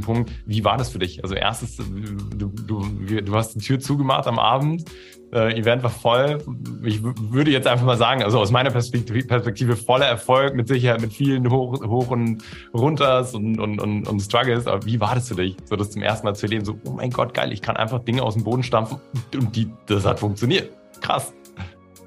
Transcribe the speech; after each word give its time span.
Punkt. 0.00 0.30
Wie 0.46 0.64
war 0.64 0.76
das 0.76 0.90
für 0.90 0.98
dich? 0.98 1.22
Also 1.22 1.34
erstes, 1.34 1.76
du, 1.76 2.48
du, 2.48 3.20
du 3.20 3.34
hast 3.34 3.54
die 3.54 3.60
Tür 3.60 3.80
zugemacht 3.80 4.26
am 4.26 4.38
Abend, 4.38 4.84
äh, 5.32 5.58
Event 5.58 5.82
war 5.82 5.90
voll. 5.90 6.38
Ich 6.84 7.02
würde 7.02 7.50
jetzt 7.50 7.66
einfach 7.66 7.84
mal 7.84 7.96
sagen, 7.96 8.22
also 8.22 8.38
aus 8.38 8.50
meiner 8.50 8.70
Perspektive, 8.70 9.26
Perspektive 9.26 9.76
voller 9.76 10.06
Erfolg, 10.06 10.54
mit 10.54 10.68
Sicherheit 10.68 11.00
mit 11.00 11.12
vielen 11.12 11.50
Hoch, 11.50 11.82
Hoch 11.84 12.10
und 12.10 12.42
Runters 12.72 13.34
und, 13.34 13.60
und, 13.60 13.80
und, 13.80 14.08
und 14.08 14.20
Struggles. 14.20 14.66
Aber 14.66 14.84
wie 14.86 15.00
war 15.00 15.14
das 15.14 15.28
für 15.28 15.34
dich, 15.34 15.56
so 15.64 15.76
das 15.76 15.90
zum 15.90 16.02
ersten 16.02 16.26
Mal 16.26 16.34
zu 16.34 16.46
erleben? 16.46 16.64
So, 16.64 16.78
oh 16.84 16.92
mein 16.92 17.10
Gott, 17.10 17.34
geil, 17.34 17.52
ich 17.52 17.60
kann 17.60 17.76
einfach 17.76 18.00
Dinge 18.00 18.22
aus 18.22 18.34
dem 18.34 18.44
Boden 18.44 18.62
stampfen 18.62 19.00
und 19.34 19.54
die, 19.54 19.70
das 19.86 20.06
hat 20.06 20.20
funktioniert. 20.20 20.70
Krass. 21.00 21.34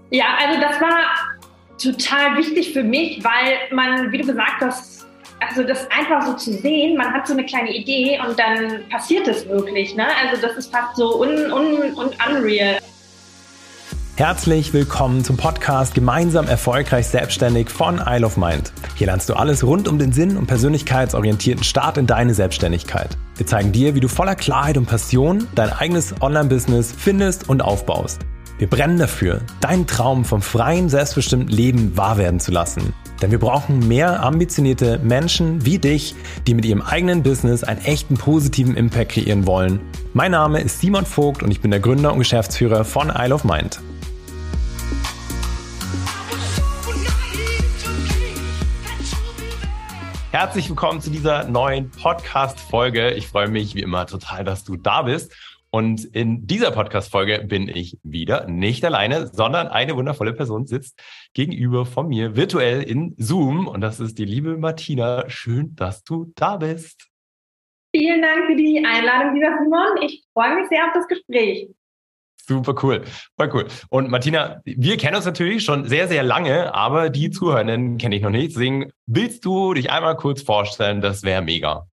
Ja, 0.09 0.25
also 0.43 0.59
das 0.59 0.81
war 0.81 1.03
total 1.77 2.37
wichtig 2.37 2.73
für 2.73 2.83
mich, 2.83 3.23
weil 3.23 3.75
man, 3.75 4.11
wie 4.11 4.17
du 4.17 4.25
gesagt 4.25 4.61
hast, 4.61 5.07
also 5.41 5.63
das 5.63 5.87
einfach 5.89 6.25
so 6.25 6.33
zu 6.33 6.53
sehen, 6.53 6.97
man 6.97 7.11
hat 7.13 7.27
so 7.27 7.33
eine 7.33 7.45
kleine 7.45 7.75
Idee 7.75 8.19
und 8.25 8.37
dann 8.37 8.87
passiert 8.89 9.27
es 9.27 9.47
wirklich. 9.47 9.95
Ne? 9.95 10.05
Also 10.21 10.41
das 10.41 10.55
ist 10.55 10.71
fast 10.71 10.95
so 10.95 11.21
un, 11.21 11.51
un, 11.51 11.93
un 11.95 12.09
unreal. 12.29 12.77
Herzlich 14.17 14.71
willkommen 14.71 15.23
zum 15.23 15.37
Podcast 15.37 15.95
Gemeinsam 15.95 16.47
erfolgreich 16.47 17.07
selbstständig 17.07 17.69
von 17.69 17.99
Isle 18.05 18.25
of 18.25 18.37
Mind. 18.37 18.71
Hier 18.95 19.07
lernst 19.07 19.29
du 19.29 19.33
alles 19.33 19.63
rund 19.63 19.87
um 19.87 19.97
den 19.97 20.11
Sinn 20.13 20.37
und 20.37 20.45
persönlichkeitsorientierten 20.45 21.63
Start 21.63 21.97
in 21.97 22.05
deine 22.05 22.35
Selbstständigkeit. 22.35 23.17
Wir 23.37 23.47
zeigen 23.47 23.71
dir, 23.71 23.95
wie 23.95 23.99
du 23.99 24.07
voller 24.07 24.35
Klarheit 24.35 24.77
und 24.77 24.85
Passion 24.85 25.47
dein 25.55 25.71
eigenes 25.71 26.13
Online-Business 26.21 26.93
findest 26.95 27.49
und 27.49 27.61
aufbaust. 27.61 28.19
Wir 28.61 28.69
brennen 28.69 28.99
dafür, 28.99 29.41
deinen 29.59 29.87
Traum 29.87 30.23
vom 30.23 30.43
freien, 30.43 30.87
selbstbestimmten 30.87 31.49
Leben 31.49 31.97
wahr 31.97 32.17
werden 32.19 32.39
zu 32.39 32.51
lassen. 32.51 32.93
Denn 33.19 33.31
wir 33.31 33.39
brauchen 33.39 33.87
mehr 33.87 34.21
ambitionierte 34.21 34.99
Menschen 34.99 35.65
wie 35.65 35.79
dich, 35.79 36.13
die 36.45 36.53
mit 36.53 36.65
ihrem 36.65 36.83
eigenen 36.83 37.23
Business 37.23 37.63
einen 37.63 37.81
echten 37.81 38.17
positiven 38.17 38.77
Impact 38.77 39.13
kreieren 39.13 39.47
wollen. 39.47 39.79
Mein 40.13 40.29
Name 40.29 40.61
ist 40.61 40.79
Simon 40.79 41.07
Vogt 41.07 41.41
und 41.41 41.49
ich 41.49 41.61
bin 41.61 41.71
der 41.71 41.79
Gründer 41.79 42.13
und 42.13 42.19
Geschäftsführer 42.19 42.85
von 42.85 43.09
Isle 43.09 43.33
of 43.33 43.43
Mind. 43.45 43.81
Herzlich 50.29 50.69
willkommen 50.69 51.01
zu 51.01 51.09
dieser 51.09 51.45
neuen 51.45 51.89
Podcast-Folge. 51.89 53.11
Ich 53.11 53.27
freue 53.27 53.49
mich 53.49 53.73
wie 53.73 53.81
immer 53.81 54.05
total, 54.05 54.43
dass 54.43 54.63
du 54.63 54.77
da 54.77 55.01
bist. 55.01 55.33
Und 55.73 56.03
in 56.03 56.47
dieser 56.47 56.71
Podcast-Folge 56.71 57.45
bin 57.47 57.69
ich 57.69 57.97
wieder 58.03 58.45
nicht 58.47 58.83
alleine, 58.83 59.27
sondern 59.27 59.67
eine 59.67 59.95
wundervolle 59.95 60.33
Person 60.33 60.67
sitzt 60.67 61.01
gegenüber 61.33 61.85
von 61.85 62.09
mir 62.09 62.35
virtuell 62.35 62.83
in 62.83 63.15
Zoom. 63.17 63.67
Und 63.67 63.79
das 63.79 64.01
ist 64.01 64.17
die 64.17 64.25
liebe 64.25 64.57
Martina. 64.57 65.29
Schön, 65.29 65.73
dass 65.75 66.03
du 66.03 66.33
da 66.35 66.57
bist. 66.57 67.07
Vielen 67.95 68.21
Dank 68.21 68.47
für 68.47 68.55
die 68.55 68.83
Einladung, 68.85 69.33
lieber 69.33 69.57
Simon. 69.63 70.03
Ich 70.03 70.23
freue 70.33 70.55
mich 70.55 70.67
sehr 70.67 70.85
auf 70.85 70.91
das 70.93 71.07
Gespräch. 71.07 71.69
Super 72.35 72.75
cool, 72.83 73.03
voll 73.37 73.49
cool. 73.53 73.67
Und 73.89 74.09
Martina, 74.09 74.61
wir 74.65 74.97
kennen 74.97 75.15
uns 75.15 75.25
natürlich 75.25 75.63
schon 75.63 75.85
sehr, 75.85 76.07
sehr 76.07 76.23
lange, 76.23 76.73
aber 76.73 77.09
die 77.09 77.29
Zuhörenden 77.29 77.97
kenne 77.97 78.15
ich 78.15 78.21
noch 78.23 78.29
nicht. 78.29 78.51
Deswegen 78.51 78.91
willst 79.05 79.45
du 79.45 79.73
dich 79.73 79.91
einmal 79.91 80.17
kurz 80.17 80.41
vorstellen, 80.41 80.99
das 80.99 81.23
wäre 81.23 81.41
mega. 81.41 81.87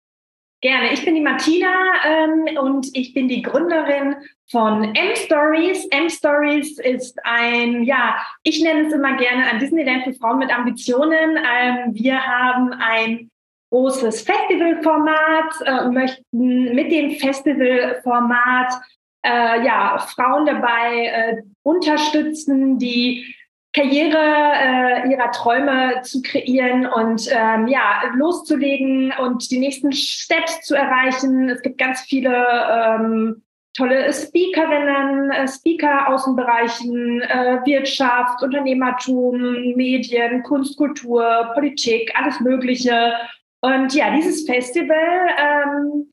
Gerne. 0.64 0.94
Ich 0.94 1.04
bin 1.04 1.14
die 1.14 1.20
Martina 1.20 1.74
ähm, 2.06 2.56
und 2.58 2.88
ich 2.94 3.12
bin 3.12 3.28
die 3.28 3.42
Gründerin 3.42 4.16
von 4.50 4.94
M-Stories. 4.94 5.84
M-Stories 5.90 6.78
ist 6.78 7.18
ein, 7.22 7.82
ja, 7.82 8.16
ich 8.44 8.62
nenne 8.62 8.86
es 8.86 8.94
immer 8.94 9.14
gerne 9.18 9.44
ein 9.44 9.58
Disneyland 9.58 10.04
für 10.04 10.14
Frauen 10.14 10.38
mit 10.38 10.50
Ambitionen. 10.50 11.36
Ähm, 11.36 11.92
wir 11.92 12.18
haben 12.18 12.72
ein 12.72 13.30
großes 13.68 14.22
Festivalformat 14.22 15.54
äh, 15.66 15.90
möchten 15.90 16.74
mit 16.74 16.90
dem 16.90 17.10
Festivalformat 17.10 18.72
äh, 19.22 19.66
ja, 19.66 19.98
Frauen 19.98 20.46
dabei 20.46 21.04
äh, 21.04 21.42
unterstützen, 21.62 22.78
die 22.78 23.34
Karriere 23.74 24.16
äh, 24.16 25.10
ihrer 25.10 25.32
Träume 25.32 26.00
zu 26.02 26.22
kreieren 26.22 26.86
und 26.86 27.28
ähm, 27.30 27.66
ja, 27.66 28.02
loszulegen 28.14 29.12
und 29.20 29.50
die 29.50 29.58
nächsten 29.58 29.92
Steps 29.92 30.60
zu 30.62 30.76
erreichen. 30.76 31.48
Es 31.48 31.60
gibt 31.60 31.78
ganz 31.78 32.02
viele 32.02 32.30
ähm, 32.30 33.42
tolle 33.76 34.12
Speakerinnen, 34.12 35.32
äh, 35.32 35.48
Speaker 35.48 36.08
aus 36.08 36.24
den 36.24 36.36
Bereichen 36.36 37.20
äh, 37.22 37.58
Wirtschaft, 37.64 38.42
Unternehmertum, 38.42 39.74
Medien, 39.74 40.44
Kunst, 40.44 40.76
Kultur, 40.76 41.50
Politik, 41.54 42.12
alles 42.16 42.38
Mögliche. 42.40 43.12
Und 43.60 43.92
ja, 43.92 44.14
dieses 44.14 44.46
Festival 44.46 45.28
ähm, 45.36 46.08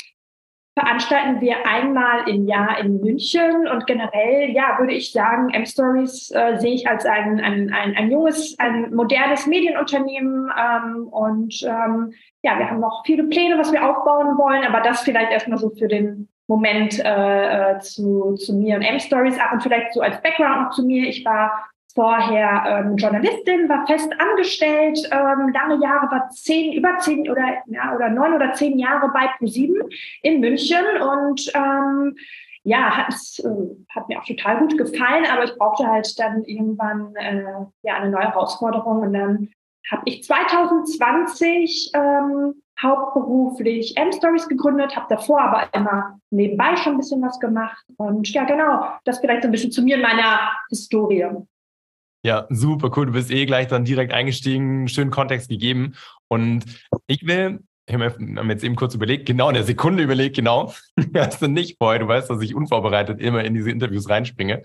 veranstalten 0.78 1.42
wir 1.42 1.68
einmal 1.68 2.30
im 2.30 2.48
Jahr 2.48 2.80
in 2.80 3.02
München 3.02 3.68
und 3.68 3.86
generell, 3.88 4.52
ja, 4.52 4.78
würde 4.80 4.94
ich 4.94 5.12
sagen, 5.12 5.50
M-Stories 5.50 6.32
äh, 6.32 6.58
sehe 6.59 6.74
ich 6.74 6.88
als 6.88 7.06
ein, 7.06 7.42
ein, 7.42 7.74
ein, 7.74 7.96
ein 7.96 8.09
junges, 8.09 8.58
ein 8.58 8.94
modernes 8.94 9.48
Medienunternehmen 9.48 10.50
ähm, 10.58 11.08
und 11.08 11.62
ähm, 11.64 12.14
ja, 12.42 12.58
wir 12.58 12.70
haben 12.70 12.80
noch 12.80 13.04
viele 13.06 13.26
Pläne, 13.26 13.58
was 13.58 13.74
wir 13.74 13.88
aufbauen 13.88 14.38
wollen, 14.38 14.64
aber 14.64 14.80
das 14.81 15.02
vielleicht 15.02 15.31
erstmal 15.31 15.58
so 15.58 15.72
für 15.72 15.90
den 15.90 16.30
Moment 16.48 17.00
äh, 17.00 17.74
äh 17.74 17.80
zu, 17.80 18.36
zu 18.36 18.56
mir 18.56 18.78
und 18.78 18.81
M-Stories 18.81 19.40
ab 19.40 19.52
und 19.54 19.64
vielleicht 19.64 19.94
so 19.94 20.02
als 20.02 20.22
Background 20.22 20.64
noch 20.64 20.72
zu 20.72 20.86
mir. 20.86 21.08
Ich 21.08 21.26
war 21.26 21.66
vorher 21.94 22.63
ähm, 22.68 22.96
Journalistin, 22.96 23.68
war 23.69 23.85
fest 23.85 24.12
angestellt, 24.18 25.00
ähm, 25.12 25.50
lange 25.53 25.84
Jahre, 25.84 26.09
war 26.12 26.29
zehn, 26.29 26.74
über 26.74 26.97
zehn 27.00 27.29
oder, 27.29 27.44
ja, 27.68 27.96
oder 27.96 28.09
neun 28.09 28.34
oder 28.34 28.53
zehn 28.53 28.79
Jahre 28.79 29.12
bei 29.13 29.28
ProSieben 29.38 29.81
in 30.22 30.40
München 30.40 30.85
und 31.01 31.51
ähm, 31.53 32.16
ja, 32.63 33.07
es, 33.09 33.40
äh, 33.40 33.50
hat 33.96 34.07
mir 34.07 34.19
auch 34.19 34.25
total 34.25 34.59
gut 34.59 34.78
gefallen, 34.78 35.25
aber 35.31 35.44
ich 35.44 35.56
brauchte 35.57 35.88
halt 35.88 36.19
dann 36.19 36.44
irgendwann 36.44 37.16
äh, 37.16 37.44
ja 37.84 37.96
eine 37.96 38.12
neue 38.12 38.30
Herausforderung 38.30 39.01
und 39.01 39.13
dann 39.13 39.50
habe 39.90 40.03
ich 40.06 40.24
2020 40.24 41.91
ähm, 41.96 42.62
hauptberuflich 42.81 43.97
M-Stories 43.97 44.47
gegründet, 44.47 44.96
habe 44.96 45.07
davor 45.09 45.41
aber 45.41 45.74
immer 45.74 46.19
nebenbei 46.30 46.75
schon 46.75 46.94
ein 46.94 46.97
bisschen 46.97 47.22
was 47.22 47.40
gemacht 47.40 47.84
und 47.97 48.31
ja 48.31 48.44
genau, 48.44 48.85
das 49.06 49.19
vielleicht 49.19 49.44
so 49.44 49.47
ein 49.47 49.51
bisschen 49.51 49.72
zu 49.72 49.81
mir 49.81 49.96
in 49.96 50.01
meiner 50.01 50.51
Historie. 50.69 51.28
Ja, 52.24 52.46
super 52.50 52.92
cool. 52.96 53.08
Du 53.08 53.14
bist 53.14 53.32
eh 53.32 53.46
gleich 53.46 53.68
dann 53.68 53.84
direkt 53.84 54.14
eingestiegen, 54.14 54.88
schönen 54.88 55.12
Kontext 55.12 55.50
gegeben. 55.50 55.96
Und 56.28 56.66
ich 57.08 57.26
will, 57.26 57.62
ich 57.88 57.96
habe 57.96 58.16
mir 58.20 58.54
jetzt 58.54 58.64
eben 58.64 58.76
kurz 58.76 58.94
überlegt, 58.94 59.26
genau 59.26 59.50
in 59.50 59.56
der 59.56 59.64
Sekunde 59.64 60.04
überlegt, 60.04 60.36
genau, 60.36 60.74
hast 61.16 61.42
du 61.42 61.48
nicht 61.48 61.78
vorher, 61.80 62.00
du 62.00 62.08
weißt, 62.08 62.30
dass 62.30 62.42
ich 62.42 62.56
unvorbereitet 62.56 63.20
immer 63.20 63.44
in 63.44 63.56
diese 63.56 63.72
Interviews 63.72 64.08
reinspringe, 64.08 64.64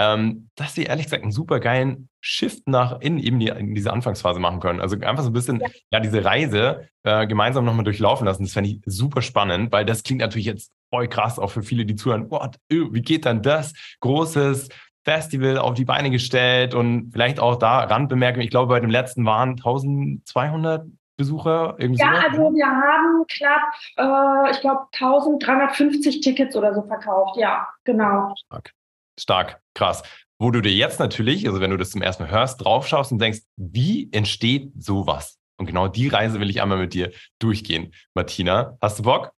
ähm, 0.00 0.48
dass 0.54 0.74
sie 0.74 0.84
ehrlich 0.84 1.06
gesagt 1.06 1.22
einen 1.22 1.32
super 1.32 1.60
geilen 1.60 2.08
Shift 2.20 2.68
nach 2.68 3.00
in 3.00 3.18
eben 3.18 3.38
die, 3.40 3.48
in 3.48 3.74
diese 3.74 3.92
Anfangsphase 3.92 4.40
machen 4.40 4.60
können. 4.60 4.80
Also 4.80 4.96
einfach 4.96 5.22
so 5.22 5.30
ein 5.30 5.32
bisschen, 5.32 5.60
ja, 5.60 5.68
ja 5.92 6.00
diese 6.00 6.24
Reise 6.24 6.88
äh, 7.04 7.26
gemeinsam 7.26 7.64
nochmal 7.64 7.84
durchlaufen 7.84 8.26
lassen. 8.26 8.44
Das 8.44 8.52
fände 8.52 8.70
ich 8.70 8.80
super 8.86 9.22
spannend, 9.22 9.72
weil 9.72 9.84
das 9.84 10.02
klingt 10.02 10.20
natürlich 10.20 10.46
jetzt 10.46 10.72
voll 10.90 11.08
krass, 11.08 11.38
auch 11.38 11.50
für 11.50 11.62
viele, 11.62 11.84
die 11.84 11.96
zuhören. 11.96 12.30
What, 12.30 12.56
wie 12.68 13.02
geht 13.02 13.24
dann 13.24 13.42
das? 13.42 13.72
Großes, 14.00 14.68
Festival 15.08 15.56
auf 15.56 15.72
die 15.72 15.86
Beine 15.86 16.10
gestellt 16.10 16.74
und 16.74 17.10
vielleicht 17.12 17.40
auch 17.40 17.56
da 17.56 17.78
Randbemerkung, 17.84 18.42
ich 18.42 18.50
glaube, 18.50 18.74
bei 18.74 18.80
dem 18.80 18.90
letzten 18.90 19.24
waren 19.24 19.52
1200 19.52 20.84
Besucher. 21.16 21.76
Irgendwie 21.78 22.00
ja, 22.00 22.12
so. 22.14 22.28
also 22.28 22.54
wir 22.54 22.66
haben 22.66 23.24
knapp, 23.26 23.72
äh, 23.96 24.50
ich 24.50 24.60
glaube, 24.60 24.82
1350 24.92 26.20
Tickets 26.20 26.54
oder 26.54 26.74
so 26.74 26.82
verkauft. 26.82 27.38
Ja, 27.38 27.66
genau. 27.84 28.34
Stark. 28.46 28.72
Stark, 29.18 29.60
krass. 29.74 30.02
Wo 30.38 30.50
du 30.50 30.60
dir 30.60 30.72
jetzt 30.72 31.00
natürlich, 31.00 31.48
also 31.48 31.60
wenn 31.62 31.70
du 31.70 31.78
das 31.78 31.90
zum 31.90 32.02
ersten 32.02 32.24
Mal 32.24 32.30
hörst, 32.30 32.62
draufschaust 32.62 33.10
und 33.10 33.18
denkst, 33.18 33.40
wie 33.56 34.10
entsteht 34.12 34.72
sowas? 34.76 35.38
Und 35.56 35.66
genau 35.66 35.88
die 35.88 36.08
Reise 36.08 36.38
will 36.38 36.50
ich 36.50 36.60
einmal 36.60 36.78
mit 36.78 36.92
dir 36.92 37.12
durchgehen. 37.38 37.92
Martina, 38.14 38.76
hast 38.82 38.98
du 38.98 39.04
Bock? 39.04 39.32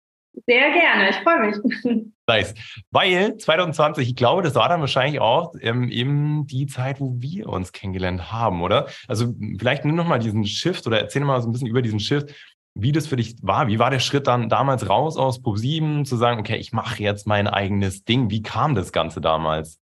Sehr 0.46 0.70
gerne, 0.72 1.10
ich 1.10 1.16
freue 1.16 1.50
mich. 1.50 2.04
Nice. 2.28 2.52
Weil 2.90 3.38
2020, 3.38 4.06
ich 4.06 4.14
glaube, 4.14 4.42
das 4.42 4.54
war 4.54 4.68
dann 4.68 4.80
wahrscheinlich 4.80 5.18
auch 5.18 5.54
ähm, 5.62 5.88
eben 5.88 6.46
die 6.46 6.66
Zeit, 6.66 7.00
wo 7.00 7.14
wir 7.16 7.48
uns 7.48 7.72
kennengelernt 7.72 8.30
haben, 8.30 8.60
oder? 8.60 8.86
Also 9.06 9.34
vielleicht 9.58 9.86
nimm 9.86 9.94
nochmal 9.94 10.18
diesen 10.18 10.44
Shift 10.44 10.86
oder 10.86 11.00
erzähl 11.00 11.24
mal 11.24 11.40
so 11.40 11.48
ein 11.48 11.52
bisschen 11.52 11.68
über 11.68 11.80
diesen 11.80 12.00
Shift, 12.00 12.34
wie 12.74 12.92
das 12.92 13.06
für 13.06 13.16
dich 13.16 13.36
war. 13.40 13.66
Wie 13.68 13.78
war 13.78 13.90
der 13.90 13.98
Schritt 13.98 14.26
dann 14.26 14.50
damals 14.50 14.90
raus 14.90 15.16
aus 15.16 15.40
Pro7 15.40 16.04
zu 16.04 16.16
sagen, 16.16 16.38
okay, 16.38 16.56
ich 16.56 16.72
mache 16.72 17.02
jetzt 17.02 17.26
mein 17.26 17.48
eigenes 17.48 18.04
Ding? 18.04 18.28
Wie 18.28 18.42
kam 18.42 18.74
das 18.74 18.92
Ganze 18.92 19.22
damals? 19.22 19.80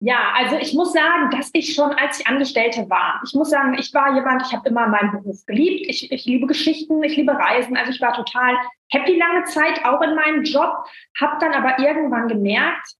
Ja, 0.00 0.34
also 0.34 0.56
ich 0.56 0.74
muss 0.74 0.92
sagen, 0.92 1.30
dass 1.30 1.50
ich 1.54 1.74
schon, 1.74 1.90
als 1.92 2.20
ich 2.20 2.26
Angestellte 2.26 2.88
war, 2.90 3.22
ich 3.26 3.32
muss 3.34 3.48
sagen, 3.48 3.76
ich 3.78 3.94
war 3.94 4.14
jemand, 4.14 4.42
ich 4.46 4.52
habe 4.52 4.68
immer 4.68 4.86
meinen 4.88 5.10
Beruf 5.10 5.46
geliebt. 5.46 5.86
Ich, 5.88 6.12
ich 6.12 6.26
liebe 6.26 6.46
Geschichten, 6.46 7.02
ich 7.02 7.16
liebe 7.16 7.32
Reisen. 7.32 7.76
Also 7.76 7.92
ich 7.92 8.00
war 8.02 8.12
total 8.12 8.56
happy 8.90 9.16
lange 9.16 9.44
Zeit, 9.44 9.84
auch 9.86 10.02
in 10.02 10.14
meinem 10.14 10.42
Job, 10.42 10.84
habe 11.18 11.38
dann 11.40 11.54
aber 11.54 11.78
irgendwann 11.78 12.28
gemerkt, 12.28 12.94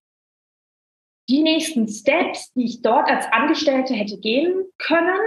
die 1.29 1.41
nächsten 1.41 1.87
Steps, 1.87 2.51
die 2.53 2.65
ich 2.65 2.81
dort 2.81 3.09
als 3.09 3.25
Angestellte 3.31 3.93
hätte 3.93 4.17
gehen 4.17 4.65
können, 4.79 5.19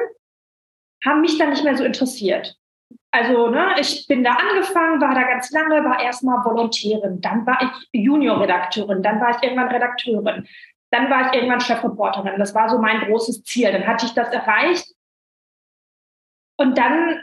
haben 1.04 1.20
mich 1.20 1.38
dann 1.38 1.50
nicht 1.50 1.62
mehr 1.62 1.76
so 1.76 1.84
interessiert. 1.84 2.56
also 3.12 3.48
ne, 3.48 3.74
ich 3.80 4.06
bin 4.08 4.24
da 4.24 4.32
angefangen, 4.32 5.00
war 5.00 5.14
da 5.14 5.22
ganz 5.22 5.50
lange, 5.50 5.84
war 5.84 6.00
erstmal 6.02 6.44
Volontärin, 6.44 7.20
dann 7.20 7.46
war 7.46 7.58
ich 7.62 8.02
Juniorredakteurin, 8.04 9.02
dann 9.02 9.20
war 9.20 9.30
ich 9.30 9.42
irgendwann 9.42 9.68
Redakteurin, 9.68 10.46
dann 10.90 11.08
war 11.10 11.26
ich 11.26 11.34
irgendwann 11.34 11.60
Chefreporterin. 11.60 12.38
Das 12.38 12.54
war 12.54 12.68
so 12.68 12.78
mein 12.78 13.00
großes 13.00 13.44
Ziel. 13.44 13.70
Dann 13.72 13.86
hatte 13.86 14.06
ich 14.06 14.14
das 14.14 14.28
erreicht. 14.30 14.86
Und 16.56 16.76
dann 16.76 17.20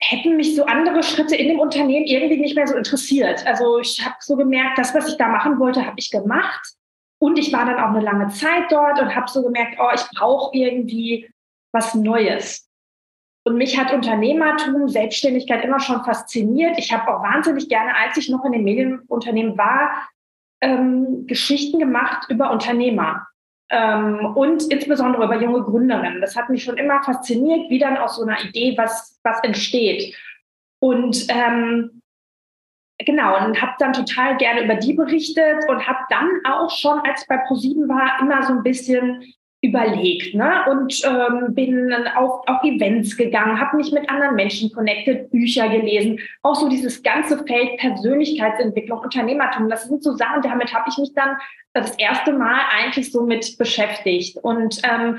hätten 0.00 0.36
mich 0.36 0.54
so 0.54 0.64
andere 0.64 1.02
Schritte 1.02 1.34
in 1.34 1.48
dem 1.48 1.58
Unternehmen 1.58 2.06
irgendwie 2.06 2.38
nicht 2.38 2.54
mehr 2.54 2.66
so 2.66 2.76
interessiert. 2.76 3.44
Also 3.46 3.78
ich 3.78 4.04
habe 4.04 4.16
so 4.20 4.36
gemerkt, 4.36 4.78
das, 4.78 4.94
was 4.94 5.08
ich 5.08 5.16
da 5.16 5.28
machen 5.28 5.58
wollte, 5.58 5.84
habe 5.84 5.96
ich 5.98 6.10
gemacht. 6.10 6.74
Und 7.20 7.38
ich 7.38 7.52
war 7.52 7.64
dann 7.64 7.80
auch 7.80 7.88
eine 7.88 8.00
lange 8.00 8.28
Zeit 8.28 8.70
dort 8.70 9.00
und 9.00 9.14
habe 9.16 9.28
so 9.28 9.42
gemerkt, 9.42 9.78
oh, 9.80 9.90
ich 9.92 10.02
brauche 10.14 10.56
irgendwie 10.56 11.28
was 11.72 11.94
Neues. 11.94 12.68
Und 13.44 13.56
mich 13.56 13.78
hat 13.78 13.92
Unternehmertum, 13.92 14.88
Selbstständigkeit 14.88 15.64
immer 15.64 15.80
schon 15.80 16.04
fasziniert. 16.04 16.78
Ich 16.78 16.92
habe 16.92 17.08
auch 17.08 17.22
wahnsinnig 17.22 17.68
gerne, 17.68 17.96
als 17.96 18.16
ich 18.16 18.28
noch 18.28 18.44
in 18.44 18.52
den 18.52 18.62
Medienunternehmen 18.62 19.56
war, 19.58 20.08
ähm, 20.60 21.26
Geschichten 21.26 21.78
gemacht 21.78 22.26
über 22.30 22.50
Unternehmer 22.50 23.26
ähm, 23.70 24.34
und 24.34 24.72
insbesondere 24.72 25.24
über 25.24 25.40
junge 25.40 25.62
Gründerinnen. 25.62 26.20
Das 26.20 26.36
hat 26.36 26.48
mich 26.48 26.64
schon 26.64 26.76
immer 26.76 27.02
fasziniert, 27.02 27.70
wie 27.70 27.78
dann 27.78 27.96
aus 27.96 28.16
so 28.16 28.22
einer 28.22 28.42
Idee 28.44 28.74
was, 28.76 29.18
was 29.22 29.42
entsteht. 29.42 30.16
Und 30.80 31.26
ähm, 31.28 32.02
genau, 32.98 33.44
und 33.44 33.60
habe 33.60 33.72
dann 33.78 33.92
total 33.92 34.36
gerne 34.36 34.64
über 34.64 34.74
die 34.74 34.94
berichtet 34.94 35.68
und 35.68 35.86
habe 35.86 36.00
dann 36.08 36.28
auch 36.44 36.70
schon, 36.70 37.00
als 37.00 37.22
ich 37.22 37.28
bei 37.28 37.38
ProSieben 37.38 37.88
war, 37.88 38.20
immer 38.20 38.42
so 38.42 38.54
ein 38.54 38.62
bisschen 38.62 39.22
überlegt 39.60 40.34
ne? 40.34 40.64
und 40.70 41.02
ähm, 41.04 41.54
bin 41.54 41.92
auf, 42.14 42.46
auf 42.46 42.62
Events 42.62 43.16
gegangen, 43.16 43.58
habe 43.58 43.76
mich 43.76 43.90
mit 43.90 44.08
anderen 44.08 44.36
Menschen 44.36 44.70
connected, 44.72 45.30
Bücher 45.30 45.68
gelesen, 45.68 46.20
auch 46.42 46.54
so 46.54 46.68
dieses 46.68 47.02
ganze 47.02 47.44
Feld 47.44 47.76
Persönlichkeitsentwicklung, 47.78 49.00
Unternehmertum, 49.00 49.68
das 49.68 49.84
sind 49.84 50.02
so 50.02 50.14
Sachen, 50.14 50.42
damit 50.42 50.72
habe 50.72 50.88
ich 50.88 50.98
mich 50.98 51.12
dann 51.14 51.36
das 51.72 51.98
erste 51.98 52.32
Mal 52.32 52.60
eigentlich 52.72 53.10
so 53.10 53.24
mit 53.24 53.58
beschäftigt 53.58 54.38
und 54.42 54.80
ähm, 54.84 55.18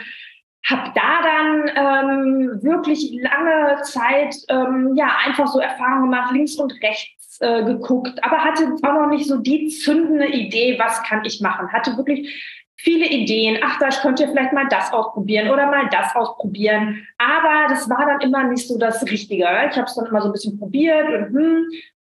habe 0.65 0.91
da 0.95 1.21
dann 1.23 1.71
ähm, 1.75 2.63
wirklich 2.63 3.11
lange 3.21 3.81
Zeit 3.83 4.35
ähm, 4.49 4.93
ja 4.95 5.17
einfach 5.25 5.47
so 5.47 5.59
Erfahrungen 5.59 6.11
gemacht, 6.11 6.31
links 6.31 6.55
und 6.55 6.73
rechts 6.81 7.39
äh, 7.41 7.63
geguckt, 7.63 8.23
aber 8.23 8.43
hatte 8.43 8.75
auch 8.83 8.93
noch 8.93 9.09
nicht 9.09 9.27
so 9.27 9.37
die 9.37 9.67
zündende 9.67 10.27
Idee, 10.27 10.77
was 10.79 11.03
kann 11.03 11.23
ich 11.25 11.41
machen. 11.41 11.71
Hatte 11.71 11.97
wirklich 11.97 12.58
viele 12.81 13.07
Ideen. 13.07 13.59
Ach, 13.63 13.77
da 13.79 13.89
ich 13.89 13.99
könnte 13.99 14.27
vielleicht 14.27 14.53
mal 14.53 14.67
das 14.69 14.91
ausprobieren 14.91 15.49
oder 15.49 15.65
mal 15.67 15.87
das 15.91 16.15
ausprobieren. 16.15 17.05
Aber 17.17 17.67
das 17.69 17.89
war 17.89 18.05
dann 18.05 18.21
immer 18.21 18.43
nicht 18.45 18.67
so 18.67 18.77
das 18.77 19.03
Richtige. 19.03 19.45
Ich 19.69 19.77
habe 19.77 19.83
es 19.83 19.95
dann 19.95 20.05
immer 20.05 20.21
so 20.21 20.29
ein 20.29 20.33
bisschen 20.33 20.59
probiert 20.59 21.07
und 21.07 21.35
hm. 21.35 21.67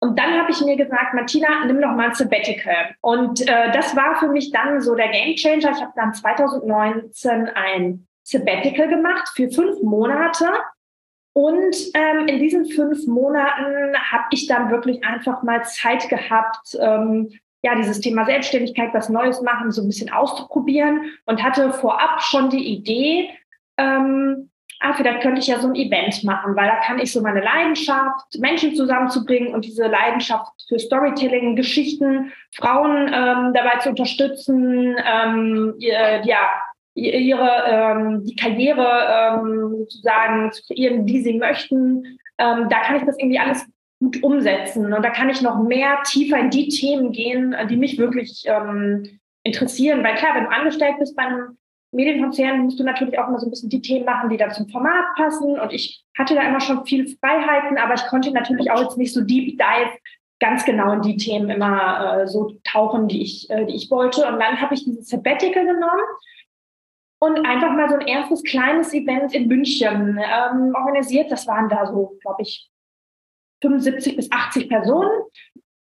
Und 0.03 0.17
dann 0.17 0.33
habe 0.33 0.49
ich 0.49 0.59
mir 0.61 0.75
gesagt, 0.75 1.13
Martina, 1.13 1.63
nimm 1.65 1.79
doch 1.79 1.91
mal 1.91 2.07
ein 2.07 2.15
Sabbatical. 2.15 2.95
Und 3.01 3.47
äh, 3.47 3.71
das 3.71 3.95
war 3.95 4.15
für 4.19 4.29
mich 4.29 4.51
dann 4.51 4.81
so 4.81 4.95
der 4.95 5.09
Game 5.09 5.35
Changer. 5.35 5.73
Ich 5.75 5.79
habe 5.79 5.93
dann 5.95 6.11
2019 6.11 7.51
ein 7.53 8.07
Sabbatical 8.23 8.87
gemacht 8.87 9.29
für 9.35 9.51
fünf 9.51 9.79
Monate. 9.83 10.47
Und 11.33 11.75
ähm, 11.93 12.27
in 12.27 12.39
diesen 12.39 12.65
fünf 12.65 13.05
Monaten 13.05 13.95
habe 13.95 14.23
ich 14.31 14.47
dann 14.47 14.71
wirklich 14.71 15.03
einfach 15.05 15.43
mal 15.43 15.63
Zeit 15.65 16.09
gehabt, 16.09 16.75
ähm, 16.79 17.29
ja, 17.63 17.75
dieses 17.75 17.99
Thema 17.99 18.25
Selbstständigkeit, 18.25 18.93
was 18.93 19.09
Neues 19.09 19.41
machen, 19.41 19.71
so 19.71 19.81
ein 19.81 19.87
bisschen 19.87 20.11
auszuprobieren 20.11 21.11
und 21.25 21.43
hatte 21.43 21.71
vorab 21.73 22.21
schon 22.21 22.49
die 22.49 22.67
Idee, 22.67 23.29
ähm, 23.77 24.49
ah, 24.79 24.93
vielleicht 24.93 25.21
könnte 25.21 25.39
ich 25.39 25.47
ja 25.47 25.59
so 25.59 25.67
ein 25.67 25.75
Event 25.75 26.23
machen, 26.23 26.55
weil 26.55 26.67
da 26.67 26.77
kann 26.77 26.99
ich 26.99 27.11
so 27.11 27.21
meine 27.21 27.41
Leidenschaft, 27.41 28.39
Menschen 28.39 28.75
zusammenzubringen 28.75 29.53
und 29.53 29.65
diese 29.65 29.87
Leidenschaft 29.87 30.51
für 30.67 30.79
Storytelling, 30.79 31.55
Geschichten, 31.55 32.31
Frauen 32.51 33.07
ähm, 33.13 33.53
dabei 33.53 33.77
zu 33.79 33.89
unterstützen, 33.89 34.95
ähm, 35.05 35.75
ihr, 35.77 36.21
ja, 36.25 36.49
ihre 36.93 37.63
ähm, 37.67 38.23
die 38.25 38.35
Karriere 38.35 39.39
ähm, 39.39 39.75
sozusagen 39.77 40.51
zu 40.51 40.61
kreieren, 40.63 41.05
die 41.05 41.21
sie 41.21 41.37
möchten. 41.37 42.17
Ähm, 42.37 42.67
da 42.69 42.81
kann 42.81 42.97
ich 42.97 43.03
das 43.03 43.17
irgendwie 43.17 43.39
alles 43.39 43.65
gut 44.01 44.23
umsetzen. 44.23 44.91
Und 44.91 45.03
da 45.03 45.11
kann 45.11 45.29
ich 45.29 45.41
noch 45.41 45.61
mehr 45.61 45.99
tiefer 46.03 46.39
in 46.39 46.49
die 46.49 46.69
Themen 46.69 47.11
gehen, 47.11 47.55
die 47.69 47.77
mich 47.77 47.99
wirklich 47.99 48.43
ähm, 48.47 49.19
interessieren. 49.43 50.03
Weil 50.03 50.15
klar, 50.15 50.35
wenn 50.35 50.45
du 50.45 50.49
angestellt 50.49 50.95
bist 50.99 51.15
bei 51.15 51.23
einem 51.23 51.57
Medienkonzern, 51.91 52.61
musst 52.61 52.79
du 52.79 52.83
natürlich 52.83 53.19
auch 53.19 53.27
immer 53.27 53.39
so 53.39 53.45
ein 53.45 53.51
bisschen 53.51 53.69
die 53.69 53.81
Themen 53.81 54.05
machen, 54.05 54.29
die 54.29 54.37
da 54.37 54.49
zum 54.49 54.67
Format 54.69 55.05
passen. 55.15 55.59
Und 55.59 55.71
ich 55.71 56.03
hatte 56.17 56.33
da 56.33 56.41
immer 56.41 56.59
schon 56.59 56.83
viel 56.85 57.15
Freiheiten, 57.19 57.77
aber 57.77 57.93
ich 57.93 58.05
konnte 58.07 58.31
natürlich 58.31 58.71
auch 58.71 58.81
jetzt 58.81 58.97
nicht 58.97 59.13
so 59.13 59.21
deep 59.21 59.57
dive 59.57 59.91
ganz 60.39 60.65
genau 60.65 60.91
in 60.93 61.03
die 61.03 61.17
Themen 61.17 61.51
immer 61.51 62.21
äh, 62.23 62.27
so 62.27 62.53
tauchen, 62.63 63.07
die 63.07 63.21
ich, 63.21 63.47
äh, 63.51 63.65
die 63.65 63.75
ich 63.75 63.91
wollte. 63.91 64.25
Und 64.25 64.39
dann 64.39 64.59
habe 64.59 64.73
ich 64.73 64.83
dieses 64.83 65.09
Sabbatical 65.09 65.63
genommen 65.63 66.03
und 67.19 67.45
einfach 67.45 67.71
mal 67.73 67.87
so 67.87 67.95
ein 67.95 68.07
erstes 68.07 68.41
kleines 68.41 68.91
Event 68.95 69.35
in 69.35 69.47
München 69.47 70.17
ähm, 70.17 70.73
organisiert. 70.73 71.31
Das 71.31 71.45
waren 71.45 71.69
da 71.69 71.85
so, 71.85 72.17
glaube 72.21 72.41
ich, 72.41 72.70
75 73.61 74.15
bis 74.15 74.31
80 74.31 74.69
Personen 74.69 75.11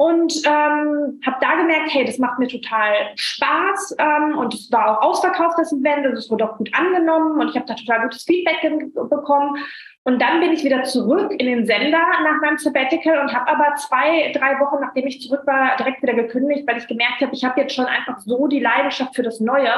und 0.00 0.34
ähm, 0.46 1.20
habe 1.26 1.36
da 1.42 1.56
gemerkt, 1.56 1.92
hey, 1.92 2.06
das 2.06 2.16
macht 2.16 2.38
mir 2.38 2.48
total 2.48 2.94
Spaß 3.16 3.96
ähm, 3.98 4.38
und 4.38 4.54
es 4.54 4.72
war 4.72 4.98
auch 4.98 5.02
ausverkauft, 5.02 5.58
das 5.58 5.74
Event, 5.74 6.06
und 6.06 6.14
es 6.14 6.30
wurde 6.30 6.50
auch 6.50 6.56
gut 6.56 6.70
angenommen 6.72 7.38
und 7.38 7.50
ich 7.50 7.56
habe 7.56 7.66
da 7.66 7.74
total 7.74 8.04
gutes 8.04 8.22
Feedback 8.22 8.62
bekommen. 8.94 9.58
Und 10.04 10.22
dann 10.22 10.40
bin 10.40 10.52
ich 10.52 10.64
wieder 10.64 10.84
zurück 10.84 11.30
in 11.32 11.46
den 11.46 11.66
Sender 11.66 11.98
nach 12.22 12.40
meinem 12.40 12.56
Sabbatical 12.56 13.20
und 13.20 13.34
habe 13.34 13.50
aber 13.50 13.74
zwei, 13.74 14.32
drei 14.32 14.58
Wochen, 14.58 14.80
nachdem 14.80 15.06
ich 15.06 15.20
zurück 15.20 15.42
war, 15.46 15.76
direkt 15.76 16.02
wieder 16.02 16.14
gekündigt, 16.14 16.66
weil 16.66 16.78
ich 16.78 16.86
gemerkt 16.86 17.20
habe, 17.20 17.34
ich 17.34 17.44
habe 17.44 17.60
jetzt 17.60 17.74
schon 17.74 17.84
einfach 17.84 18.18
so 18.20 18.46
die 18.46 18.60
Leidenschaft 18.60 19.14
für 19.14 19.22
das 19.22 19.40
Neue 19.40 19.70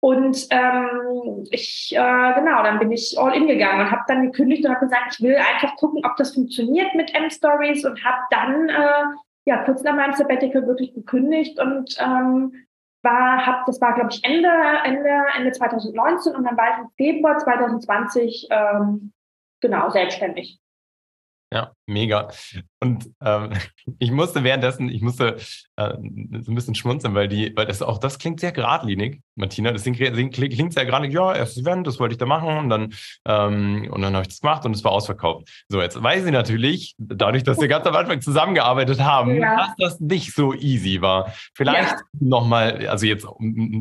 und 0.00 0.46
ähm, 0.50 1.44
ich, 1.50 1.92
äh, 1.92 2.34
genau, 2.34 2.62
dann 2.62 2.78
bin 2.78 2.92
ich 2.92 3.18
all 3.18 3.34
in 3.34 3.48
gegangen 3.48 3.80
und 3.80 3.90
habe 3.90 4.04
dann 4.06 4.22
gekündigt 4.22 4.64
und 4.64 4.70
habe 4.70 4.86
gesagt, 4.86 5.14
ich 5.14 5.20
will 5.22 5.36
einfach 5.36 5.74
gucken, 5.76 6.02
ob 6.04 6.16
das 6.16 6.34
funktioniert 6.34 6.94
mit 6.94 7.12
M-Stories 7.14 7.84
und 7.84 8.04
habe 8.04 8.22
dann 8.30 8.68
äh, 8.68 9.16
ja 9.44 9.64
kurz 9.64 9.82
nach 9.82 9.96
meinem 9.96 10.12
Sabbatical 10.12 10.66
wirklich 10.68 10.94
gekündigt 10.94 11.58
und 11.58 11.96
ähm, 11.98 12.52
war, 13.02 13.44
hab, 13.44 13.66
das 13.66 13.80
war 13.80 13.94
glaube 13.94 14.10
ich 14.12 14.24
Ende, 14.24 14.50
Ende, 14.84 15.10
Ende 15.36 15.50
2019 15.50 16.36
und 16.36 16.44
dann 16.44 16.56
war 16.56 16.70
ich 16.70 16.78
im 16.78 16.90
Februar 16.96 17.38
2020 17.38 18.48
ähm, 18.50 19.12
genau 19.60 19.90
selbstständig. 19.90 20.60
Ja, 21.50 21.72
mega. 21.86 22.30
Und 22.80 23.10
ähm, 23.22 23.50
ich 23.98 24.10
musste 24.10 24.44
währenddessen, 24.44 24.90
ich 24.90 25.00
musste 25.00 25.36
äh, 25.76 25.94
so 25.94 26.52
ein 26.52 26.54
bisschen 26.54 26.74
schmunzeln, 26.74 27.14
weil 27.14 27.28
die, 27.28 27.56
weil 27.56 27.64
das 27.64 27.80
auch, 27.80 27.98
das 27.98 28.18
klingt 28.18 28.40
sehr 28.40 28.52
geradlinig, 28.52 29.22
Martina. 29.34 29.72
Das 29.72 29.82
klingt, 29.82 29.98
klingt 30.34 30.74
sehr 30.74 30.84
geradlinig, 30.84 31.14
ja, 31.14 31.34
erstes 31.34 31.62
Event, 31.62 31.86
das 31.86 31.98
wollte 31.98 32.12
ich 32.12 32.18
da 32.18 32.26
machen 32.26 32.58
und 32.58 32.68
dann, 32.68 32.92
ähm, 33.26 33.88
und 33.90 34.02
dann 34.02 34.14
habe 34.14 34.22
ich 34.22 34.28
das 34.28 34.40
gemacht 34.40 34.66
und 34.66 34.76
es 34.76 34.84
war 34.84 34.92
ausverkauft. 34.92 35.64
So, 35.68 35.80
jetzt 35.80 36.02
weiß 36.02 36.26
ich 36.26 36.32
natürlich, 36.32 36.94
dadurch, 36.98 37.44
dass 37.44 37.58
wir 37.58 37.68
ganz 37.68 37.86
am 37.86 37.96
Anfang 37.96 38.20
zusammengearbeitet 38.20 39.00
haben, 39.00 39.36
ja. 39.36 39.56
dass 39.56 39.76
das 39.78 40.00
nicht 40.00 40.34
so 40.34 40.52
easy 40.52 41.00
war. 41.00 41.32
Vielleicht 41.54 41.92
ja. 41.92 42.00
nochmal, 42.20 42.86
also 42.88 43.06
jetzt, 43.06 43.26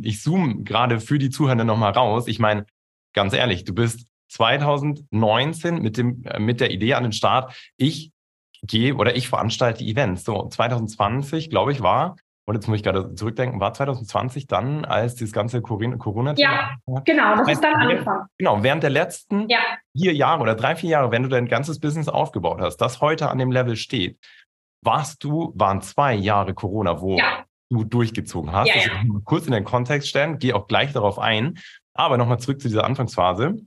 ich 0.03 0.21
zoome 0.21 0.63
gerade 0.63 1.01
für 1.01 1.19
die 1.19 1.29
Zuhörer 1.29 1.65
nochmal 1.65 1.91
raus. 1.91 2.27
Ich 2.27 2.39
meine, 2.39 2.65
ganz 3.13 3.33
ehrlich, 3.33 3.65
du 3.65 3.73
bist 3.73 4.07
2019 4.29 5.81
mit, 5.81 5.97
dem, 5.97 6.23
äh, 6.25 6.39
mit 6.39 6.59
der 6.59 6.71
Idee 6.71 6.93
an 6.93 7.03
den 7.03 7.11
Start, 7.11 7.55
ich 7.77 8.11
gehe 8.63 8.95
oder 8.95 9.15
ich 9.15 9.29
veranstalte 9.29 9.83
Events. 9.83 10.23
So 10.23 10.47
2020, 10.47 11.49
glaube 11.49 11.71
ich, 11.71 11.81
war, 11.81 12.15
und 12.47 12.55
jetzt 12.55 12.67
muss 12.67 12.77
ich 12.77 12.83
gerade 12.83 13.13
zurückdenken, 13.13 13.59
war 13.59 13.73
2020 13.73 14.47
dann, 14.47 14.85
als 14.85 15.15
das 15.15 15.33
ganze 15.33 15.61
Corona-Thema? 15.61 16.37
Ja, 16.37 17.01
genau, 17.03 17.35
das 17.35 17.49
ist 17.49 17.63
dann 17.63 17.75
angefangen. 17.75 18.25
Genau, 18.37 18.63
während 18.63 18.83
der 18.83 18.89
letzten 18.89 19.49
ja. 19.49 19.59
vier 19.93 20.13
Jahre 20.13 20.43
oder 20.43 20.55
drei, 20.55 20.77
vier 20.77 20.91
Jahre, 20.91 21.11
wenn 21.11 21.23
du 21.23 21.29
dein 21.29 21.47
ganzes 21.47 21.79
Business 21.79 22.07
aufgebaut 22.07 22.61
hast, 22.61 22.77
das 22.77 23.01
heute 23.01 23.29
an 23.29 23.37
dem 23.37 23.51
Level 23.51 23.75
steht, 23.75 24.17
warst 24.81 25.25
du, 25.25 25.51
waren 25.55 25.81
zwei 25.81 26.13
Jahre 26.15 26.53
Corona, 26.53 27.01
wo 27.01 27.17
ja. 27.17 27.43
du 27.69 27.83
durchgezogen 27.83 28.53
hast. 28.53 28.69
Ja, 28.69 28.75
ja. 28.77 28.91
Also 29.01 29.19
kurz 29.25 29.45
in 29.45 29.51
den 29.51 29.65
Kontext 29.65 30.07
stellen, 30.07 30.39
gehe 30.39 30.55
auch 30.55 30.67
gleich 30.67 30.93
darauf 30.93 31.19
ein. 31.19 31.59
Aber 31.93 32.17
nochmal 32.17 32.39
zurück 32.39 32.61
zu 32.61 32.69
dieser 32.69 32.85
Anfangsphase. 32.85 33.57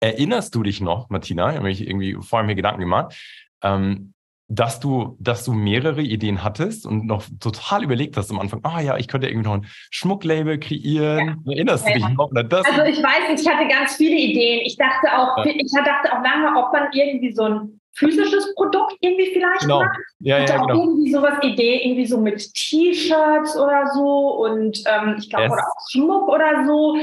Erinnerst 0.00 0.54
du 0.54 0.62
dich 0.62 0.80
noch, 0.80 1.10
Martina, 1.10 1.50
ich 1.50 1.56
habe 1.56 1.66
mich 1.66 1.86
irgendwie 1.86 2.16
vorher 2.20 2.46
mir 2.46 2.54
Gedanken 2.54 2.80
gemacht, 2.80 3.16
ähm, 3.62 4.14
dass 4.50 4.80
du, 4.80 5.16
dass 5.20 5.44
du 5.44 5.52
mehrere 5.52 6.00
Ideen 6.00 6.42
hattest 6.42 6.86
und 6.86 7.04
noch 7.06 7.24
total 7.38 7.84
überlegt 7.84 8.16
hast 8.16 8.30
am 8.30 8.40
Anfang, 8.40 8.60
ah 8.62 8.80
ja, 8.80 8.96
ich 8.96 9.06
könnte 9.06 9.28
irgendwie 9.28 9.46
noch 9.46 9.56
ein 9.56 9.66
Schmucklabel 9.90 10.58
kreieren. 10.58 11.42
Ja. 11.44 11.52
Erinnerst 11.52 11.86
du 11.86 11.92
dich 11.92 12.08
noch? 12.08 12.30
Das 12.32 12.66
also 12.66 12.84
ich 12.84 13.02
weiß, 13.02 13.38
ich 13.38 13.46
hatte 13.46 13.68
ganz 13.68 13.96
viele 13.96 14.16
Ideen. 14.16 14.62
Ich 14.64 14.76
dachte 14.78 15.08
auch, 15.18 15.44
ja. 15.44 15.52
ich 15.54 15.72
dachte 15.72 16.12
auch 16.12 16.22
lange, 16.24 16.56
ob 16.58 16.72
man 16.72 16.88
irgendwie 16.92 17.32
so 17.32 17.42
ein 17.42 17.77
physisches 17.94 18.54
Produkt 18.54 18.94
irgendwie 19.00 19.32
vielleicht 19.32 19.60
genau. 19.60 19.80
macht. 19.80 19.98
Ja, 20.20 20.40
hatte 20.40 20.52
ja, 20.52 20.60
auch 20.60 20.66
genau. 20.66 20.82
irgendwie 20.82 21.10
sowas 21.10 21.34
Idee, 21.42 21.82
irgendwie 21.84 22.06
so 22.06 22.18
mit 22.18 22.54
T-Shirts 22.54 23.56
oder 23.56 23.86
so 23.94 24.44
und 24.44 24.82
ähm, 24.86 25.16
ich 25.18 25.28
glaube 25.30 25.44
yes. 25.44 25.52
oder 25.52 25.62
auch 25.62 25.90
Schmuck 25.90 26.28
oder 26.28 26.64
so 26.66 26.96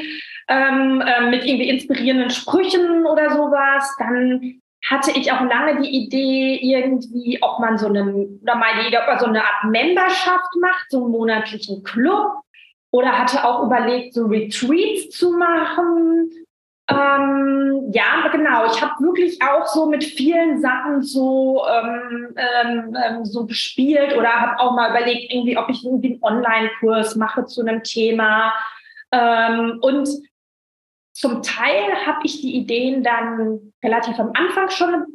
ähm, 0.47 1.01
äh, 1.01 1.29
mit 1.29 1.45
irgendwie 1.45 1.69
inspirierenden 1.69 2.29
Sprüchen 2.29 3.05
oder 3.05 3.31
sowas. 3.31 3.93
Dann 3.99 4.61
hatte 4.89 5.11
ich 5.15 5.31
auch 5.31 5.41
lange 5.41 5.81
die 5.81 5.89
Idee, 5.89 6.59
irgendwie, 6.61 7.39
ob 7.41 7.59
man 7.59 7.77
so 7.77 7.87
einen, 7.87 8.39
oder 8.43 8.55
meine 8.55 8.87
Idee, 8.87 8.99
ob 8.99 9.07
man 9.07 9.19
so 9.19 9.25
eine 9.25 9.41
Art 9.43 9.63
Memberschaft 9.65 10.55
macht, 10.61 10.85
so 10.89 11.03
einen 11.03 11.11
monatlichen 11.11 11.83
Club. 11.83 12.31
Oder 12.91 13.17
hatte 13.17 13.43
auch 13.43 13.65
überlegt, 13.65 14.13
so 14.13 14.25
Retreats 14.27 15.09
zu 15.09 15.31
machen. 15.31 16.29
Ähm, 16.87 17.89
ja, 17.91 18.27
genau. 18.31 18.65
Ich 18.67 18.79
habe 18.81 19.03
wirklich 19.03 19.41
auch 19.41 19.65
so 19.65 19.87
mit 19.87 20.03
vielen 20.03 20.61
Sachen 20.61 21.01
so, 21.01 21.65
ähm, 21.67 22.35
ähm, 22.35 22.97
ähm 23.03 23.25
so 23.25 23.45
gespielt 23.45 24.15
oder 24.15 24.29
habe 24.29 24.59
auch 24.59 24.75
mal 24.75 24.91
überlegt, 24.91 25.33
irgendwie, 25.33 25.57
ob 25.57 25.69
ich 25.69 25.83
irgendwie 25.83 26.13
einen 26.13 26.23
Online-Kurs 26.23 27.15
mache 27.15 27.45
zu 27.45 27.61
einem 27.61 27.81
Thema. 27.81 28.53
Ähm, 29.11 29.79
und 29.81 30.07
zum 31.13 31.41
Teil 31.41 32.05
habe 32.05 32.19
ich 32.23 32.41
die 32.41 32.55
Ideen 32.55 33.01
dann 33.01 33.73
relativ 33.83 34.19
am 34.19 34.31
Anfang 34.35 34.69
schon 34.69 35.05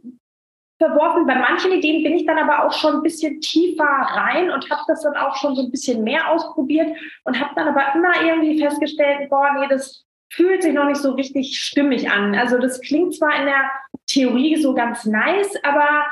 verworfen. 0.79 1.27
Bei 1.27 1.35
manchen 1.37 1.73
Ideen 1.73 2.03
bin 2.03 2.15
ich 2.15 2.27
dann 2.27 2.39
aber 2.39 2.65
auch 2.65 2.73
schon 2.73 2.97
ein 2.97 3.03
bisschen 3.03 3.41
tiefer 3.41 3.85
rein 3.85 4.51
und 4.51 4.69
habe 4.71 4.83
das 4.89 5.03
dann 5.03 5.17
auch 5.17 5.37
schon 5.37 5.55
so 5.55 5.63
ein 5.63 5.71
bisschen 5.71 6.03
mehr 6.03 6.31
ausprobiert 6.31 6.97
und 7.25 7.39
habe 7.39 7.55
dann 7.55 7.69
aber 7.69 7.95
immer 7.95 8.23
irgendwie 8.23 8.59
festgestellt, 8.59 9.29
boah, 9.29 9.51
nee, 9.59 9.69
das 9.69 10.07
fühlt 10.31 10.63
sich 10.63 10.73
noch 10.73 10.87
nicht 10.87 11.01
so 11.01 11.13
richtig 11.13 11.61
stimmig 11.61 12.11
an. 12.11 12.35
Also 12.35 12.59
das 12.59 12.81
klingt 12.81 13.15
zwar 13.15 13.39
in 13.39 13.47
der 13.47 13.71
Theorie 14.07 14.57
so 14.57 14.75
ganz 14.75 15.05
nice, 15.05 15.55
aber 15.63 16.05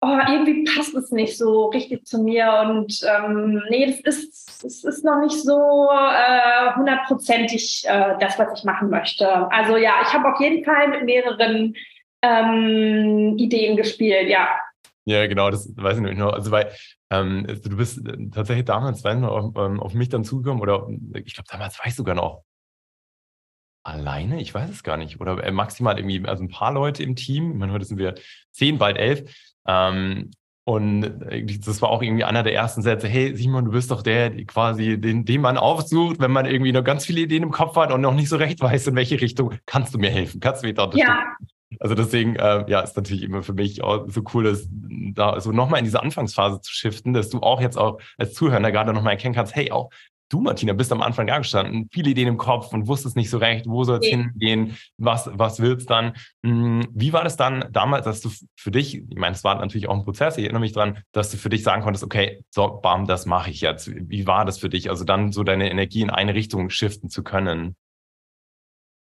oh, 0.00 0.18
irgendwie 0.30 0.64
passt 0.64 0.94
es 0.94 1.10
nicht 1.10 1.36
so 1.36 1.66
richtig 1.66 2.06
zu 2.06 2.22
mir 2.22 2.64
und 2.66 3.00
ähm, 3.02 3.62
nee, 3.68 3.86
das 3.86 4.00
ist, 4.00 4.64
das 4.64 4.84
ist 4.84 5.04
noch 5.04 5.20
nicht 5.20 5.42
so 5.42 5.88
äh, 5.90 6.74
hundertprozentig 6.74 7.84
äh, 7.86 8.14
das, 8.20 8.38
was 8.38 8.58
ich 8.58 8.64
machen 8.64 8.90
möchte. 8.90 9.28
Also 9.50 9.76
ja, 9.76 9.94
ich 10.02 10.12
habe 10.12 10.32
auf 10.32 10.40
jeden 10.40 10.64
Fall 10.64 10.88
mit 10.88 11.04
mehreren 11.04 11.74
ähm, 12.22 13.36
Ideen 13.38 13.76
gespielt, 13.76 14.28
ja. 14.28 14.48
Ja, 15.04 15.26
genau, 15.26 15.50
das 15.50 15.72
weiß 15.74 15.96
ich 15.96 16.02
nicht 16.02 16.18
noch. 16.18 16.34
Also, 16.34 16.50
weil 16.50 16.70
ähm, 17.10 17.46
du 17.46 17.76
bist 17.76 18.00
tatsächlich 18.34 18.66
damals, 18.66 19.04
auf, 19.04 19.56
ähm, 19.56 19.80
auf 19.80 19.94
mich 19.94 20.10
dann 20.10 20.22
zugekommen 20.22 20.60
oder 20.60 20.86
ich 21.14 21.34
glaube, 21.34 21.48
damals 21.50 21.78
war 21.78 21.86
ich 21.86 21.94
sogar 21.94 22.14
noch 22.14 22.44
alleine, 23.82 24.40
ich 24.40 24.54
weiß 24.54 24.70
es 24.70 24.82
gar 24.82 24.96
nicht. 24.96 25.20
Oder 25.20 25.42
äh, 25.42 25.50
maximal 25.50 25.98
irgendwie, 25.98 26.26
also 26.26 26.42
ein 26.42 26.48
paar 26.48 26.72
Leute 26.72 27.02
im 27.02 27.16
Team. 27.16 27.52
Ich 27.52 27.58
meine, 27.58 27.72
heute 27.72 27.84
sind 27.84 27.98
wir 27.98 28.14
zehn, 28.52 28.78
bald 28.78 28.96
elf. 28.96 29.24
Ähm, 29.66 30.30
und 30.64 31.18
das 31.66 31.80
war 31.80 31.88
auch 31.88 32.02
irgendwie 32.02 32.24
einer 32.24 32.42
der 32.42 32.52
ersten 32.52 32.82
Sätze, 32.82 33.08
hey 33.08 33.34
Simon, 33.34 33.64
du 33.64 33.70
bist 33.70 33.90
doch 33.90 34.02
der, 34.02 34.44
quasi, 34.44 35.00
den, 35.00 35.24
den 35.24 35.40
man 35.40 35.56
aufsucht, 35.56 36.20
wenn 36.20 36.30
man 36.30 36.44
irgendwie 36.44 36.72
noch 36.72 36.84
ganz 36.84 37.06
viele 37.06 37.22
Ideen 37.22 37.44
im 37.44 37.50
Kopf 37.50 37.74
hat 37.76 37.90
und 37.90 38.02
noch 38.02 38.12
nicht 38.12 38.28
so 38.28 38.36
recht 38.36 38.60
weiß, 38.60 38.88
in 38.88 38.94
welche 38.94 39.18
Richtung. 39.18 39.54
Kannst 39.64 39.94
du 39.94 39.98
mir 39.98 40.10
helfen? 40.10 40.40
Kannst 40.40 40.62
du 40.62 40.66
mir 40.66 40.74
da 40.74 40.84
unterstützen? 40.84 41.10
Ja. 41.10 41.46
Also 41.80 41.94
deswegen, 41.94 42.36
äh, 42.36 42.64
ja, 42.68 42.80
ist 42.80 42.96
natürlich 42.96 43.22
immer 43.22 43.42
für 43.42 43.54
mich 43.54 43.82
auch 43.82 44.08
so 44.08 44.22
cool, 44.34 44.44
dass 44.44 44.68
da 44.70 45.40
so 45.40 45.52
nochmal 45.52 45.78
in 45.78 45.86
diese 45.86 46.02
Anfangsphase 46.02 46.60
zu 46.60 46.72
shiften, 46.72 47.14
dass 47.14 47.30
du 47.30 47.40
auch 47.40 47.62
jetzt 47.62 47.78
auch 47.78 47.98
als 48.18 48.34
Zuhörer 48.34 48.70
gerade 48.70 48.92
nochmal 48.92 49.14
erkennen 49.14 49.34
kannst, 49.34 49.54
hey, 49.54 49.70
auch 49.70 49.88
Du, 50.30 50.40
Martina, 50.40 50.74
bist 50.74 50.92
am 50.92 51.00
Anfang 51.00 51.26
da 51.26 51.38
gestanden, 51.38 51.88
viele 51.90 52.10
Ideen 52.10 52.28
im 52.28 52.36
Kopf 52.36 52.74
und 52.74 52.86
wusstest 52.86 53.16
nicht 53.16 53.30
so 53.30 53.38
recht, 53.38 53.66
wo 53.66 53.84
soll 53.84 53.98
es 53.98 54.06
okay. 54.06 54.10
hingehen, 54.10 54.76
was, 54.98 55.30
was 55.32 55.60
willst 55.60 55.88
dann. 55.88 56.12
Hm, 56.44 56.86
wie 56.92 57.14
war 57.14 57.24
das 57.24 57.38
dann 57.38 57.64
damals, 57.70 58.04
dass 58.04 58.20
du 58.20 58.28
für 58.54 58.70
dich, 58.70 58.96
ich 58.96 59.16
meine, 59.16 59.34
es 59.34 59.42
war 59.42 59.54
natürlich 59.54 59.88
auch 59.88 59.94
ein 59.94 60.04
Prozess, 60.04 60.36
ich 60.36 60.44
erinnere 60.44 60.60
mich 60.60 60.74
dran, 60.74 60.98
dass 61.12 61.30
du 61.30 61.38
für 61.38 61.48
dich 61.48 61.62
sagen 61.62 61.82
konntest, 61.82 62.04
okay, 62.04 62.44
so, 62.50 62.78
bam, 62.82 63.06
das 63.06 63.24
mache 63.24 63.50
ich 63.50 63.62
jetzt. 63.62 63.90
Wie 63.90 64.26
war 64.26 64.44
das 64.44 64.58
für 64.58 64.68
dich? 64.68 64.90
Also 64.90 65.04
dann 65.04 65.32
so 65.32 65.44
deine 65.44 65.70
Energie 65.70 66.02
in 66.02 66.10
eine 66.10 66.34
Richtung 66.34 66.68
shiften 66.68 67.08
zu 67.08 67.24
können? 67.24 67.74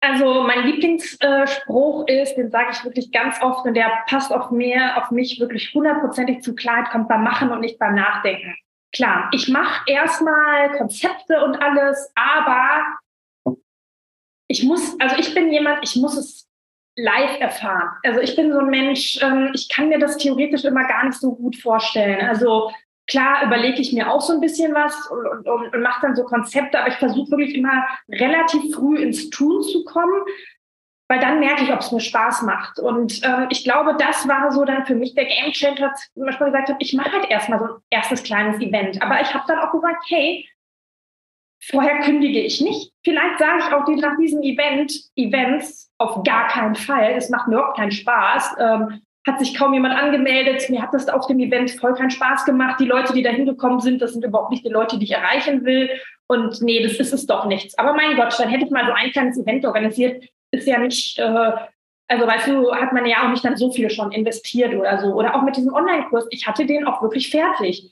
Also 0.01 0.43
mein 0.43 0.63
Lieblingsspruch 0.65 2.07
ist, 2.07 2.35
den 2.35 2.51
sage 2.51 2.69
ich 2.71 2.83
wirklich 2.85 3.11
ganz 3.11 3.41
oft 3.41 3.65
und 3.65 3.73
der 3.73 3.91
passt 4.07 4.31
auf 4.31 4.51
mir, 4.51 4.95
auf 4.97 5.09
mich 5.09 5.39
wirklich 5.39 5.73
hundertprozentig 5.73 6.41
zu 6.41 6.53
Klarheit, 6.53 6.91
kommt 6.91 7.09
beim 7.09 7.23
Machen 7.23 7.49
und 7.49 7.61
nicht 7.61 7.79
beim 7.79 7.95
Nachdenken 7.95 8.55
klar, 8.91 9.29
ich 9.33 9.47
mache 9.49 9.83
erstmal 9.87 10.77
Konzepte 10.77 11.43
und 11.43 11.61
alles, 11.61 12.11
aber 12.15 12.97
ich 14.47 14.63
muss, 14.63 14.99
also 14.99 15.15
ich 15.17 15.33
bin 15.33 15.51
jemand, 15.51 15.79
ich 15.83 15.95
muss 15.95 16.17
es 16.17 16.49
live 16.95 17.39
erfahren. 17.39 17.89
Also 18.03 18.19
ich 18.19 18.35
bin 18.35 18.51
so 18.51 18.59
ein 18.59 18.69
Mensch, 18.69 19.19
ähm, 19.21 19.51
ich 19.53 19.69
kann 19.69 19.89
mir 19.89 19.99
das 19.99 20.17
theoretisch 20.17 20.65
immer 20.65 20.85
gar 20.85 21.05
nicht 21.05 21.19
so 21.19 21.35
gut 21.35 21.55
vorstellen. 21.55 22.27
Also 22.27 22.71
klar 23.07 23.43
überlege 23.45 23.79
ich 23.79 23.93
mir 23.93 24.11
auch 24.11 24.21
so 24.21 24.33
ein 24.33 24.41
bisschen 24.41 24.73
was 24.73 24.95
und, 25.07 25.47
und, 25.47 25.73
und 25.73 25.81
mache 25.81 26.01
dann 26.01 26.15
so 26.15 26.23
Konzepte, 26.23 26.79
aber 26.79 26.89
ich 26.89 26.95
versuche 26.95 27.31
wirklich 27.31 27.55
immer 27.55 27.85
relativ 28.09 28.75
früh 28.75 28.97
ins 28.97 29.29
Tun 29.29 29.61
zu 29.63 29.83
kommen, 29.85 30.23
weil 31.09 31.19
dann 31.19 31.39
merke 31.39 31.63
ich, 31.63 31.73
ob 31.73 31.79
es 31.79 31.91
mir 31.91 31.99
Spaß 31.99 32.43
macht. 32.43 32.79
Und 32.79 33.21
ähm, 33.23 33.47
ich 33.49 33.63
glaube, 33.63 33.95
das 33.97 34.27
war 34.27 34.51
so 34.51 34.63
dann 34.63 34.85
für 34.85 34.93
mich 34.93 35.15
der 35.15 35.25
Game 35.25 35.51
Changer, 35.51 35.89
als 35.89 36.03
ich 36.03 36.23
manchmal 36.23 36.51
gesagt 36.51 36.69
habe, 36.69 36.77
ich 36.79 36.93
mache 36.93 37.11
halt 37.11 37.29
erstmal 37.29 37.59
so 37.59 37.65
ein 37.65 37.81
erstes 37.89 38.23
kleines 38.23 38.61
Event. 38.61 39.01
Aber 39.01 39.19
ich 39.19 39.33
habe 39.33 39.43
dann 39.47 39.57
auch 39.57 39.71
gesagt, 39.71 40.03
hey, 40.07 40.47
vorher 41.65 41.99
kündige 42.01 42.39
ich 42.39 42.61
nicht. 42.61 42.93
Vielleicht 43.03 43.39
sage 43.39 43.57
ich 43.57 43.73
auch 43.73 43.85
die, 43.85 43.95
nach 43.95 44.17
diesem 44.17 44.43
Event, 44.43 44.93
Events 45.15 45.91
auf 45.97 46.23
gar 46.23 46.47
keinen 46.47 46.75
Fall. 46.75 47.13
Es 47.17 47.31
macht 47.31 47.47
mir 47.47 47.55
überhaupt 47.55 47.77
keinen 47.77 47.91
Spaß. 47.91 48.55
Ähm, 48.59 49.01
hat 49.27 49.39
sich 49.39 49.55
kaum 49.55 49.73
jemand 49.73 49.95
angemeldet. 49.95 50.69
Mir 50.69 50.81
hat 50.81 50.93
das 50.93 51.09
auf 51.09 51.25
dem 51.25 51.39
Event 51.39 51.71
voll 51.71 51.95
keinen 51.95 52.11
Spaß 52.11 52.45
gemacht. 52.45 52.79
Die 52.79 52.85
Leute, 52.85 53.13
die 53.13 53.23
da 53.23 53.31
hingekommen 53.31 53.79
sind, 53.79 53.99
das 54.01 54.13
sind 54.13 54.23
überhaupt 54.23 54.51
nicht 54.51 54.63
die 54.63 54.69
Leute, 54.69 54.99
die 54.99 55.05
ich 55.05 55.11
erreichen 55.11 55.65
will. 55.65 55.89
Und 56.27 56.61
nee, 56.61 56.83
das 56.83 56.93
ist 56.93 57.13
es 57.13 57.25
doch 57.25 57.45
nichts. 57.45 57.75
Aber 57.79 57.93
mein 57.93 58.15
Gott, 58.15 58.39
dann 58.39 58.49
hätte 58.49 58.65
ich 58.65 58.71
mal 58.71 58.85
so 58.85 58.91
ein 58.91 59.11
kleines 59.11 59.39
Event 59.39 59.65
organisiert, 59.65 60.23
ist 60.51 60.67
ja 60.67 60.79
nicht, 60.79 61.19
äh, 61.19 61.51
also 62.07 62.27
weißt 62.27 62.47
du, 62.47 62.73
hat 62.73 62.93
man 62.93 63.05
ja 63.05 63.23
auch 63.23 63.29
nicht 63.29 63.45
dann 63.45 63.57
so 63.57 63.71
viel 63.71 63.89
schon 63.89 64.11
investiert 64.11 64.73
oder 64.73 64.99
so. 64.99 65.13
Oder 65.13 65.35
auch 65.35 65.43
mit 65.43 65.55
diesem 65.55 65.73
Online-Kurs, 65.73 66.27
ich 66.31 66.47
hatte 66.47 66.65
den 66.65 66.85
auch 66.85 67.01
wirklich 67.01 67.29
fertig. 67.29 67.89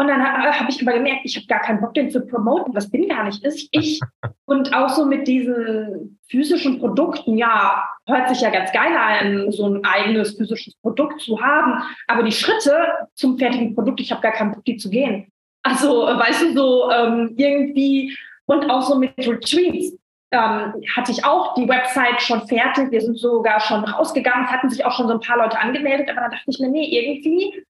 Und 0.00 0.08
dann 0.08 0.20
äh, 0.20 0.52
habe 0.52 0.70
ich 0.70 0.80
aber 0.80 0.96
gemerkt, 0.96 1.20
ich 1.24 1.36
habe 1.36 1.46
gar 1.46 1.60
keinen 1.60 1.80
Bock, 1.80 1.92
den 1.92 2.10
zu 2.10 2.26
promoten. 2.26 2.72
Das 2.72 2.90
bin 2.90 3.08
gar 3.08 3.24
nicht 3.24 3.44
ich. 3.44 3.68
ich. 3.72 4.00
Und 4.46 4.74
auch 4.74 4.88
so 4.88 5.04
mit 5.04 5.28
diesen 5.28 6.18
physischen 6.28 6.78
Produkten, 6.80 7.36
ja, 7.36 7.84
hört 8.06 8.28
sich 8.30 8.40
ja 8.40 8.50
ganz 8.50 8.72
geil 8.72 8.96
an, 8.96 9.52
so 9.52 9.66
ein 9.66 9.84
eigenes 9.84 10.36
physisches 10.36 10.74
Produkt 10.76 11.20
zu 11.20 11.40
haben. 11.40 11.82
Aber 12.08 12.22
die 12.22 12.32
Schritte 12.32 12.74
zum 13.14 13.38
fertigen 13.38 13.74
Produkt, 13.74 14.00
ich 14.00 14.10
habe 14.10 14.22
gar 14.22 14.32
keinen 14.32 14.52
Bock, 14.52 14.64
die 14.64 14.78
zu 14.78 14.88
gehen. 14.88 15.30
Also, 15.62 16.06
weißt 16.06 16.42
du, 16.42 16.54
so 16.54 16.90
ähm, 16.90 17.34
irgendwie 17.36 18.16
und 18.46 18.68
auch 18.70 18.82
so 18.82 18.96
mit 18.96 19.12
Retreats 19.18 19.96
ähm, 20.32 20.74
hatte 20.96 21.12
ich 21.12 21.24
auch 21.24 21.54
die 21.54 21.68
Website 21.68 22.22
schon 22.22 22.46
fertig. 22.46 22.90
Wir 22.90 23.00
sind 23.00 23.18
sogar 23.18 23.60
schon 23.60 23.84
rausgegangen, 23.84 24.46
es 24.46 24.52
hatten 24.52 24.70
sich 24.70 24.84
auch 24.84 24.92
schon 24.92 25.08
so 25.08 25.14
ein 25.14 25.20
paar 25.20 25.38
Leute 25.38 25.58
angemeldet, 25.58 26.08
aber 26.08 26.20
dann 26.20 26.30
dachte 26.30 26.44
ich 26.46 26.58
mir, 26.60 26.68
nee, 26.68 26.88
irgendwie, 26.88 27.64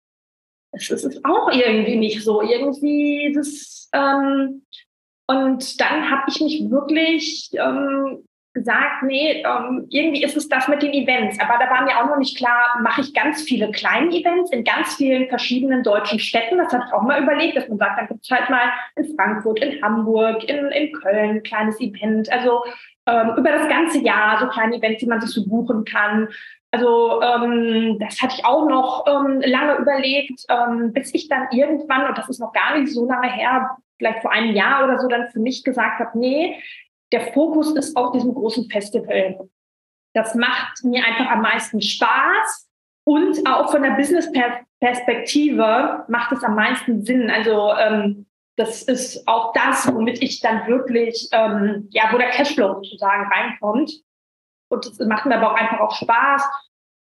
es 0.71 0.89
ist 0.89 1.25
auch 1.25 1.51
irgendwie 1.51 1.95
nicht 1.95 2.23
so. 2.23 2.41
Irgendwie 2.41 3.33
das, 3.35 3.89
ähm, 3.93 4.63
und 5.27 5.81
dann 5.81 6.09
habe 6.09 6.23
ich 6.27 6.41
mich 6.41 6.69
wirklich 6.69 7.49
ähm, 7.53 8.25
gesagt, 8.53 9.03
nee, 9.03 9.43
ähm, 9.43 9.87
irgendwie 9.89 10.23
ist 10.23 10.35
es 10.35 10.49
das 10.49 10.67
mit 10.67 10.81
den 10.81 10.93
Events. 10.93 11.39
Aber 11.39 11.57
da 11.57 11.69
war 11.69 11.83
mir 11.83 11.97
auch 11.97 12.07
noch 12.07 12.17
nicht 12.17 12.37
klar, 12.37 12.79
mache 12.81 13.01
ich 13.01 13.13
ganz 13.13 13.41
viele 13.43 13.71
kleine 13.71 14.11
Events 14.11 14.51
in 14.51 14.63
ganz 14.63 14.95
vielen 14.95 15.29
verschiedenen 15.29 15.83
deutschen 15.83 16.19
Städten. 16.19 16.57
Das 16.57 16.73
hatte 16.73 16.85
ich 16.87 16.93
auch 16.93 17.03
mal 17.03 17.21
überlegt, 17.21 17.55
dass 17.55 17.69
man 17.69 17.77
sagt, 17.77 17.99
dann 17.99 18.07
gibt 18.07 18.23
es 18.23 18.31
halt 18.31 18.49
mal 18.49 18.71
in 18.95 19.15
Frankfurt, 19.15 19.59
in 19.59 19.81
Hamburg, 19.81 20.43
in, 20.43 20.67
in 20.67 20.91
Köln 20.91 21.37
ein 21.37 21.43
kleines 21.43 21.79
Event. 21.79 22.31
Also 22.31 22.63
ähm, 23.05 23.35
über 23.37 23.51
das 23.51 23.69
ganze 23.69 23.99
Jahr 23.99 24.39
so 24.39 24.47
kleine 24.47 24.75
Events, 24.75 24.99
die 24.99 25.07
man 25.07 25.21
sich 25.21 25.31
so 25.31 25.47
buchen 25.47 25.85
kann. 25.85 26.27
Also 26.71 27.21
ähm, 27.21 27.99
das 27.99 28.21
hatte 28.21 28.35
ich 28.37 28.45
auch 28.45 28.67
noch 28.67 29.05
ähm, 29.07 29.41
lange 29.45 29.75
überlegt, 29.75 30.45
ähm, 30.49 30.93
bis 30.93 31.13
ich 31.13 31.27
dann 31.27 31.47
irgendwann, 31.51 32.07
und 32.07 32.17
das 32.17 32.29
ist 32.29 32.39
noch 32.39 32.53
gar 32.53 32.77
nicht 32.77 32.93
so 32.93 33.05
lange 33.05 33.31
her, 33.31 33.77
vielleicht 33.97 34.21
vor 34.21 34.31
einem 34.31 34.55
Jahr 34.55 34.83
oder 34.83 34.97
so, 34.99 35.07
dann 35.07 35.29
für 35.29 35.39
mich 35.39 35.63
gesagt 35.63 35.99
habe, 35.99 36.17
nee, 36.17 36.55
der 37.11 37.31
Fokus 37.33 37.75
ist 37.75 37.95
auf 37.95 38.11
diesem 38.11 38.33
großen 38.33 38.67
Festival. 38.69 39.47
Das 40.13 40.35
macht 40.35 40.83
mir 40.83 41.05
einfach 41.05 41.31
am 41.31 41.41
meisten 41.41 41.81
Spaß 41.81 42.69
und 43.05 43.47
auch 43.47 43.71
von 43.71 43.83
der 43.83 43.91
Business-Perspektive 43.91 46.03
macht 46.07 46.33
es 46.33 46.43
am 46.43 46.55
meisten 46.55 47.05
Sinn. 47.05 47.29
Also 47.29 47.71
ähm, 47.73 48.25
das 48.57 48.81
ist 48.83 49.25
auch 49.27 49.53
das, 49.53 49.93
womit 49.93 50.21
ich 50.21 50.41
dann 50.41 50.67
wirklich, 50.67 51.29
ähm, 51.31 51.87
ja, 51.91 52.09
wo 52.11 52.17
der 52.17 52.29
Cashflow 52.29 52.75
sozusagen 52.75 53.31
reinkommt. 53.31 53.91
Und 54.69 54.85
es 54.85 54.99
macht 54.99 55.25
mir 55.25 55.37
aber 55.37 55.51
auch 55.51 55.55
einfach 55.55 55.79
auch 55.79 55.95
Spaß. 55.95 56.43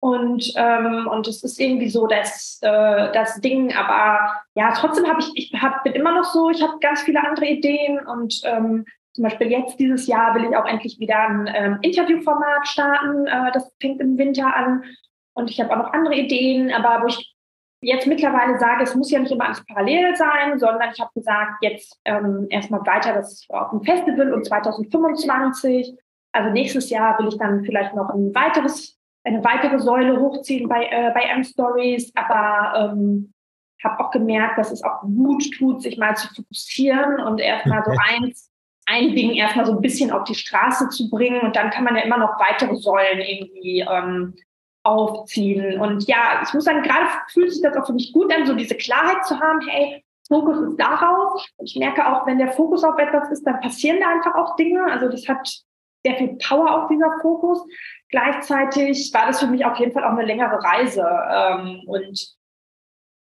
Und, 0.01 0.53
ähm, 0.57 1.07
und 1.11 1.29
es 1.29 1.43
ist 1.43 1.59
irgendwie 1.59 1.89
so 1.89 2.07
das, 2.07 2.59
äh, 2.63 3.11
das 3.13 3.41
Ding. 3.41 3.75
Aber 3.75 4.43
ja, 4.55 4.73
trotzdem 4.73 5.07
habe 5.07 5.21
ich, 5.21 5.33
ich 5.35 5.53
hab, 5.63 5.83
bin 5.85 5.95
immer 5.95 6.13
noch 6.13 6.25
so, 6.25 6.51
ich 6.51 6.63
habe 6.63 6.79
ganz 6.81 7.03
viele 7.03 7.27
andere 7.27 7.47
Ideen 7.47 8.07
und 8.07 8.43
ähm, 8.45 8.85
zum 9.15 9.25
Beispiel 9.25 9.51
jetzt 9.51 9.79
dieses 9.79 10.07
Jahr 10.07 10.35
will 10.35 10.45
ich 10.45 10.57
auch 10.57 10.67
endlich 10.67 10.99
wieder 10.99 11.19
ein 11.19 11.51
ähm, 11.55 11.79
Interviewformat 11.83 12.67
starten. 12.67 13.27
Äh, 13.27 13.53
das 13.53 13.75
fängt 13.81 14.01
im 14.01 14.19
Winter 14.19 14.55
an. 14.55 14.85
Und 15.35 15.51
ich 15.51 15.61
habe 15.61 15.73
auch 15.73 15.79
noch 15.79 15.93
andere 15.93 16.17
Ideen, 16.17 16.73
aber 16.73 17.03
wo 17.03 17.07
ich 17.07 17.35
jetzt 17.81 18.07
mittlerweile 18.07 18.59
sage, 18.59 18.83
es 18.83 18.95
muss 18.95 19.11
ja 19.11 19.21
nicht 19.21 19.33
immer 19.33 19.47
alles 19.47 19.65
parallel 19.67 20.17
sein, 20.17 20.59
sondern 20.59 20.91
ich 20.93 21.01
habe 21.01 21.11
gesagt, 21.15 21.63
jetzt 21.63 22.01
ähm, 22.05 22.47
erstmal 22.51 22.85
weiter 22.87 23.13
das 23.15 23.47
auf 23.51 23.71
dem 23.71 23.83
Festival 23.83 24.33
und 24.33 24.45
2025. 24.45 25.97
Also 26.33 26.51
nächstes 26.51 26.91
Jahr 26.91 27.19
will 27.19 27.29
ich 27.29 27.39
dann 27.39 27.65
vielleicht 27.65 27.95
noch 27.95 28.11
ein 28.11 28.35
weiteres 28.35 28.99
eine 29.25 29.43
weitere 29.43 29.79
Säule 29.79 30.21
hochziehen 30.21 30.69
bei, 30.69 30.85
äh, 30.85 31.11
bei 31.15 31.23
M-Stories, 31.23 32.13
aber 32.15 32.93
ähm, 32.93 33.33
habe 33.83 34.01
auch 34.01 34.11
gemerkt, 34.11 34.59
dass 34.59 34.71
es 34.71 34.83
auch 34.83 35.03
gut 35.03 35.45
tut, 35.57 35.83
sich 35.83 35.99
mal 35.99 36.17
zu 36.17 36.29
fokussieren 36.35 37.21
und 37.21 37.41
erstmal 37.41 37.85
so 37.85 37.93
eins, 38.11 38.51
ein 38.87 39.15
Ding 39.15 39.33
erstmal 39.33 39.67
so 39.67 39.73
ein 39.73 39.81
bisschen 39.81 40.11
auf 40.11 40.25
die 40.25 40.35
Straße 40.35 40.89
zu 40.91 41.09
bringen 41.11 41.41
und 41.41 41.57
dann 41.57 41.71
kann 41.71 41.85
man 41.85 41.97
ja 41.97 42.03
immer 42.03 42.19
noch 42.19 42.39
weitere 42.39 42.77
Säulen 42.77 43.21
irgendwie 43.21 43.81
ähm, 43.81 44.35
aufziehen. 44.83 45.81
Und 45.81 46.07
ja, 46.07 46.43
ich 46.45 46.53
muss 46.53 46.65
sagen, 46.65 46.83
gerade 46.83 47.07
fühlt 47.33 47.53
sich 47.53 47.63
das 47.63 47.77
auch 47.77 47.87
für 47.87 47.95
mich 47.95 48.13
gut 48.13 48.33
an, 48.35 48.47
so 48.47 48.55
diese 48.55 48.75
Klarheit 48.75 49.25
zu 49.25 49.41
haben, 49.41 49.61
hey, 49.67 50.05
Fokus 50.29 50.59
ist 50.71 50.77
darauf. 50.77 51.43
Und 51.57 51.67
ich 51.67 51.77
merke 51.77 52.07
auch, 52.07 52.27
wenn 52.27 52.39
der 52.39 52.53
Fokus 52.53 52.85
auf 52.85 52.99
etwas 52.99 53.31
ist, 53.31 53.45
dann 53.45 53.61
passieren 53.61 54.01
da 54.01 54.09
einfach 54.09 54.35
auch 54.35 54.57
Dinge. 54.57 54.85
Also 54.85 55.09
das 55.09 55.27
hat 55.29 55.49
sehr 56.05 56.17
viel 56.17 56.37
Power 56.37 56.83
auf 56.83 56.89
dieser 56.89 57.19
Fokus. 57.21 57.67
Gleichzeitig 58.11 59.11
war 59.13 59.27
das 59.27 59.41
für 59.41 59.47
mich 59.47 59.65
auf 59.65 59.79
jeden 59.79 59.93
Fall 59.93 60.05
auch 60.05 60.11
eine 60.11 60.25
längere 60.25 60.63
Reise. 60.63 61.07
Ähm, 61.31 61.83
und 61.87 62.35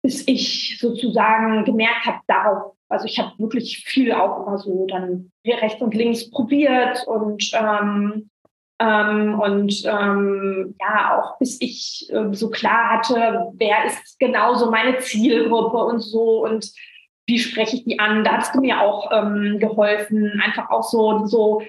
bis 0.03 0.27
ich 0.27 0.77
sozusagen 0.79 1.63
gemerkt 1.65 2.05
habe, 2.05 2.19
darauf, 2.27 2.75
also 2.91 3.05
ich 3.05 3.17
habe 3.19 3.31
wirklich 3.37 3.83
viel 3.85 4.11
auch 4.11 4.45
immer 4.45 4.57
so 4.57 4.85
dann 4.87 5.31
rechts 5.45 5.81
und 5.81 5.95
links 5.95 6.29
probiert 6.29 7.05
und 7.07 7.51
ähm, 7.53 8.29
ähm, 8.79 9.39
und 9.39 9.83
ähm, 9.85 10.75
ja, 10.79 11.19
auch 11.19 11.37
bis 11.37 11.61
ich 11.61 12.07
äh, 12.09 12.33
so 12.33 12.49
klar 12.49 12.97
hatte, 12.97 13.51
wer 13.53 13.85
ist 13.85 14.19
genau 14.19 14.55
so 14.55 14.71
meine 14.71 14.97
Zielgruppe 14.97 15.77
und 15.77 15.99
so 15.99 16.43
und 16.43 16.71
wie 17.27 17.37
spreche 17.37 17.77
ich 17.77 17.83
die 17.85 17.99
an, 17.99 18.23
da 18.23 18.37
hast 18.37 18.55
du 18.55 18.59
mir 18.59 18.81
auch 18.81 19.11
ähm, 19.11 19.59
geholfen, 19.59 20.41
einfach 20.43 20.69
auch 20.69 20.83
so, 20.83 21.25
so, 21.27 21.61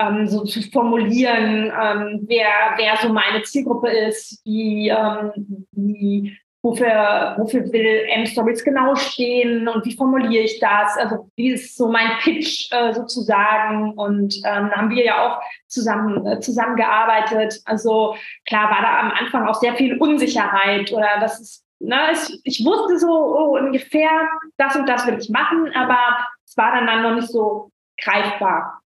ähm, 0.00 0.26
so 0.26 0.44
zu 0.44 0.60
formulieren, 0.70 1.72
ähm, 1.80 2.24
wer, 2.26 2.48
wer 2.76 2.96
so 3.00 3.12
meine 3.12 3.42
Zielgruppe 3.42 3.88
ist, 3.88 4.44
wie, 4.44 4.88
ähm, 4.88 5.66
wie 5.70 6.36
wofür, 6.66 7.34
wofür 7.38 7.72
will 7.72 8.06
M-Stories 8.08 8.64
genau 8.64 8.94
stehen 8.96 9.68
und 9.68 9.84
wie 9.84 9.96
formuliere 9.96 10.42
ich 10.42 10.58
das? 10.58 10.96
Also 10.96 11.30
wie 11.36 11.52
ist 11.52 11.76
so 11.76 11.88
mein 11.88 12.18
Pitch 12.20 12.70
äh, 12.72 12.92
sozusagen? 12.92 13.92
Und 13.92 14.34
ähm, 14.44 14.70
da 14.70 14.72
haben 14.72 14.90
wir 14.90 15.04
ja 15.04 15.26
auch 15.26 15.40
zusammen 15.68 16.26
äh, 16.26 16.40
zusammengearbeitet. 16.40 17.60
Also 17.64 18.16
klar 18.46 18.70
war 18.70 18.82
da 18.82 19.00
am 19.00 19.12
Anfang 19.12 19.46
auch 19.46 19.54
sehr 19.54 19.76
viel 19.76 19.96
Unsicherheit 19.98 20.92
oder 20.92 21.20
das 21.20 21.40
ist, 21.40 21.64
ne, 21.78 22.12
ich, 22.12 22.40
ich 22.42 22.66
wusste 22.66 22.98
so 22.98 23.08
oh, 23.08 23.56
ungefähr, 23.56 24.10
das 24.56 24.74
und 24.74 24.88
das 24.88 25.06
will 25.06 25.18
ich 25.18 25.30
machen, 25.30 25.70
aber 25.74 25.98
es 26.44 26.56
war 26.56 26.72
dann, 26.72 26.86
dann 26.86 27.02
noch 27.02 27.14
nicht 27.14 27.28
so 27.28 27.70
greifbar. 28.02 28.80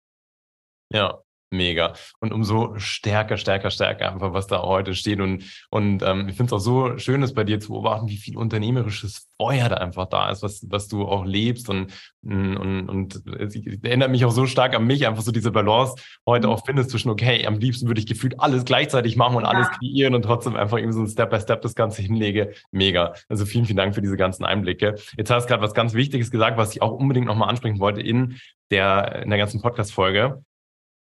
Ja, 0.92 1.18
Mega. 1.52 1.94
Und 2.20 2.32
umso 2.32 2.78
stärker, 2.78 3.36
stärker, 3.36 3.72
stärker 3.72 4.12
einfach, 4.12 4.32
was 4.32 4.46
da 4.46 4.62
heute 4.62 4.94
steht. 4.94 5.20
Und, 5.20 5.42
und 5.68 6.00
ähm, 6.00 6.28
ich 6.28 6.36
finde 6.36 6.44
es 6.44 6.52
auch 6.52 6.64
so 6.64 6.96
schön, 6.96 7.24
es 7.24 7.34
bei 7.34 7.42
dir 7.42 7.58
zu 7.58 7.72
beobachten, 7.72 8.06
wie 8.08 8.18
viel 8.18 8.36
unternehmerisches 8.36 9.28
Feuer 9.36 9.68
da 9.68 9.76
einfach 9.76 10.06
da 10.06 10.30
ist, 10.30 10.44
was, 10.44 10.64
was 10.70 10.86
du 10.86 11.08
auch 11.08 11.24
lebst. 11.24 11.68
Und, 11.68 11.92
und, 12.22 12.88
und 12.88 13.26
es 13.40 13.56
erinnert 13.82 14.12
mich 14.12 14.24
auch 14.24 14.30
so 14.30 14.46
stark 14.46 14.76
an 14.76 14.86
mich, 14.86 15.08
einfach 15.08 15.22
so 15.22 15.32
diese 15.32 15.50
Balance 15.50 15.96
heute 16.24 16.46
mhm. 16.46 16.52
auch 16.52 16.64
findest 16.64 16.90
zwischen, 16.90 17.10
okay, 17.10 17.44
am 17.44 17.58
liebsten 17.58 17.88
würde 17.88 18.00
ich 18.00 18.06
gefühlt 18.06 18.38
alles 18.38 18.64
gleichzeitig 18.64 19.16
machen 19.16 19.34
und 19.34 19.42
ja. 19.42 19.48
alles 19.48 19.70
kreieren 19.72 20.14
und 20.14 20.22
trotzdem 20.22 20.54
einfach 20.54 20.78
eben 20.78 20.92
so 20.92 21.00
ein 21.00 21.08
Step 21.08 21.30
by 21.30 21.40
Step 21.40 21.62
das 21.62 21.74
Ganze 21.74 22.00
hinlege. 22.00 22.52
Mega. 22.70 23.14
Also 23.28 23.44
vielen, 23.44 23.64
vielen 23.64 23.76
Dank 23.76 23.96
für 23.96 24.02
diese 24.02 24.16
ganzen 24.16 24.44
Einblicke. 24.44 24.94
Jetzt 25.16 25.30
hast 25.32 25.46
du 25.46 25.48
gerade 25.48 25.64
was 25.64 25.74
ganz 25.74 25.94
Wichtiges 25.94 26.30
gesagt, 26.30 26.58
was 26.58 26.76
ich 26.76 26.80
auch 26.80 26.92
unbedingt 26.92 27.26
nochmal 27.26 27.48
ansprechen 27.48 27.80
wollte 27.80 28.00
in 28.00 28.38
der, 28.70 29.22
in 29.24 29.30
der 29.30 29.38
ganzen 29.38 29.60
Podcast-Folge. 29.60 30.44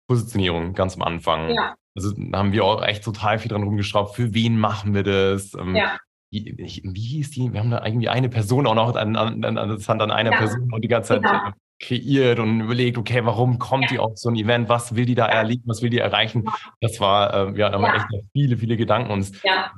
Positionierung 0.08 0.74
ganz 0.74 0.96
am 0.96 1.02
Anfang. 1.02 1.50
Ja. 1.50 1.74
Also 1.94 2.12
da 2.16 2.38
haben 2.38 2.52
wir 2.52 2.64
auch 2.64 2.82
echt 2.82 3.04
total 3.04 3.38
viel 3.38 3.50
dran 3.50 3.62
rumgeschraubt. 3.62 4.16
Für 4.16 4.34
wen 4.34 4.58
machen 4.58 4.94
wir 4.94 5.02
das? 5.02 5.54
Ähm, 5.54 5.76
ja. 5.76 5.98
Wie, 6.30 6.54
wie, 6.56 7.00
hieß 7.00 7.30
die? 7.30 7.52
Wir 7.52 7.60
haben 7.60 7.70
da 7.70 7.84
irgendwie 7.84 8.08
eine 8.08 8.28
Person 8.28 8.66
auch 8.66 8.74
noch 8.74 8.94
an, 8.96 9.16
an, 9.16 9.44
an, 9.44 9.58
an 9.58 10.10
einer 10.10 10.32
ja. 10.32 10.36
Person 10.36 10.72
und 10.72 10.82
die 10.82 10.88
ganze 10.88 11.14
Zeit 11.14 11.22
genau. 11.22 11.52
kreiert 11.80 12.38
und 12.38 12.60
überlegt, 12.60 12.98
okay, 12.98 13.24
warum 13.24 13.58
kommt 13.58 13.84
ja. 13.84 13.88
die 13.88 13.98
auf 13.98 14.12
so 14.16 14.28
ein 14.28 14.36
Event? 14.36 14.68
Was 14.68 14.94
will 14.94 15.06
die 15.06 15.14
da 15.14 15.26
erleben? 15.26 15.62
Was 15.66 15.80
will 15.80 15.90
die 15.90 15.98
erreichen? 15.98 16.44
Das 16.80 17.00
war, 17.00 17.32
äh, 17.32 17.58
ja, 17.58 17.70
da 17.70 17.80
haben 17.80 17.82
wir 17.82 17.94
echt 17.94 18.24
viele, 18.32 18.58
viele 18.58 18.76
Gedanken 18.76 19.10
uns 19.10 19.32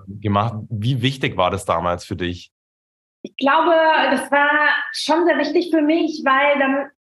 gemacht. 0.09 0.55
Wie 0.69 1.03
wichtig 1.03 1.37
war 1.37 1.51
das 1.51 1.65
damals 1.65 2.05
für 2.05 2.17
dich? 2.17 2.51
Ich 3.23 3.37
glaube, 3.37 3.73
das 4.11 4.31
war 4.33 4.51
schon 4.93 5.27
sehr 5.27 5.39
wichtig 5.39 5.71
für 5.71 5.83
mich, 5.83 6.23
weil 6.25 6.59
dann 6.59 6.91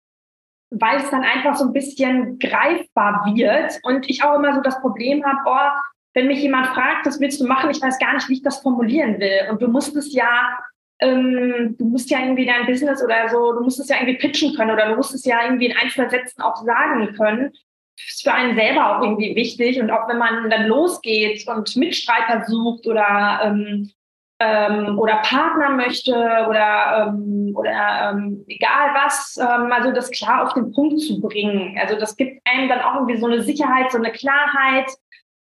weil 0.70 0.98
es 0.98 1.10
dann 1.10 1.22
einfach 1.22 1.56
so 1.56 1.64
ein 1.64 1.72
bisschen 1.72 2.38
greifbar 2.38 3.24
wird 3.34 3.78
und 3.82 4.08
ich 4.08 4.22
auch 4.22 4.36
immer 4.36 4.54
so 4.54 4.60
das 4.60 4.80
Problem 4.80 5.24
habe, 5.24 5.38
oh, 5.44 5.80
wenn 6.14 6.26
mich 6.26 6.40
jemand 6.40 6.68
fragt, 6.68 7.06
was 7.06 7.20
willst 7.20 7.40
du 7.40 7.46
machen, 7.46 7.70
ich 7.70 7.82
weiß 7.82 7.98
gar 7.98 8.14
nicht, 8.14 8.28
wie 8.28 8.34
ich 8.34 8.42
das 8.42 8.60
formulieren 8.60 9.18
will. 9.20 9.48
Und 9.50 9.62
du 9.62 9.68
musst 9.68 9.94
es 9.96 10.12
ja, 10.12 10.58
ähm, 11.00 11.76
du 11.78 11.84
musst 11.84 12.10
ja 12.10 12.20
irgendwie 12.20 12.46
dein 12.46 12.66
Business 12.66 13.02
oder 13.02 13.28
so, 13.28 13.52
du 13.52 13.62
musst 13.62 13.80
es 13.80 13.88
ja 13.88 13.96
irgendwie 13.96 14.18
pitchen 14.18 14.54
können 14.54 14.72
oder 14.72 14.88
du 14.88 14.96
musst 14.96 15.14
es 15.14 15.24
ja 15.24 15.44
irgendwie 15.44 15.66
in 15.66 15.76
ein, 15.76 15.90
zwei 15.90 16.08
Sätzen 16.08 16.42
auch 16.42 16.56
sagen 16.56 17.14
können. 17.14 17.52
Das 17.96 18.14
ist 18.14 18.22
für 18.24 18.32
einen 18.32 18.56
selber 18.56 18.96
auch 18.96 19.02
irgendwie 19.02 19.34
wichtig. 19.36 19.80
Und 19.80 19.90
auch 19.90 20.08
wenn 20.08 20.18
man 20.18 20.50
dann 20.50 20.66
losgeht 20.66 21.46
und 21.46 21.76
Mitstreiter 21.76 22.44
sucht 22.46 22.86
oder 22.86 23.40
ähm, 23.44 23.90
ähm, 24.40 24.98
oder 24.98 25.16
Partner 25.16 25.70
möchte 25.70 26.12
oder, 26.12 27.12
ähm, 27.12 27.52
oder 27.54 28.12
ähm, 28.12 28.44
egal 28.48 28.94
was, 28.94 29.36
ähm, 29.36 29.70
also 29.70 29.92
das 29.92 30.10
klar 30.10 30.44
auf 30.44 30.54
den 30.54 30.72
Punkt 30.72 30.98
zu 31.00 31.20
bringen. 31.20 31.78
Also 31.78 31.98
das 31.98 32.16
gibt 32.16 32.40
einem 32.48 32.68
dann 32.68 32.80
auch 32.80 32.94
irgendwie 32.94 33.18
so 33.18 33.26
eine 33.26 33.42
Sicherheit, 33.42 33.92
so 33.92 33.98
eine 33.98 34.12
Klarheit, 34.12 34.90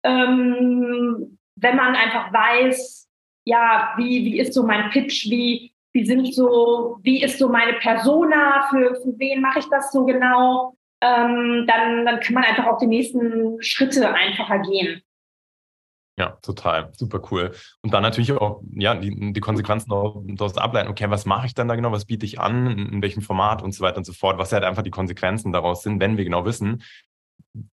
ähm, 0.04 1.38
wenn 1.56 1.76
man 1.76 1.96
einfach 1.96 2.32
weiß, 2.32 3.08
ja, 3.44 3.92
wie, 3.96 4.24
wie 4.24 4.38
ist 4.38 4.54
so 4.54 4.62
mein 4.62 4.90
Pitch, 4.90 5.30
wie, 5.30 5.72
wie 5.92 6.06
sind 6.06 6.32
so, 6.32 6.98
wie 7.02 7.22
ist 7.22 7.38
so 7.38 7.48
meine 7.48 7.74
Persona, 7.74 8.68
für, 8.70 8.94
für 9.02 9.18
wen 9.18 9.40
mache 9.40 9.58
ich 9.60 9.68
das 9.68 9.90
so 9.90 10.04
genau, 10.04 10.76
ähm, 11.00 11.64
dann, 11.66 12.06
dann 12.06 12.20
kann 12.20 12.34
man 12.34 12.44
einfach 12.44 12.66
auch 12.66 12.78
die 12.78 12.86
nächsten 12.86 13.60
Schritte 13.62 14.14
einfacher 14.14 14.60
gehen. 14.60 15.02
Ja, 16.18 16.38
total. 16.40 16.92
Super 16.96 17.20
cool. 17.30 17.52
Und 17.82 17.92
dann 17.92 18.02
natürlich 18.02 18.32
auch, 18.32 18.62
ja, 18.72 18.94
die, 18.94 19.32
die 19.34 19.40
Konsequenzen 19.40 19.90
daraus 19.90 20.56
ableiten, 20.56 20.88
okay, 20.88 21.10
was 21.10 21.26
mache 21.26 21.46
ich 21.46 21.54
dann 21.54 21.68
da 21.68 21.76
genau, 21.76 21.92
was 21.92 22.06
biete 22.06 22.24
ich 22.24 22.40
an, 22.40 22.66
in, 22.66 22.92
in, 22.94 23.02
welchem 23.02 23.20
Format 23.20 23.62
und 23.62 23.72
so 23.72 23.84
weiter 23.84 23.98
und 23.98 24.04
so 24.04 24.14
fort, 24.14 24.38
was 24.38 24.52
halt 24.52 24.64
einfach 24.64 24.82
die 24.82 24.90
Konsequenzen 24.90 25.52
daraus 25.52 25.82
sind, 25.82 26.00
wenn 26.00 26.16
wir 26.16 26.24
genau 26.24 26.46
wissen, 26.46 26.82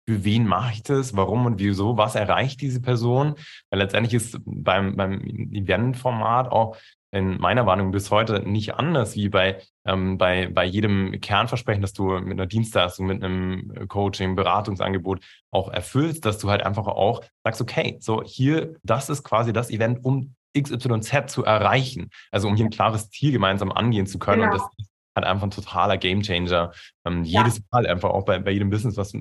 für 0.06 0.24
wen 0.24 0.46
mache 0.46 0.72
ich 0.72 0.82
das, 0.84 1.16
warum 1.16 1.46
und 1.46 1.58
wieso, 1.58 1.96
was 1.96 2.14
erreicht 2.14 2.60
diese 2.60 2.80
Person. 2.80 3.34
Weil 3.70 3.80
letztendlich 3.80 4.14
ist 4.14 4.38
beim, 4.44 4.96
beim 4.96 5.20
Event-Format 5.20 6.50
auch 6.50 6.76
in 7.10 7.38
meiner 7.38 7.66
Warnung 7.66 7.90
bis 7.90 8.10
heute 8.10 8.40
nicht 8.40 8.74
anders 8.74 9.14
wie 9.16 9.28
bei, 9.28 9.60
ähm, 9.84 10.18
bei, 10.18 10.48
bei 10.48 10.64
jedem 10.64 11.20
Kernversprechen, 11.20 11.82
das 11.82 11.92
du 11.92 12.18
mit 12.20 12.32
einer 12.32 12.46
Dienstleistung, 12.46 13.06
mit 13.06 13.22
einem 13.22 13.88
Coaching, 13.88 14.36
Beratungsangebot 14.36 15.20
auch 15.50 15.70
erfüllst, 15.70 16.24
dass 16.24 16.38
du 16.38 16.50
halt 16.50 16.64
einfach 16.64 16.86
auch 16.86 17.22
sagst, 17.44 17.60
okay, 17.60 17.96
so 18.00 18.22
hier, 18.22 18.74
das 18.82 19.08
ist 19.08 19.22
quasi 19.22 19.52
das 19.52 19.70
Event, 19.70 20.04
um 20.04 20.34
XYZ 20.56 21.30
zu 21.30 21.44
erreichen. 21.44 22.10
Also 22.30 22.48
um 22.48 22.56
hier 22.56 22.66
ein 22.66 22.70
klares 22.70 23.10
Ziel 23.10 23.32
gemeinsam 23.32 23.72
angehen 23.72 24.06
zu 24.06 24.18
können. 24.18 24.42
Genau. 24.42 24.52
Und 24.52 24.72
das 24.78 24.87
halt 25.18 25.32
einfach 25.32 25.46
ein 25.46 25.50
totaler 25.50 25.96
Gamechanger. 25.96 26.72
Ähm, 27.04 27.24
ja. 27.24 27.40
Jedes 27.42 27.60
Mal 27.70 27.86
einfach 27.86 28.10
auch 28.10 28.24
bei, 28.24 28.38
bei 28.38 28.50
jedem 28.50 28.70
Business, 28.70 28.96
was, 28.96 29.14
äh, 29.14 29.20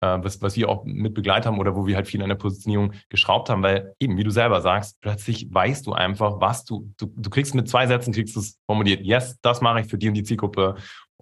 was, 0.00 0.42
was 0.42 0.56
wir 0.56 0.68
auch 0.68 0.84
mit 0.84 1.14
begleitet 1.14 1.46
haben 1.46 1.58
oder 1.58 1.76
wo 1.76 1.86
wir 1.86 1.96
halt 1.96 2.06
viel 2.06 2.22
an 2.22 2.28
der 2.28 2.36
Positionierung 2.36 2.92
geschraubt 3.08 3.48
haben, 3.48 3.62
weil 3.62 3.94
eben, 4.00 4.16
wie 4.16 4.24
du 4.24 4.30
selber 4.30 4.60
sagst, 4.60 5.00
plötzlich 5.00 5.48
weißt 5.50 5.86
du 5.86 5.92
einfach, 5.92 6.40
was 6.40 6.64
du, 6.64 6.92
du, 6.98 7.12
du 7.16 7.30
kriegst 7.30 7.54
mit 7.54 7.68
zwei 7.68 7.86
Sätzen, 7.86 8.12
kriegst 8.12 8.36
du 8.36 8.40
es 8.40 8.58
formuliert, 8.66 9.02
yes, 9.02 9.38
das 9.42 9.60
mache 9.60 9.80
ich 9.80 9.86
für 9.86 9.98
die 9.98 10.08
und 10.08 10.14
die 10.14 10.24
Zielgruppe, 10.24 10.76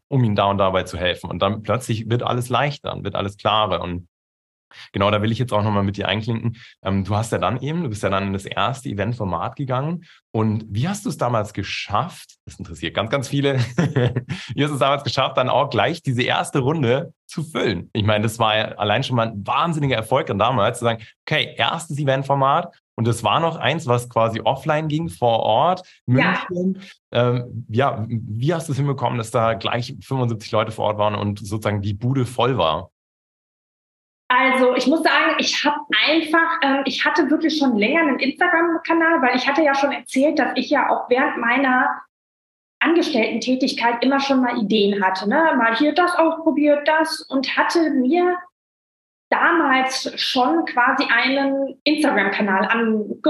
um 0.08 0.22
ihnen 0.22 0.36
da 0.36 0.44
und 0.44 0.58
dabei 0.58 0.84
zu 0.84 0.96
helfen. 0.96 1.30
Und 1.30 1.40
dann 1.40 1.62
plötzlich 1.62 2.08
wird 2.08 2.22
alles 2.22 2.48
leichter, 2.48 2.96
wird 3.02 3.14
alles 3.14 3.36
klarer 3.36 3.80
und 3.80 4.06
Genau, 4.92 5.10
da 5.10 5.22
will 5.22 5.32
ich 5.32 5.38
jetzt 5.38 5.52
auch 5.52 5.62
nochmal 5.62 5.82
mit 5.82 5.96
dir 5.96 6.08
einklinken. 6.08 6.56
Ähm, 6.82 7.04
du 7.04 7.14
hast 7.16 7.32
ja 7.32 7.38
dann 7.38 7.60
eben, 7.60 7.82
du 7.82 7.88
bist 7.88 8.02
ja 8.02 8.10
dann 8.10 8.26
in 8.26 8.32
das 8.32 8.46
erste 8.46 8.88
Eventformat 8.88 9.56
gegangen. 9.56 10.04
Und 10.32 10.64
wie 10.68 10.88
hast 10.88 11.04
du 11.04 11.10
es 11.10 11.16
damals 11.16 11.52
geschafft? 11.52 12.34
Das 12.44 12.58
interessiert 12.58 12.94
ganz, 12.94 13.10
ganz 13.10 13.28
viele. 13.28 13.58
wie 14.54 14.62
hast 14.62 14.70
du 14.70 14.74
es 14.74 14.80
damals 14.80 15.04
geschafft, 15.04 15.36
dann 15.36 15.48
auch 15.48 15.70
gleich 15.70 16.02
diese 16.02 16.22
erste 16.22 16.58
Runde 16.58 17.12
zu 17.26 17.44
füllen? 17.44 17.90
Ich 17.92 18.04
meine, 18.04 18.24
das 18.24 18.38
war 18.38 18.56
ja 18.56 18.64
allein 18.72 19.04
schon 19.04 19.16
mal 19.16 19.28
ein 19.28 19.46
wahnsinniger 19.46 19.96
Erfolg 19.96 20.26
dann 20.26 20.38
damals, 20.38 20.80
zu 20.80 20.84
sagen, 20.84 21.04
okay, 21.24 21.54
erstes 21.56 21.98
Eventformat. 21.98 22.74
Und 22.96 23.06
das 23.06 23.24
war 23.24 23.40
noch 23.40 23.56
eins, 23.56 23.86
was 23.86 24.08
quasi 24.08 24.40
offline 24.44 24.88
ging, 24.88 25.08
vor 25.08 25.40
Ort, 25.40 25.82
München. 26.06 26.80
Ja, 27.12 27.28
ähm, 27.30 27.66
ja 27.68 28.04
wie 28.08 28.54
hast 28.54 28.68
du 28.68 28.72
es 28.72 28.78
hinbekommen, 28.78 29.18
dass 29.18 29.30
da 29.30 29.54
gleich 29.54 29.96
75 30.00 30.50
Leute 30.52 30.72
vor 30.72 30.86
Ort 30.86 30.98
waren 30.98 31.14
und 31.14 31.40
sozusagen 31.40 31.82
die 31.82 31.94
Bude 31.94 32.26
voll 32.26 32.56
war? 32.56 32.90
Also 34.36 34.74
ich 34.74 34.88
muss 34.88 35.02
sagen, 35.04 35.36
ich 35.38 35.64
habe 35.64 35.78
einfach, 36.08 36.58
ähm, 36.62 36.82
ich 36.86 37.04
hatte 37.04 37.30
wirklich 37.30 37.56
schon 37.56 37.76
länger 37.76 38.00
einen 38.00 38.18
Instagram-Kanal, 38.18 39.22
weil 39.22 39.36
ich 39.36 39.46
hatte 39.46 39.62
ja 39.62 39.74
schon 39.74 39.92
erzählt, 39.92 40.40
dass 40.40 40.52
ich 40.56 40.70
ja 40.70 40.90
auch 40.90 41.08
während 41.08 41.36
meiner 41.36 42.02
Angestellten-Tätigkeit 42.80 44.02
immer 44.04 44.18
schon 44.18 44.40
mal 44.40 44.58
Ideen 44.58 45.04
hatte. 45.04 45.28
Ne? 45.28 45.54
Mal 45.56 45.76
hier 45.76 45.94
das 45.94 46.16
ausprobiert, 46.16 46.88
das 46.88 47.20
und 47.20 47.56
hatte 47.56 47.90
mir 47.90 48.36
damals 49.30 50.12
schon 50.20 50.64
quasi 50.64 51.04
einen 51.04 51.80
Instagram-Kanal 51.84 52.66
ange, 52.66 53.20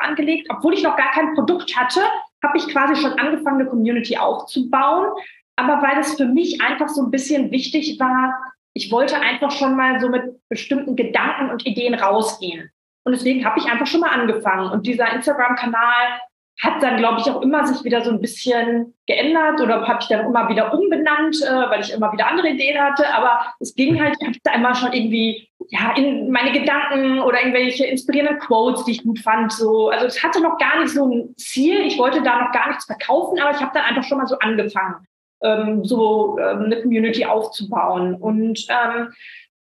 angelegt, 0.00 0.48
obwohl 0.50 0.74
ich 0.74 0.82
noch 0.82 0.96
gar 0.96 1.10
kein 1.12 1.34
Produkt 1.34 1.76
hatte, 1.76 2.00
habe 2.42 2.56
ich 2.56 2.66
quasi 2.68 2.96
schon 2.96 3.12
angefangen, 3.18 3.60
eine 3.60 3.68
Community 3.68 4.16
aufzubauen. 4.16 5.10
Aber 5.56 5.82
weil 5.82 5.98
es 5.98 6.14
für 6.14 6.26
mich 6.26 6.60
einfach 6.62 6.88
so 6.88 7.02
ein 7.02 7.10
bisschen 7.10 7.50
wichtig 7.50 8.00
war, 8.00 8.34
ich 8.76 8.92
wollte 8.92 9.18
einfach 9.18 9.50
schon 9.50 9.74
mal 9.74 9.98
so 10.00 10.10
mit 10.10 10.22
bestimmten 10.50 10.96
Gedanken 10.96 11.50
und 11.50 11.66
Ideen 11.66 11.94
rausgehen. 11.94 12.70
Und 13.04 13.12
deswegen 13.12 13.44
habe 13.46 13.58
ich 13.58 13.64
einfach 13.64 13.86
schon 13.86 14.00
mal 14.00 14.10
angefangen. 14.10 14.70
Und 14.70 14.86
dieser 14.86 15.10
Instagram-Kanal 15.14 16.20
hat 16.60 16.82
dann, 16.82 16.98
glaube 16.98 17.20
ich, 17.20 17.30
auch 17.30 17.40
immer 17.40 17.66
sich 17.66 17.84
wieder 17.84 18.02
so 18.02 18.10
ein 18.10 18.20
bisschen 18.20 18.94
geändert 19.06 19.62
oder 19.62 19.86
habe 19.88 20.00
ich 20.02 20.08
dann 20.08 20.26
immer 20.26 20.48
wieder 20.50 20.74
umbenannt, 20.74 21.36
äh, 21.42 21.70
weil 21.70 21.80
ich 21.80 21.92
immer 21.92 22.12
wieder 22.12 22.26
andere 22.26 22.50
Ideen 22.50 22.78
hatte. 22.78 23.06
Aber 23.14 23.46
es 23.60 23.74
ging 23.74 23.98
halt, 23.98 24.14
ich 24.20 24.26
habe 24.26 24.38
da 24.44 24.52
immer 24.52 24.74
schon 24.74 24.92
irgendwie 24.92 25.48
ja 25.70 25.94
in 25.96 26.30
meine 26.30 26.52
Gedanken 26.52 27.20
oder 27.20 27.38
irgendwelche 27.38 27.86
inspirierenden 27.86 28.40
Quotes, 28.40 28.84
die 28.84 28.92
ich 28.92 29.04
gut 29.04 29.20
fand. 29.20 29.52
So, 29.52 29.88
also 29.88 30.04
es 30.04 30.22
hatte 30.22 30.42
noch 30.42 30.58
gar 30.58 30.80
nicht 30.80 30.92
so 30.92 31.06
ein 31.06 31.34
Ziel. 31.36 31.80
Ich 31.86 31.98
wollte 31.98 32.22
da 32.22 32.42
noch 32.42 32.52
gar 32.52 32.68
nichts 32.68 32.84
verkaufen, 32.84 33.40
aber 33.40 33.52
ich 33.52 33.60
habe 33.62 33.72
dann 33.72 33.84
einfach 33.84 34.04
schon 34.04 34.18
mal 34.18 34.26
so 34.26 34.38
angefangen, 34.38 35.06
ähm, 35.46 35.84
so 35.84 36.38
ähm, 36.38 36.64
eine 36.64 36.82
Community 36.82 37.24
aufzubauen 37.24 38.14
und 38.14 38.66
ähm, 38.68 39.12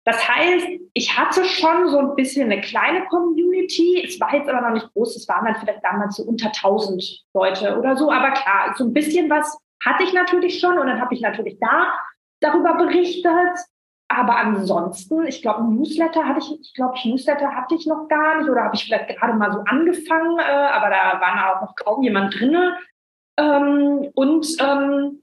das 0.09 0.27
heißt, 0.27 0.67
ich 0.95 1.19
hatte 1.19 1.45
schon 1.45 1.91
so 1.91 1.99
ein 1.99 2.15
bisschen 2.15 2.51
eine 2.51 2.63
kleine 2.63 3.05
Community. 3.09 4.03
Es 4.03 4.19
war 4.19 4.35
jetzt 4.35 4.49
aber 4.49 4.63
noch 4.63 4.73
nicht 4.73 4.91
groß. 4.95 5.17
Es 5.17 5.29
waren 5.29 5.45
dann 5.45 5.57
vielleicht 5.57 5.85
damals 5.85 6.17
so 6.17 6.23
unter 6.23 6.47
1000 6.47 7.27
Leute 7.35 7.79
oder 7.79 7.95
so. 7.95 8.11
Aber 8.11 8.31
klar, 8.31 8.75
so 8.75 8.85
ein 8.85 8.95
bisschen 8.95 9.29
was 9.29 9.59
hatte 9.85 10.05
ich 10.05 10.15
natürlich 10.15 10.61
schon. 10.61 10.79
Und 10.79 10.87
dann 10.87 10.99
habe 10.99 11.15
ich 11.15 11.21
natürlich 11.21 11.59
da 11.61 11.93
darüber 12.41 12.73
berichtet. 12.79 13.59
Aber 14.09 14.37
ansonsten, 14.37 15.27
ich 15.27 15.43
glaube, 15.43 15.65
Newsletter 15.65 16.25
hatte 16.25 16.39
ich, 16.39 16.59
ich 16.59 16.73
glaube, 16.73 16.95
Newsletter 17.05 17.55
hatte 17.55 17.75
ich 17.75 17.87
noch 17.87 18.09
gar 18.09 18.39
nicht 18.39 18.49
oder 18.49 18.65
habe 18.65 18.77
ich 18.77 18.85
vielleicht 18.85 19.09
gerade 19.09 19.35
mal 19.35 19.53
so 19.53 19.59
angefangen, 19.67 20.39
äh, 20.39 20.43
aber 20.43 20.89
da 20.89 21.21
war 21.21 21.57
auch 21.57 21.61
noch 21.61 21.75
kaum 21.77 22.03
jemand 22.03 22.35
drinne. 22.35 22.79
Ähm, 23.37 24.09
und 24.15 24.47
ähm, 24.59 25.23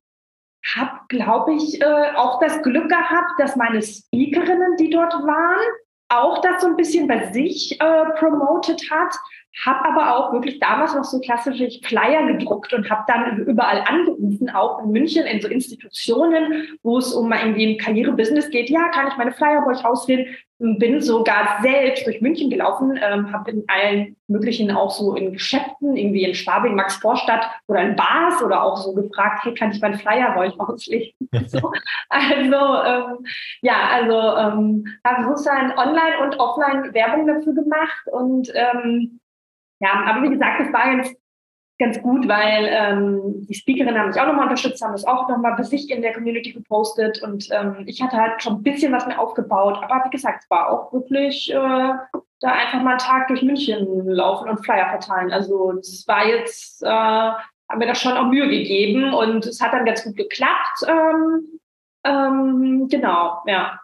habe, 0.73 0.99
glaube 1.09 1.53
ich, 1.53 1.81
äh, 1.81 2.15
auch 2.15 2.39
das 2.39 2.61
Glück 2.63 2.89
gehabt, 2.89 3.39
dass 3.39 3.55
meine 3.55 3.81
Speakerinnen, 3.81 4.77
die 4.77 4.89
dort 4.89 5.13
waren, 5.13 5.65
auch 6.09 6.39
das 6.41 6.61
so 6.61 6.67
ein 6.67 6.75
bisschen 6.75 7.07
bei 7.07 7.31
sich 7.31 7.79
äh, 7.79 8.05
promoted 8.17 8.81
hat, 8.91 9.15
habe 9.63 9.85
aber 9.85 10.15
auch 10.15 10.33
wirklich 10.33 10.59
damals 10.59 10.95
noch 10.95 11.03
so 11.03 11.19
klassische 11.19 11.69
Flyer 11.83 12.25
gedruckt 12.27 12.73
und 12.73 12.89
habe 12.89 13.03
dann 13.07 13.39
überall 13.39 13.83
angerufen, 13.87 14.49
auch 14.49 14.83
in 14.83 14.91
München 14.91 15.25
in 15.25 15.41
so 15.41 15.47
Institutionen, 15.47 16.77
wo 16.83 16.97
es 16.97 17.13
um 17.13 17.31
irgendwie 17.31 17.73
ein 17.73 17.77
Karrierebusiness 17.77 18.49
geht. 18.49 18.69
Ja, 18.69 18.89
kann 18.89 19.07
ich 19.07 19.17
meine 19.17 19.31
Flyer 19.31 19.61
bei 19.65 19.71
euch 19.71 19.85
auswählen? 19.85 20.27
bin 20.57 21.01
sogar 21.01 21.59
selbst 21.61 22.05
durch 22.05 22.21
München 22.21 22.49
gelaufen, 22.49 22.97
ähm, 23.01 23.33
habe 23.33 23.51
in 23.51 23.65
allen 23.67 24.15
möglichen 24.27 24.71
auch 24.71 24.89
so 24.89 25.13
in 25.15 25.33
Geschäften, 25.33 25.97
irgendwie 25.97 26.23
in 26.23 26.33
Schwabing, 26.33 26.75
Max 26.75 26.95
Vorstadt 26.95 27.45
oder 27.67 27.81
in 27.81 27.95
Bars 27.97 28.41
oder 28.41 28.63
auch 28.63 28.77
so 28.77 28.93
gefragt, 28.93 29.43
hey, 29.43 29.53
kann 29.53 29.71
ich 29.71 29.81
meinen 29.81 29.99
Flyer 29.99 30.33
bei 30.33 30.47
euch 30.47 30.59
auslegen? 30.59 31.13
so. 31.47 31.71
Also 32.07 32.55
ähm, 32.85 33.25
ja, 33.61 33.89
also 33.91 34.13
ähm, 34.13 34.87
habe 35.05 35.27
sozusagen 35.27 35.77
online 35.77 36.23
und 36.23 36.39
offline 36.39 36.93
Werbung 36.93 37.27
dafür 37.27 37.53
gemacht 37.53 38.07
und 38.11 38.49
ähm, 38.55 39.19
ja, 39.79 40.03
aber 40.05 40.23
wie 40.23 40.29
gesagt, 40.29 40.59
das 40.61 40.73
war 40.73 40.91
jetzt 40.93 41.15
ganz 41.77 42.01
gut, 42.01 42.27
weil 42.27 42.69
ähm, 42.69 43.45
die 43.49 43.53
Speakerinnen 43.53 43.99
haben 43.99 44.07
mich 44.07 44.19
auch 44.19 44.27
nochmal 44.27 44.45
unterstützt, 44.45 44.81
haben 44.81 44.93
das 44.93 45.05
auch 45.05 45.27
nochmal 45.27 45.55
bei 45.57 45.63
sich 45.63 45.89
in 45.89 46.01
der 46.01 46.13
Community 46.13 46.53
gepostet 46.53 47.21
und 47.21 47.49
ähm, 47.51 47.83
ich 47.85 48.01
hatte 48.01 48.17
halt 48.17 48.41
schon 48.41 48.53
ein 48.53 48.63
bisschen 48.63 48.93
was 48.93 49.05
mir 49.05 49.19
aufgebaut. 49.19 49.77
Aber 49.81 50.05
wie 50.05 50.09
gesagt, 50.09 50.43
es 50.43 50.49
war 50.49 50.69
auch 50.69 50.93
wirklich 50.93 51.51
äh, 51.51 51.93
da 52.39 52.51
einfach 52.51 52.81
mal 52.81 52.91
einen 52.91 52.99
Tag 52.99 53.27
durch 53.27 53.41
München 53.41 54.07
laufen 54.07 54.49
und 54.49 54.63
Flyer 54.63 54.89
verteilen. 54.89 55.33
Also 55.33 55.73
es 55.79 56.07
war 56.07 56.25
jetzt, 56.25 56.81
äh, 56.81 56.87
haben 56.87 57.79
wir 57.79 57.87
da 57.87 57.95
schon 57.95 58.13
auch 58.13 58.27
Mühe 58.27 58.47
gegeben 58.47 59.13
und 59.13 59.45
es 59.45 59.61
hat 59.61 59.73
dann 59.73 59.85
ganz 59.85 60.03
gut 60.03 60.15
geklappt. 60.15 60.85
Ähm, 60.87 61.59
ähm, 62.05 62.87
genau, 62.89 63.41
ja. 63.47 63.79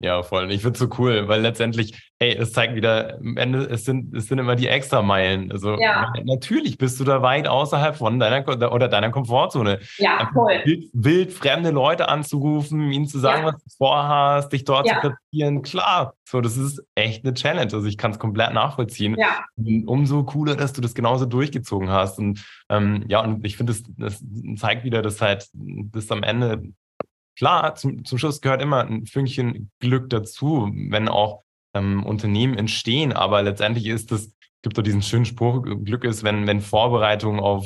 Ja, 0.00 0.22
voll. 0.22 0.52
Ich 0.52 0.62
finde 0.62 0.74
es 0.74 0.78
so 0.78 0.88
cool, 0.98 1.26
weil 1.26 1.40
letztendlich, 1.40 2.12
hey, 2.20 2.36
es 2.36 2.52
zeigt 2.52 2.76
wieder, 2.76 3.18
am 3.18 3.36
Ende, 3.36 3.64
es 3.64 3.84
sind, 3.84 4.14
es 4.14 4.28
sind 4.28 4.38
immer 4.38 4.54
die 4.54 4.68
Extrameilen. 4.68 5.50
Also 5.50 5.76
ja. 5.76 6.12
natürlich 6.22 6.78
bist 6.78 7.00
du 7.00 7.04
da 7.04 7.20
weit 7.22 7.48
außerhalb 7.48 7.96
von 7.96 8.20
deiner 8.20 8.46
oder 8.72 8.86
deiner 8.86 9.10
Komfortzone. 9.10 9.80
Ja, 9.96 10.30
voll. 10.32 10.60
Wild, 10.64 10.90
wild 10.92 11.32
fremde 11.32 11.70
Leute 11.70 12.08
anzurufen, 12.08 12.92
ihnen 12.92 13.08
zu 13.08 13.18
sagen, 13.18 13.42
ja. 13.44 13.52
was 13.52 13.64
du 13.64 13.70
vorhast, 13.76 14.52
dich 14.52 14.64
dort 14.64 14.86
ja. 14.86 14.94
zu 14.94 15.00
platzieren. 15.00 15.62
Klar, 15.62 16.14
so, 16.24 16.40
das 16.40 16.56
ist 16.56 16.80
echt 16.94 17.24
eine 17.24 17.34
Challenge. 17.34 17.72
Also 17.74 17.86
ich 17.86 17.98
kann 17.98 18.12
es 18.12 18.20
komplett 18.20 18.52
nachvollziehen. 18.52 19.16
Ja. 19.18 19.44
Und 19.56 19.88
umso 19.88 20.22
cooler, 20.22 20.54
dass 20.54 20.72
du 20.74 20.80
das 20.80 20.94
genauso 20.94 21.26
durchgezogen 21.26 21.90
hast. 21.90 22.20
Und 22.20 22.44
ähm, 22.68 23.04
ja, 23.08 23.20
und 23.24 23.44
ich 23.44 23.56
finde, 23.56 23.72
das, 23.72 23.82
das 23.96 24.24
zeigt 24.60 24.84
wieder, 24.84 25.02
dass 25.02 25.20
halt 25.20 25.48
das 25.52 26.08
am 26.12 26.22
Ende 26.22 26.62
Klar, 27.38 27.76
zum, 27.76 28.04
zum 28.04 28.18
Schluss 28.18 28.40
gehört 28.40 28.60
immer 28.60 28.84
ein 28.84 29.06
Fünkchen 29.06 29.70
Glück 29.78 30.10
dazu, 30.10 30.70
wenn 30.74 31.08
auch 31.08 31.44
ähm, 31.72 32.04
Unternehmen 32.04 32.58
entstehen, 32.58 33.12
aber 33.12 33.42
letztendlich 33.42 33.86
ist 33.86 34.10
es, 34.10 34.34
gibt 34.62 34.76
doch 34.76 34.82
diesen 34.82 35.02
schönen 35.02 35.24
Spruch, 35.24 35.62
Glück 35.62 36.02
ist, 36.02 36.24
wenn, 36.24 36.48
wenn 36.48 36.60
Vorbereitung 36.60 37.38
auf 37.38 37.64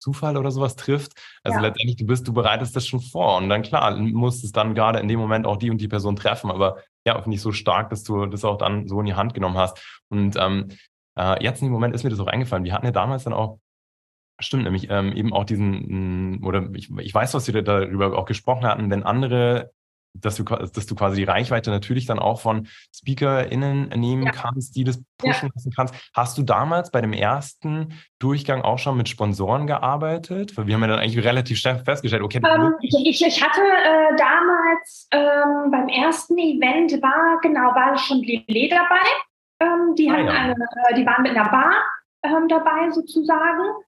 Zufall 0.00 0.38
oder 0.38 0.50
sowas 0.50 0.76
trifft. 0.76 1.12
Also 1.42 1.58
ja. 1.58 1.66
letztendlich, 1.66 1.96
du 1.96 2.06
bist, 2.06 2.26
du 2.26 2.32
bereitest 2.32 2.74
das 2.76 2.86
schon 2.86 3.00
vor 3.00 3.36
und 3.36 3.50
dann 3.50 3.62
klar, 3.62 3.94
muss 3.96 4.42
es 4.42 4.52
dann 4.52 4.74
gerade 4.74 5.00
in 5.00 5.08
dem 5.08 5.20
Moment 5.20 5.46
auch 5.46 5.58
die 5.58 5.70
und 5.70 5.80
die 5.80 5.88
Person 5.88 6.16
treffen. 6.16 6.50
Aber 6.50 6.82
ja, 7.06 7.20
finde 7.20 7.34
ich 7.34 7.42
so 7.42 7.52
stark, 7.52 7.90
dass 7.90 8.04
du 8.04 8.24
das 8.26 8.44
auch 8.44 8.56
dann 8.56 8.88
so 8.88 9.00
in 9.00 9.06
die 9.06 9.14
Hand 9.14 9.34
genommen 9.34 9.58
hast. 9.58 9.82
Und 10.08 10.36
ähm, 10.36 10.68
äh, 11.18 11.42
jetzt 11.42 11.60
in 11.60 11.66
dem 11.66 11.72
Moment 11.72 11.94
ist 11.94 12.04
mir 12.04 12.10
das 12.10 12.20
auch 12.20 12.26
eingefallen. 12.26 12.64
Wir 12.64 12.72
hatten 12.72 12.86
ja 12.86 12.92
damals 12.92 13.24
dann 13.24 13.34
auch 13.34 13.58
Stimmt, 14.40 14.64
nämlich 14.64 14.88
ähm, 14.88 15.12
eben 15.14 15.32
auch 15.32 15.44
diesen, 15.44 16.44
oder 16.44 16.68
ich, 16.74 16.90
ich 16.98 17.12
weiß, 17.12 17.34
was 17.34 17.52
wir 17.52 17.62
darüber 17.62 18.16
auch 18.16 18.24
gesprochen 18.24 18.66
hatten, 18.66 18.88
wenn 18.88 19.02
andere, 19.02 19.72
dass 20.14 20.36
du, 20.36 20.44
dass 20.44 20.86
du 20.86 20.94
quasi 20.94 21.16
die 21.16 21.24
Reichweite 21.24 21.70
natürlich 21.70 22.06
dann 22.06 22.20
auch 22.20 22.40
von 22.40 22.68
SpeakerInnen 22.94 23.88
nehmen 23.88 24.26
ja. 24.26 24.30
kannst, 24.30 24.76
die 24.76 24.84
das 24.84 25.02
pushen 25.18 25.48
ja. 25.48 25.52
lassen 25.54 25.72
kannst. 25.74 25.94
Hast 26.14 26.38
du 26.38 26.42
damals 26.42 26.92
bei 26.92 27.00
dem 27.00 27.12
ersten 27.12 27.94
Durchgang 28.20 28.62
auch 28.62 28.78
schon 28.78 28.96
mit 28.96 29.08
Sponsoren 29.08 29.66
gearbeitet? 29.66 30.56
Weil 30.56 30.68
wir 30.68 30.74
haben 30.74 30.82
ja 30.82 30.88
dann 30.88 31.00
eigentlich 31.00 31.24
relativ 31.24 31.58
schnell 31.58 31.82
festgestellt, 31.84 32.22
okay. 32.22 32.40
Ähm, 32.48 32.74
ich, 32.80 33.26
ich, 33.26 33.42
hatte 33.42 33.60
äh, 33.60 34.16
damals 34.16 35.08
ähm, 35.10 35.72
beim 35.72 35.88
ersten 35.88 36.38
Event 36.38 36.92
war, 37.02 37.40
genau, 37.42 37.74
war 37.74 37.98
schon 37.98 38.22
Lele 38.22 38.68
dabei. 38.68 39.08
Ähm, 39.60 39.96
die, 39.96 40.08
ah, 40.08 40.12
hatten 40.12 40.26
ja. 40.26 40.32
eine, 40.32 40.52
äh, 40.52 40.94
die 40.94 41.04
waren 41.04 41.22
mit 41.24 41.36
einer 41.36 41.50
Bar 41.50 41.72
ähm, 42.22 42.46
dabei 42.48 42.90
sozusagen. 42.90 43.84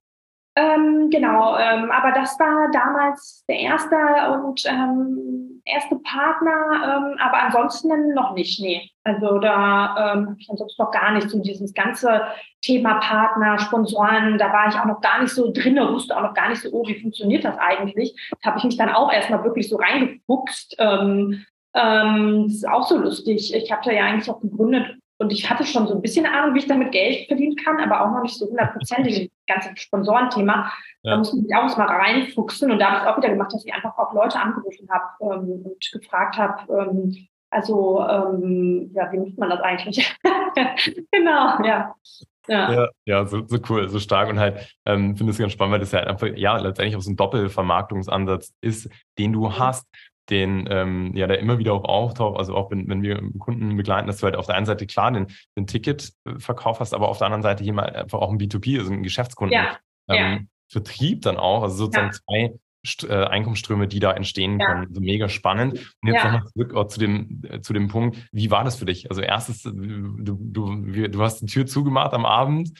Ähm, 0.55 1.09
genau, 1.09 1.57
ähm, 1.57 1.89
aber 1.91 2.11
das 2.11 2.37
war 2.37 2.69
damals 2.73 3.45
der 3.47 3.57
erste 3.57 3.95
und 4.43 4.61
ähm, 4.65 5.61
erste 5.63 5.95
Partner, 5.99 6.51
ähm, 6.83 7.17
aber 7.19 7.43
ansonsten 7.43 8.13
noch 8.13 8.33
nicht, 8.33 8.59
nee. 8.59 8.89
Also 9.03 9.39
da 9.39 10.13
ähm, 10.13 10.27
habe 10.27 10.35
ich 10.37 10.49
ansonsten 10.49 10.81
noch 10.81 10.91
gar 10.91 11.13
nicht 11.13 11.29
so 11.29 11.39
dieses 11.39 11.73
ganze 11.73 12.23
Thema 12.61 12.95
Partner, 12.95 13.59
Sponsoren, 13.59 14.37
da 14.37 14.51
war 14.51 14.67
ich 14.67 14.75
auch 14.75 14.85
noch 14.85 14.99
gar 14.99 15.21
nicht 15.21 15.33
so 15.33 15.51
drin, 15.53 15.77
wusste 15.77 16.17
auch 16.17 16.23
noch 16.23 16.33
gar 16.33 16.49
nicht 16.49 16.61
so, 16.61 16.69
oh, 16.71 16.85
wie 16.85 16.99
funktioniert 16.99 17.45
das 17.45 17.57
eigentlich? 17.57 18.13
Da 18.41 18.49
habe 18.49 18.59
ich 18.59 18.65
mich 18.65 18.77
dann 18.77 18.89
auch 18.89 19.11
erstmal 19.11 19.43
wirklich 19.45 19.69
so 19.69 19.77
reingefuchst. 19.77 20.75
Ähm, 20.79 21.45
ähm, 21.73 22.43
das 22.47 22.55
ist 22.55 22.67
auch 22.67 22.87
so 22.87 22.97
lustig. 22.97 23.53
Ich 23.53 23.71
habe 23.71 23.81
da 23.85 23.91
ja 23.91 24.03
eigentlich 24.03 24.29
auch 24.29 24.41
gegründet, 24.41 24.97
und 25.21 25.31
ich 25.31 25.47
hatte 25.47 25.63
schon 25.65 25.87
so 25.87 25.93
ein 25.93 26.01
bisschen 26.01 26.25
Ahnung, 26.25 26.55
wie 26.55 26.59
ich 26.59 26.67
damit 26.67 26.91
Geld 26.91 27.27
verdienen 27.27 27.55
kann, 27.55 27.79
aber 27.79 28.01
auch 28.01 28.11
noch 28.11 28.23
nicht 28.23 28.35
so 28.37 28.47
hundertprozentig 28.47 29.29
das 29.47 29.55
ganze 29.55 29.79
Sponsorenthema. 29.79 30.71
Ja. 31.03 31.11
Da 31.11 31.17
muss 31.17 31.31
man 31.31 31.43
sich 31.43 31.55
auch 31.55 31.77
mal 31.77 31.85
reinfuchsen. 31.85 32.71
Und 32.71 32.79
da 32.79 32.89
habe 32.89 32.97
ich 32.97 33.11
auch 33.11 33.17
wieder 33.17 33.29
gemacht, 33.29 33.53
dass 33.53 33.63
ich 33.63 33.71
einfach 33.71 33.95
auch 33.99 34.13
Leute 34.13 34.39
angerufen 34.39 34.89
habe 34.89 35.05
ähm, 35.21 35.61
und 35.63 35.91
gefragt 35.91 36.37
habe, 36.37 36.73
ähm, 36.73 37.27
also 37.51 38.01
ähm, 38.01 38.89
ja, 38.95 39.11
wie 39.11 39.19
macht 39.19 39.37
man 39.37 39.49
das 39.51 39.61
eigentlich? 39.61 40.11
genau, 41.11 41.63
ja. 41.63 41.93
Ja, 42.47 42.73
ja, 42.73 42.89
ja 43.05 43.25
so, 43.25 43.45
so, 43.45 43.59
cool, 43.69 43.87
so 43.87 43.99
stark 43.99 44.27
und 44.29 44.39
halt 44.39 44.75
ähm, 44.87 45.15
finde 45.15 45.31
es 45.31 45.37
ganz 45.37 45.53
spannend, 45.53 45.73
weil 45.73 45.79
das 45.79 45.91
ja 45.91 45.99
einfach, 45.99 46.27
ja, 46.35 46.57
letztendlich 46.57 46.95
auch 46.95 47.01
so 47.01 47.11
ein 47.11 47.15
Doppelvermarktungsansatz 47.15 48.53
ist, 48.61 48.89
den 49.19 49.33
du 49.33 49.45
mhm. 49.45 49.59
hast 49.59 49.87
den, 50.29 50.67
ähm, 50.69 51.15
ja, 51.15 51.27
der 51.27 51.39
immer 51.39 51.57
wieder 51.57 51.73
auch 51.73 51.83
auftaucht, 51.83 52.37
also 52.37 52.55
auch 52.55 52.71
wenn, 52.71 52.87
wenn 52.87 53.01
wir 53.01 53.21
Kunden 53.39 53.75
begleiten, 53.75 54.07
dass 54.07 54.17
du 54.17 54.25
halt 54.25 54.35
auf 54.35 54.45
der 54.45 54.55
einen 54.55 54.65
Seite 54.65 54.85
klar 54.85 55.11
den, 55.11 55.27
den 55.57 55.67
Ticketverkauf 55.67 56.79
hast, 56.79 56.93
aber 56.93 57.09
auf 57.09 57.17
der 57.17 57.27
anderen 57.27 57.43
Seite 57.43 57.63
hier 57.63 57.73
mal 57.73 57.89
einfach 57.89 58.19
auch 58.19 58.31
ein 58.31 58.39
B2B, 58.39 58.79
also 58.79 58.91
ein 58.91 59.03
Geschäftskunden. 59.03 59.57
Ja. 59.57 59.77
Ähm. 60.07 60.47
Vertrieb 60.69 61.23
dann 61.23 61.35
auch, 61.35 61.63
also 61.63 61.75
sozusagen 61.75 62.13
zwei 62.13 62.53
äh, 63.03 63.25
Einkommensströme, 63.25 63.87
die 63.87 63.99
da 63.99 64.11
entstehen 64.11 64.59
ja. 64.59 64.65
können. 64.65 64.87
Also 64.87 65.01
mega 65.01 65.29
spannend. 65.29 65.73
Und 66.01 66.07
jetzt 66.07 66.23
ja. 66.23 66.31
nochmal 66.31 66.47
zurück 66.47 66.71
oh, 66.75 66.83
zu, 66.85 66.99
dem, 66.99 67.41
äh, 67.47 67.61
zu 67.61 67.73
dem 67.73 67.89
Punkt, 67.89 68.17
wie 68.31 68.49
war 68.49 68.63
das 68.63 68.77
für 68.77 68.85
dich? 68.85 69.09
Also 69.09 69.21
erstes, 69.21 69.61
du, 69.63 70.37
du, 70.39 71.07
du 71.07 71.21
hast 71.21 71.41
die 71.41 71.45
Tür 71.45 71.67
zugemacht 71.67 72.13
am 72.13 72.25
Abend, 72.25 72.71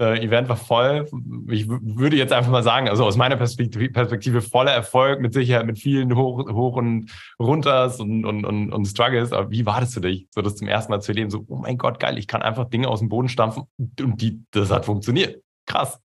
äh, 0.00 0.24
Event 0.24 0.48
war 0.48 0.56
voll. 0.56 1.06
Ich 1.50 1.68
würde 1.68 2.16
jetzt 2.16 2.32
einfach 2.32 2.50
mal 2.50 2.62
sagen, 2.62 2.88
also 2.88 3.04
aus 3.04 3.16
meiner 3.16 3.36
Perspektive, 3.36 3.90
Perspektive 3.90 4.40
voller 4.40 4.72
Erfolg, 4.72 5.20
mit 5.20 5.34
Sicherheit 5.34 5.66
mit 5.66 5.78
vielen 5.78 6.16
Hoch, 6.16 6.48
Hoch 6.50 6.76
und 6.76 7.10
Runters 7.38 8.00
und, 8.00 8.24
und, 8.24 8.44
und, 8.44 8.72
und 8.72 8.84
Struggles. 8.86 9.32
Aber 9.32 9.50
wie 9.50 9.66
war 9.66 9.80
das 9.80 9.94
für 9.94 10.00
dich, 10.00 10.26
so 10.30 10.40
das 10.40 10.56
zum 10.56 10.68
ersten 10.68 10.90
Mal 10.90 11.00
zu 11.00 11.12
erleben? 11.12 11.30
So, 11.30 11.44
oh 11.48 11.56
mein 11.56 11.76
Gott, 11.76 12.00
geil, 12.00 12.18
ich 12.18 12.26
kann 12.26 12.42
einfach 12.42 12.68
Dinge 12.70 12.88
aus 12.88 13.00
dem 13.00 13.10
Boden 13.10 13.28
stampfen 13.28 13.64
und 13.78 14.20
die, 14.22 14.42
das 14.52 14.70
hat 14.70 14.86
funktioniert. 14.86 15.42
Krass. 15.66 16.00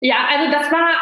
Ja, 0.00 0.28
also 0.30 0.52
das 0.52 0.70
war 0.70 0.94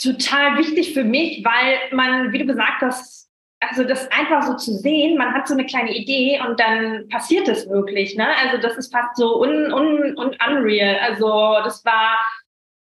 total 0.00 0.58
wichtig 0.58 0.92
für 0.92 1.04
mich, 1.04 1.42
weil 1.44 1.96
man, 1.96 2.32
wie 2.32 2.38
du 2.38 2.46
gesagt 2.46 2.82
hast, 2.82 3.27
also 3.60 3.84
das 3.84 4.10
einfach 4.12 4.42
so 4.42 4.54
zu 4.54 4.72
sehen, 4.72 5.18
man 5.18 5.34
hat 5.34 5.48
so 5.48 5.54
eine 5.54 5.66
kleine 5.66 5.92
Idee 5.92 6.40
und 6.46 6.60
dann 6.60 7.08
passiert 7.08 7.48
es 7.48 7.68
wirklich. 7.68 8.16
Ne? 8.16 8.26
Also 8.42 8.58
das 8.58 8.76
ist 8.76 8.92
fast 8.92 9.16
so 9.16 9.42
un, 9.42 9.72
un, 9.72 10.16
un 10.16 10.36
unreal. 10.46 10.98
Also 11.00 11.56
das 11.64 11.84
war 11.84 12.18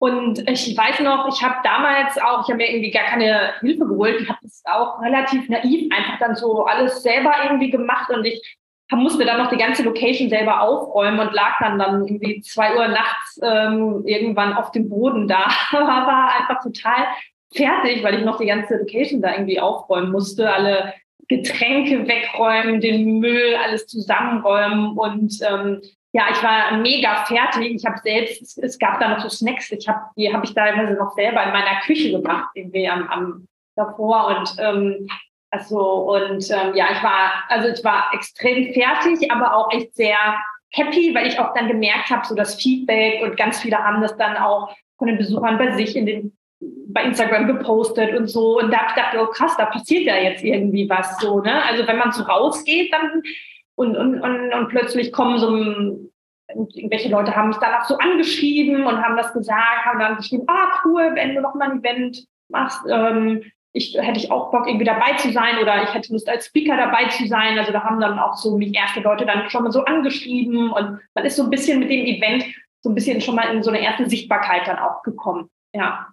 und 0.00 0.48
ich 0.48 0.76
weiß 0.76 1.00
noch, 1.00 1.28
ich 1.28 1.42
habe 1.42 1.56
damals 1.64 2.18
auch, 2.18 2.42
ich 2.42 2.48
habe 2.48 2.58
mir 2.58 2.70
irgendwie 2.70 2.92
gar 2.92 3.04
keine 3.04 3.54
Hilfe 3.60 3.84
geholt. 3.84 4.20
Ich 4.20 4.28
habe 4.28 4.38
das 4.42 4.62
auch 4.64 5.00
relativ 5.02 5.48
naiv 5.48 5.92
einfach 5.92 6.18
dann 6.20 6.36
so 6.36 6.64
alles 6.64 7.02
selber 7.02 7.32
irgendwie 7.42 7.70
gemacht 7.70 8.08
und 8.10 8.24
ich 8.24 8.40
musste 8.92 9.24
dann 9.24 9.38
noch 9.38 9.50
die 9.50 9.58
ganze 9.58 9.82
Location 9.82 10.30
selber 10.30 10.62
aufräumen 10.62 11.18
und 11.18 11.32
lag 11.32 11.58
dann 11.60 11.78
dann 11.78 12.06
irgendwie 12.06 12.40
zwei 12.40 12.76
Uhr 12.76 12.88
nachts 12.88 13.38
ähm, 13.42 14.02
irgendwann 14.06 14.54
auf 14.54 14.70
dem 14.70 14.88
Boden 14.88 15.28
da. 15.28 15.46
war 15.72 16.32
einfach 16.40 16.62
total 16.62 17.06
fertig, 17.54 18.02
weil 18.02 18.18
ich 18.18 18.24
noch 18.24 18.38
die 18.38 18.46
ganze 18.46 18.76
Location 18.76 19.22
da 19.22 19.32
irgendwie 19.32 19.60
aufräumen 19.60 20.12
musste, 20.12 20.52
alle 20.52 20.94
Getränke 21.28 22.06
wegräumen, 22.08 22.80
den 22.80 23.18
Müll, 23.18 23.54
alles 23.62 23.86
zusammenräumen. 23.86 24.96
Und 24.96 25.38
ähm, 25.42 25.82
ja, 26.12 26.24
ich 26.30 26.42
war 26.42 26.78
mega 26.78 27.24
fertig. 27.26 27.74
Ich 27.74 27.84
habe 27.84 27.98
selbst, 27.98 28.58
es, 28.58 28.78
gab 28.78 28.98
da 28.98 29.08
noch 29.08 29.20
so 29.20 29.28
Snacks, 29.28 29.70
ich 29.70 29.86
habe 29.88 30.00
die 30.16 30.32
habe 30.32 30.44
ich 30.44 30.54
teilweise 30.54 30.94
noch 30.94 31.12
selber 31.12 31.42
in 31.44 31.52
meiner 31.52 31.80
Küche 31.84 32.12
gemacht, 32.12 32.48
irgendwie 32.54 32.88
am, 32.88 33.08
am 33.08 33.46
davor. 33.76 34.38
Und 34.38 34.56
ähm, 34.58 35.06
also 35.50 36.14
und 36.14 36.50
ähm, 36.50 36.74
ja, 36.74 36.86
ich 36.92 37.02
war 37.02 37.44
also 37.48 37.68
ich 37.68 37.84
war 37.84 38.10
extrem 38.14 38.72
fertig, 38.72 39.30
aber 39.30 39.54
auch 39.54 39.72
echt 39.72 39.94
sehr 39.94 40.16
happy, 40.70 41.14
weil 41.14 41.26
ich 41.26 41.38
auch 41.38 41.54
dann 41.54 41.68
gemerkt 41.68 42.10
habe, 42.10 42.26
so 42.26 42.34
das 42.34 42.54
Feedback 42.54 43.22
und 43.22 43.36
ganz 43.36 43.60
viele 43.60 43.78
haben 43.78 44.00
das 44.02 44.16
dann 44.16 44.36
auch 44.36 44.74
von 44.96 45.08
den 45.08 45.18
Besuchern 45.18 45.58
bei 45.58 45.72
sich 45.72 45.96
in 45.96 46.06
den 46.06 46.37
bei 46.60 47.04
Instagram 47.04 47.46
gepostet 47.46 48.14
und 48.16 48.26
so. 48.26 48.58
Und 48.58 48.72
da 48.72 48.78
habe 48.78 49.16
ich 49.16 49.20
oh 49.20 49.26
krass, 49.26 49.56
da 49.56 49.66
passiert 49.66 50.04
ja 50.04 50.16
jetzt 50.16 50.42
irgendwie 50.42 50.88
was 50.88 51.18
so, 51.20 51.40
ne? 51.40 51.62
Also 51.64 51.86
wenn 51.86 51.98
man 51.98 52.12
so 52.12 52.22
rausgeht, 52.24 52.92
dann 52.92 53.22
und, 53.76 53.96
und, 53.96 54.20
und, 54.20 54.52
und 54.52 54.68
plötzlich 54.68 55.12
kommen 55.12 55.38
so 55.38 56.08
irgendwelche 56.74 57.10
Leute 57.10 57.36
haben 57.36 57.48
mich 57.48 57.58
danach 57.58 57.84
so 57.86 57.98
angeschrieben 57.98 58.86
und 58.86 59.02
haben 59.02 59.16
das 59.16 59.32
gesagt, 59.32 59.84
haben 59.84 59.98
dann 59.98 60.16
geschrieben, 60.16 60.44
ah 60.46 60.72
cool, 60.84 61.10
wenn 61.14 61.34
du 61.34 61.42
noch 61.42 61.54
mal 61.54 61.70
ein 61.70 61.80
Event 61.80 62.24
machst, 62.48 62.80
ähm, 62.90 63.44
ich 63.72 63.96
hätte 64.00 64.18
ich 64.18 64.30
auch 64.30 64.50
Bock 64.50 64.66
irgendwie 64.66 64.86
dabei 64.86 65.12
zu 65.16 65.30
sein 65.30 65.58
oder 65.58 65.82
ich 65.82 65.92
hätte 65.92 66.12
Lust 66.12 66.28
als 66.28 66.46
Speaker 66.46 66.76
dabei 66.76 67.06
zu 67.08 67.26
sein. 67.26 67.58
Also 67.58 67.70
da 67.70 67.84
haben 67.84 68.00
dann 68.00 68.18
auch 68.18 68.34
so 68.34 68.56
mich 68.56 68.74
erste 68.74 69.00
Leute 69.00 69.26
dann 69.26 69.48
schon 69.50 69.62
mal 69.62 69.72
so 69.72 69.84
angeschrieben 69.84 70.70
und 70.70 71.00
man 71.14 71.24
ist 71.24 71.36
so 71.36 71.44
ein 71.44 71.50
bisschen 71.50 71.78
mit 71.78 71.90
dem 71.90 72.06
Event 72.06 72.44
so 72.80 72.88
ein 72.88 72.94
bisschen 72.94 73.20
schon 73.20 73.34
mal 73.34 73.54
in 73.54 73.62
so 73.62 73.70
eine 73.70 73.80
erste 73.80 74.08
Sichtbarkeit 74.08 74.66
dann 74.66 74.78
auch 74.78 75.02
gekommen. 75.02 75.50
Ja. 75.74 76.08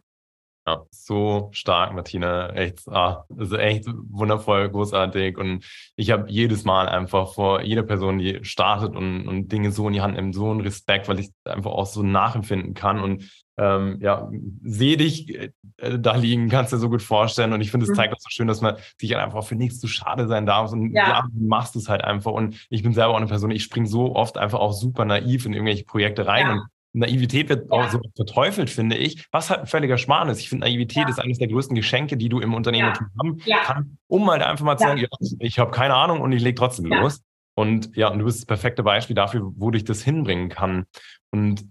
Ja, 0.67 0.83
so 0.89 1.49
stark, 1.51 1.93
Martina. 1.93 2.49
Echt, 2.53 2.87
ah, 2.87 3.25
ist 3.37 3.53
echt 3.53 3.85
wundervoll, 3.87 4.67
großartig. 4.69 5.37
Und 5.37 5.63
ich 5.95 6.09
habe 6.09 6.27
jedes 6.27 6.65
Mal 6.65 6.89
einfach 6.89 7.35
vor 7.35 7.61
jeder 7.61 7.83
Person, 7.83 8.17
die 8.17 8.43
startet 8.43 8.95
und, 8.95 9.27
und 9.27 9.51
Dinge 9.51 9.71
so 9.71 9.87
in 9.87 9.93
die 9.93 10.01
Hand 10.01 10.15
nimmt, 10.15 10.33
so 10.33 10.49
einen 10.49 10.61
Respekt, 10.61 11.07
weil 11.07 11.19
ich 11.19 11.29
einfach 11.43 11.69
auch 11.69 11.85
so 11.85 12.01
nachempfinden 12.01 12.73
kann. 12.73 12.99
Und 12.99 13.29
ähm, 13.57 13.99
ja, 14.01 14.27
sehe 14.63 14.97
dich 14.97 15.35
äh, 15.37 15.51
da 15.99 16.15
liegen, 16.15 16.49
kannst 16.49 16.73
du 16.73 16.77
dir 16.77 16.81
so 16.81 16.89
gut 16.89 17.03
vorstellen. 17.03 17.53
Und 17.53 17.61
ich 17.61 17.69
finde, 17.69 17.83
es 17.83 17.91
mhm. 17.91 17.95
zeigt 17.95 18.13
auch 18.15 18.19
so 18.19 18.29
schön, 18.29 18.47
dass 18.47 18.61
man 18.61 18.75
sich 18.99 19.13
halt 19.13 19.23
einfach 19.23 19.43
für 19.43 19.55
nichts 19.55 19.79
zu 19.79 19.87
schade 19.87 20.27
sein 20.27 20.47
darf. 20.47 20.71
Und 20.71 20.93
ja, 20.93 21.09
ja 21.09 21.27
du 21.31 21.47
machst 21.47 21.75
es 21.75 21.89
halt 21.89 22.03
einfach. 22.03 22.31
Und 22.31 22.65
ich 22.71 22.81
bin 22.81 22.93
selber 22.93 23.13
auch 23.13 23.17
eine 23.17 23.27
Person, 23.27 23.51
ich 23.51 23.63
springe 23.63 23.87
so 23.87 24.15
oft 24.15 24.39
einfach 24.39 24.59
auch 24.59 24.73
super 24.73 25.05
naiv 25.05 25.45
in 25.45 25.53
irgendwelche 25.53 25.85
Projekte 25.85 26.25
rein. 26.25 26.47
Ja. 26.47 26.53
Und 26.53 26.61
Naivität 26.95 27.49
wird 27.49 27.71
auch 27.71 27.89
so 27.89 27.99
verteufelt, 28.15 28.69
finde 28.69 28.95
ich, 28.95 29.27
was 29.31 29.49
halt 29.49 29.61
ein 29.61 29.67
völliger 29.67 29.97
Schmarrn 29.97 30.29
ist. 30.29 30.39
Ich 30.39 30.49
finde, 30.49 30.65
Naivität 30.65 31.03
ja. 31.03 31.09
ist 31.09 31.19
eines 31.19 31.37
der 31.37 31.47
größten 31.49 31.75
Geschenke, 31.75 32.15
die 32.15 32.29
du 32.29 32.39
im 32.39 32.53
Unternehmertum 32.53 33.07
ja. 33.13 33.19
haben 33.19 33.41
ja. 33.45 33.57
kannst, 33.63 33.91
um 34.07 34.29
halt 34.29 34.41
einfach 34.41 34.65
mal 34.65 34.77
zu 34.77 34.85
sagen, 34.85 35.05
ich 35.39 35.59
habe 35.59 35.71
keine 35.71 35.95
Ahnung 35.95 36.21
und 36.21 36.31
ich 36.31 36.41
lege 36.41 36.55
trotzdem 36.55 36.85
los. 36.85 37.21
Und 37.57 37.95
ja, 37.95 38.09
und 38.09 38.19
du 38.19 38.25
bist 38.25 38.39
das 38.39 38.45
perfekte 38.45 38.83
Beispiel 38.83 39.15
dafür, 39.15 39.41
wo 39.55 39.71
dich 39.71 39.83
das 39.83 40.03
hinbringen 40.03 40.49
kann. 40.49 40.85
Und 41.31 41.65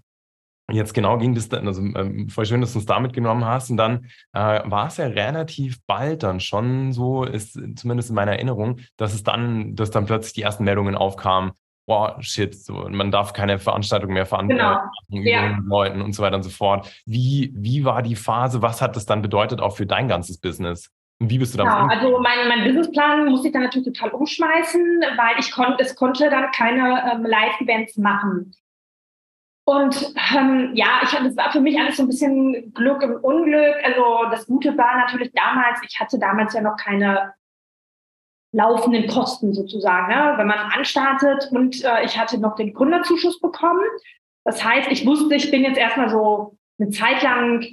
jetzt 0.71 0.93
genau 0.93 1.17
ging 1.17 1.35
das 1.35 1.49
dann, 1.49 1.67
also 1.67 1.81
ähm, 1.81 2.29
voll 2.29 2.45
schön, 2.45 2.61
dass 2.61 2.73
du 2.73 2.79
uns 2.79 2.85
da 2.85 2.99
mitgenommen 2.99 3.45
hast. 3.45 3.69
Und 3.69 3.77
dann 3.77 4.05
äh, 4.33 4.61
war 4.65 4.87
es 4.87 4.97
ja 4.97 5.05
relativ 5.05 5.79
bald 5.85 6.23
dann 6.23 6.39
schon 6.39 6.91
so, 6.91 7.23
ist 7.23 7.59
zumindest 7.75 8.09
in 8.09 8.15
meiner 8.15 8.33
Erinnerung, 8.33 8.79
dass 8.97 9.13
es 9.13 9.23
dann, 9.23 9.75
dass 9.75 9.91
dann 9.91 10.05
plötzlich 10.05 10.33
die 10.33 10.41
ersten 10.41 10.63
Meldungen 10.63 10.95
aufkamen, 10.95 11.51
boah, 11.85 12.17
shit, 12.19 12.55
so, 12.55 12.73
man 12.89 13.11
darf 13.11 13.33
keine 13.33 13.59
Veranstaltung 13.59 14.13
mehr 14.13 14.25
veranstalten 14.25 14.91
genau. 15.11 15.21
über 15.21 15.29
ja. 15.29 15.59
Leuten 15.65 16.01
und 16.01 16.13
so 16.13 16.23
weiter 16.23 16.35
und 16.35 16.43
so 16.43 16.49
fort. 16.49 16.91
Wie, 17.05 17.51
wie 17.55 17.85
war 17.85 18.01
die 18.01 18.15
Phase? 18.15 18.61
Was 18.61 18.81
hat 18.81 18.95
das 18.95 19.05
dann 19.05 19.21
bedeutet 19.21 19.61
auch 19.61 19.75
für 19.75 19.85
dein 19.85 20.07
ganzes 20.07 20.39
Business? 20.39 20.91
Und 21.19 21.29
wie 21.29 21.37
bist 21.37 21.53
du 21.53 21.57
damit? 21.57 21.73
Ja, 21.73 21.87
also 21.87 22.19
mein, 22.19 22.47
mein 22.47 22.63
Businessplan 22.65 23.25
musste 23.25 23.47
ich 23.47 23.53
dann 23.53 23.63
natürlich 23.63 23.87
total 23.87 24.11
umschmeißen, 24.11 25.01
weil 25.15 25.39
ich 25.39 25.51
konnte, 25.51 25.83
es 25.83 25.95
konnte 25.95 26.29
dann 26.29 26.51
keine 26.51 27.13
ähm, 27.13 27.25
Live-Events 27.25 27.97
machen. 27.97 28.53
Und 29.67 30.13
ähm, 30.35 30.71
ja, 30.75 31.01
ich, 31.03 31.09
das 31.09 31.37
war 31.37 31.51
für 31.51 31.61
mich 31.61 31.79
alles 31.79 31.97
so 31.97 32.03
ein 32.03 32.07
bisschen 32.07 32.73
Glück 32.73 33.01
im 33.01 33.15
Unglück. 33.15 33.75
Also 33.83 34.29
das 34.29 34.45
Gute 34.45 34.77
war 34.77 34.97
natürlich 34.97 35.31
damals, 35.33 35.79
ich 35.87 35.99
hatte 35.99 36.19
damals 36.19 36.53
ja 36.53 36.61
noch 36.61 36.77
keine 36.77 37.33
laufenden 38.55 39.07
Kosten 39.07 39.53
sozusagen, 39.53 40.07
ne? 40.07 40.33
wenn 40.37 40.47
man 40.47 40.57
anstartet. 40.57 41.49
Und 41.51 41.83
äh, 41.83 42.05
ich 42.05 42.17
hatte 42.17 42.39
noch 42.39 42.55
den 42.55 42.73
Gründerzuschuss 42.73 43.41
bekommen. 43.41 43.83
Das 44.45 44.63
heißt, 44.63 44.89
ich 44.91 45.05
wusste, 45.05 45.35
ich 45.35 45.51
bin 45.51 45.63
jetzt 45.63 45.77
erstmal 45.77 46.09
so 46.09 46.57
eine 46.79 46.89
Zeit 46.89 47.21
lang 47.21 47.65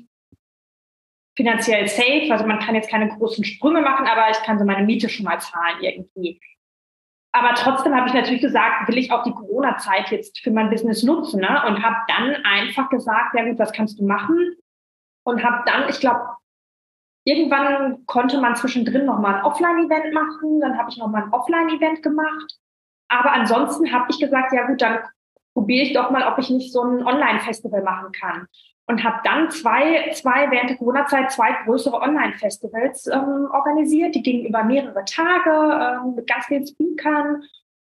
finanziell 1.36 1.86
safe. 1.86 2.28
Also 2.30 2.46
man 2.46 2.58
kann 2.58 2.74
jetzt 2.74 2.90
keine 2.90 3.08
großen 3.08 3.44
Sprünge 3.44 3.80
machen, 3.80 4.06
aber 4.06 4.30
ich 4.30 4.38
kann 4.38 4.58
so 4.58 4.64
meine 4.64 4.84
Miete 4.84 5.08
schon 5.08 5.24
mal 5.24 5.40
zahlen 5.40 5.78
irgendwie. 5.80 6.40
Aber 7.30 7.54
trotzdem 7.54 7.94
habe 7.94 8.08
ich 8.08 8.14
natürlich 8.14 8.42
gesagt, 8.42 8.88
will 8.88 8.98
ich 8.98 9.12
auch 9.12 9.22
die 9.22 9.32
Corona-Zeit 9.32 10.10
jetzt 10.10 10.40
für 10.40 10.50
mein 10.50 10.68
Business 10.68 11.02
nutzen 11.02 11.40
ne? 11.40 11.62
und 11.66 11.82
habe 11.82 11.96
dann 12.08 12.36
einfach 12.44 12.90
gesagt, 12.90 13.34
ja 13.34 13.44
gut, 13.44 13.58
was 13.58 13.72
kannst 13.72 13.98
du 13.98 14.04
machen? 14.04 14.56
Und 15.24 15.42
habe 15.44 15.62
dann, 15.64 15.88
ich 15.88 16.00
glaube, 16.00 16.20
Irgendwann 17.24 18.04
konnte 18.06 18.40
man 18.40 18.56
zwischendrin 18.56 19.04
nochmal 19.04 19.36
ein 19.36 19.44
Offline-Event 19.44 20.12
machen, 20.12 20.60
dann 20.60 20.76
habe 20.76 20.90
ich 20.90 20.98
nochmal 20.98 21.24
ein 21.24 21.32
Offline-Event 21.32 22.02
gemacht. 22.02 22.58
Aber 23.08 23.32
ansonsten 23.32 23.92
habe 23.92 24.06
ich 24.10 24.18
gesagt, 24.18 24.52
ja 24.52 24.66
gut, 24.66 24.82
dann 24.82 24.98
probiere 25.54 25.86
ich 25.86 25.92
doch 25.92 26.10
mal, 26.10 26.26
ob 26.26 26.38
ich 26.38 26.50
nicht 26.50 26.72
so 26.72 26.82
ein 26.82 27.06
Online-Festival 27.06 27.82
machen 27.82 28.12
kann. 28.12 28.46
Und 28.86 29.04
habe 29.04 29.20
dann 29.22 29.50
zwei, 29.50 30.10
zwei 30.12 30.50
während 30.50 30.70
der 30.70 30.76
Corona-Zeit 30.76 31.30
zwei 31.30 31.52
größere 31.64 32.00
Online-Festivals 32.00 33.06
ähm, 33.06 33.48
organisiert. 33.52 34.14
Die 34.14 34.22
gingen 34.22 34.46
über 34.46 34.64
mehrere 34.64 35.04
Tage 35.04 36.00
ähm, 36.04 36.16
mit 36.16 36.26
ganz 36.26 36.46
vielen 36.46 36.66
Speakern 36.66 37.42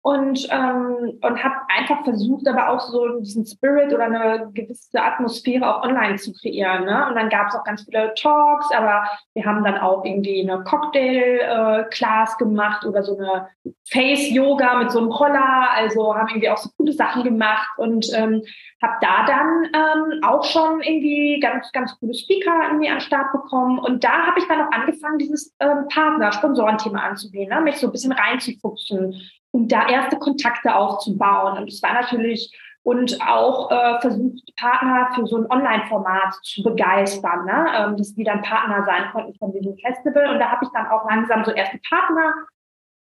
und, 0.06 0.46
ähm, 0.52 1.18
und 1.20 1.42
habe 1.42 1.56
einfach 1.66 2.04
versucht, 2.04 2.46
aber 2.46 2.68
auch 2.68 2.78
so 2.78 3.18
diesen 3.18 3.44
Spirit 3.44 3.92
oder 3.92 4.04
eine 4.04 4.52
gewisse 4.54 5.02
Atmosphäre 5.02 5.66
auch 5.66 5.82
online 5.82 6.14
zu 6.14 6.32
kreieren. 6.32 6.84
Ne? 6.84 7.08
Und 7.08 7.16
dann 7.16 7.28
gab 7.28 7.48
es 7.48 7.56
auch 7.56 7.64
ganz 7.64 7.82
viele 7.82 8.14
Talks, 8.14 8.70
aber 8.72 9.08
wir 9.34 9.44
haben 9.44 9.64
dann 9.64 9.78
auch 9.78 10.04
irgendwie 10.04 10.48
eine 10.48 10.62
Cocktail-Class 10.62 12.34
äh, 12.34 12.38
gemacht 12.38 12.86
oder 12.86 13.02
so 13.02 13.18
eine 13.18 13.48
Face-Yoga 13.88 14.78
mit 14.78 14.92
so 14.92 15.00
einem 15.00 15.10
Roller. 15.10 15.70
Also 15.74 16.14
haben 16.14 16.28
irgendwie 16.28 16.50
auch 16.50 16.58
so 16.58 16.70
coole 16.76 16.92
Sachen 16.92 17.24
gemacht 17.24 17.68
und 17.76 18.06
ähm, 18.14 18.42
habe 18.80 18.94
da 19.00 19.26
dann 19.26 19.64
ähm, 19.74 20.20
auch 20.22 20.44
schon 20.44 20.82
irgendwie 20.82 21.40
ganz, 21.40 21.72
ganz 21.72 21.98
coole 21.98 22.14
Speaker 22.14 22.68
irgendwie 22.68 22.90
an 22.90 22.98
den 22.98 23.00
Start 23.00 23.32
bekommen. 23.32 23.80
Und 23.80 24.04
da 24.04 24.26
habe 24.28 24.38
ich 24.38 24.46
dann 24.46 24.60
auch 24.60 24.70
angefangen, 24.70 25.18
dieses 25.18 25.52
ähm, 25.58 25.88
Partner-Sponsorenthema 25.92 27.00
anzugehen, 27.00 27.48
ne? 27.48 27.60
mich 27.60 27.78
so 27.78 27.88
ein 27.88 27.92
bisschen 27.92 28.12
reinzufuchsen 28.12 29.16
und 29.56 29.72
da 29.72 29.88
erste 29.88 30.18
Kontakte 30.18 30.74
aufzubauen. 30.74 31.56
Und 31.56 31.68
es 31.68 31.82
war 31.82 31.94
natürlich 31.94 32.54
und 32.82 33.18
auch 33.26 33.70
äh, 33.72 34.00
versucht, 34.00 34.54
Partner 34.56 35.08
für 35.14 35.26
so 35.26 35.38
ein 35.38 35.50
Online-Format 35.50 36.34
zu 36.44 36.62
begeistern, 36.62 37.44
ne? 37.44 37.66
ähm, 37.76 37.96
dass 37.96 38.14
die 38.14 38.22
dann 38.22 38.42
Partner 38.42 38.84
sein 38.84 39.10
konnten 39.10 39.34
von 39.38 39.52
diesem 39.52 39.76
Festival. 39.78 40.30
Und 40.30 40.38
da 40.38 40.52
habe 40.52 40.64
ich 40.64 40.70
dann 40.72 40.86
auch 40.86 41.08
langsam 41.08 41.44
so 41.44 41.50
erste 41.50 41.80
Partner 41.88 42.32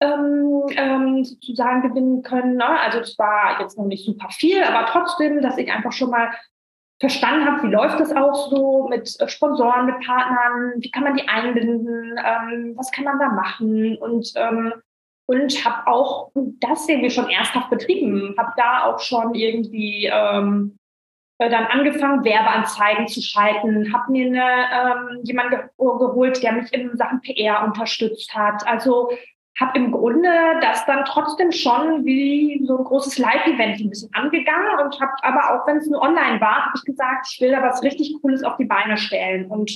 ähm, 0.00 0.62
ähm, 0.70 1.24
sozusagen 1.24 1.82
gewinnen 1.82 2.22
können. 2.22 2.56
Ne? 2.56 2.66
Also 2.66 2.98
es 2.98 3.16
war 3.18 3.60
jetzt 3.60 3.78
noch 3.78 3.84
nicht 3.84 4.04
super 4.04 4.28
viel, 4.30 4.62
aber 4.64 4.86
trotzdem, 4.86 5.40
dass 5.40 5.56
ich 5.56 5.70
einfach 5.70 5.92
schon 5.92 6.10
mal 6.10 6.30
verstanden 6.98 7.46
habe, 7.46 7.62
wie 7.62 7.72
läuft 7.72 8.00
das 8.00 8.16
auch 8.16 8.50
so 8.50 8.88
mit 8.88 9.14
äh, 9.20 9.28
Sponsoren, 9.28 9.86
mit 9.86 10.04
Partnern, 10.04 10.72
wie 10.78 10.90
kann 10.90 11.04
man 11.04 11.16
die 11.16 11.28
einbinden, 11.28 12.18
ähm, 12.18 12.72
was 12.76 12.90
kann 12.90 13.04
man 13.04 13.20
da 13.20 13.28
machen 13.28 13.96
und 13.98 14.32
ähm, 14.34 14.72
und 15.26 15.64
habe 15.64 15.86
auch 15.86 16.30
das 16.60 16.88
irgendwie 16.88 17.10
schon 17.10 17.28
ernsthaft 17.28 17.70
betrieben, 17.70 18.34
habe 18.38 18.52
da 18.56 18.84
auch 18.84 19.00
schon 19.00 19.34
irgendwie 19.34 20.06
ähm, 20.12 20.78
äh, 21.38 21.50
dann 21.50 21.66
angefangen, 21.66 22.24
Werbeanzeigen 22.24 23.08
zu 23.08 23.20
schalten, 23.20 23.92
habe 23.92 24.12
mir 24.12 24.26
eine, 24.26 25.10
ähm, 25.12 25.20
jemanden 25.24 25.56
ge 25.56 25.60
geholt, 25.78 26.42
der 26.42 26.52
mich 26.52 26.72
in 26.72 26.96
Sachen 26.96 27.20
PR 27.20 27.64
unterstützt 27.64 28.34
hat. 28.34 28.66
Also 28.66 29.10
habe 29.60 29.78
im 29.78 29.90
Grunde 29.90 30.30
das 30.60 30.84
dann 30.86 31.04
trotzdem 31.06 31.50
schon 31.50 32.04
wie 32.04 32.62
so 32.66 32.78
ein 32.78 32.84
großes 32.84 33.18
Live-Event 33.18 33.80
ein 33.80 33.88
bisschen 33.88 34.12
angegangen 34.14 34.84
und 34.84 35.00
habe 35.00 35.12
aber 35.22 35.54
auch, 35.54 35.66
wenn 35.66 35.78
es 35.78 35.88
nur 35.88 36.00
online 36.00 36.40
war, 36.40 36.66
habe 36.66 36.74
ich 36.76 36.84
gesagt, 36.84 37.28
ich 37.30 37.40
will 37.40 37.50
da 37.50 37.62
was 37.62 37.82
richtig 37.82 38.14
Cooles 38.20 38.44
auf 38.44 38.56
die 38.58 38.66
Beine 38.66 38.96
stellen 38.96 39.46
und 39.46 39.70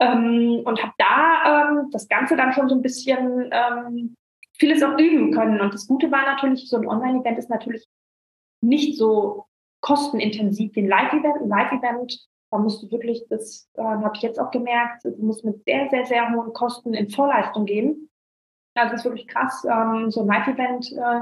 ähm, 0.00 0.62
und 0.64 0.80
habe 0.80 0.92
da 0.98 1.70
ähm, 1.70 1.90
das 1.90 2.08
Ganze 2.08 2.36
dann 2.36 2.52
schon 2.52 2.68
so 2.68 2.76
ein 2.76 2.82
bisschen 2.82 3.50
ähm, 3.50 4.14
vieles 4.58 4.82
auch 4.82 4.98
üben 4.98 5.32
können. 5.32 5.60
Und 5.60 5.72
das 5.72 5.86
Gute 5.86 6.10
war 6.10 6.22
natürlich, 6.22 6.68
so 6.68 6.76
ein 6.76 6.86
Online-Event 6.86 7.38
ist 7.38 7.50
natürlich 7.50 7.86
nicht 8.60 8.98
so 8.98 9.46
kostenintensiv 9.80 10.74
wie 10.74 10.82
ein 10.82 10.88
Live-Event. 10.88 11.42
Ein 11.42 11.48
Live-Event, 11.48 12.26
da 12.50 12.58
musst 12.58 12.82
du 12.82 12.90
wirklich, 12.90 13.24
das 13.28 13.70
äh, 13.74 13.82
habe 13.82 14.12
ich 14.16 14.22
jetzt 14.22 14.40
auch 14.40 14.50
gemerkt, 14.50 15.04
du 15.04 15.24
musst 15.24 15.44
mit 15.44 15.62
sehr, 15.64 15.88
sehr, 15.90 16.04
sehr 16.06 16.32
hohen 16.32 16.52
Kosten 16.52 16.94
in 16.94 17.08
Vorleistung 17.08 17.66
gehen. 17.66 18.10
Also 18.74 18.92
das 18.92 19.00
ist 19.00 19.04
wirklich 19.04 19.28
krass. 19.28 19.64
Ähm, 19.64 20.10
so 20.10 20.22
ein 20.22 20.26
Live-Event 20.26 20.92
äh, 20.92 21.20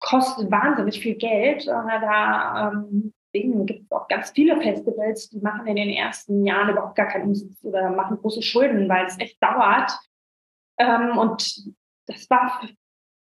kostet 0.00 0.50
wahnsinnig 0.50 1.00
viel 1.00 1.14
Geld. 1.14 1.66
Äh, 1.66 1.66
da 1.66 2.72
ähm, 2.72 3.12
gibt 3.32 3.84
es 3.84 3.90
auch 3.90 4.08
ganz 4.08 4.30
viele 4.30 4.60
Festivals, 4.60 5.30
die 5.30 5.40
machen 5.40 5.66
in 5.66 5.76
den 5.76 5.90
ersten 5.90 6.44
Jahren 6.44 6.70
überhaupt 6.70 6.96
gar 6.96 7.08
keinen 7.08 7.28
Umsatz 7.28 7.62
oder 7.62 7.90
machen 7.90 8.18
große 8.18 8.42
Schulden, 8.42 8.88
weil 8.88 9.06
es 9.06 9.18
echt 9.18 9.42
dauert. 9.42 9.92
Ähm, 10.78 11.16
und 11.16 11.74
das 12.06 12.28
war 12.30 12.60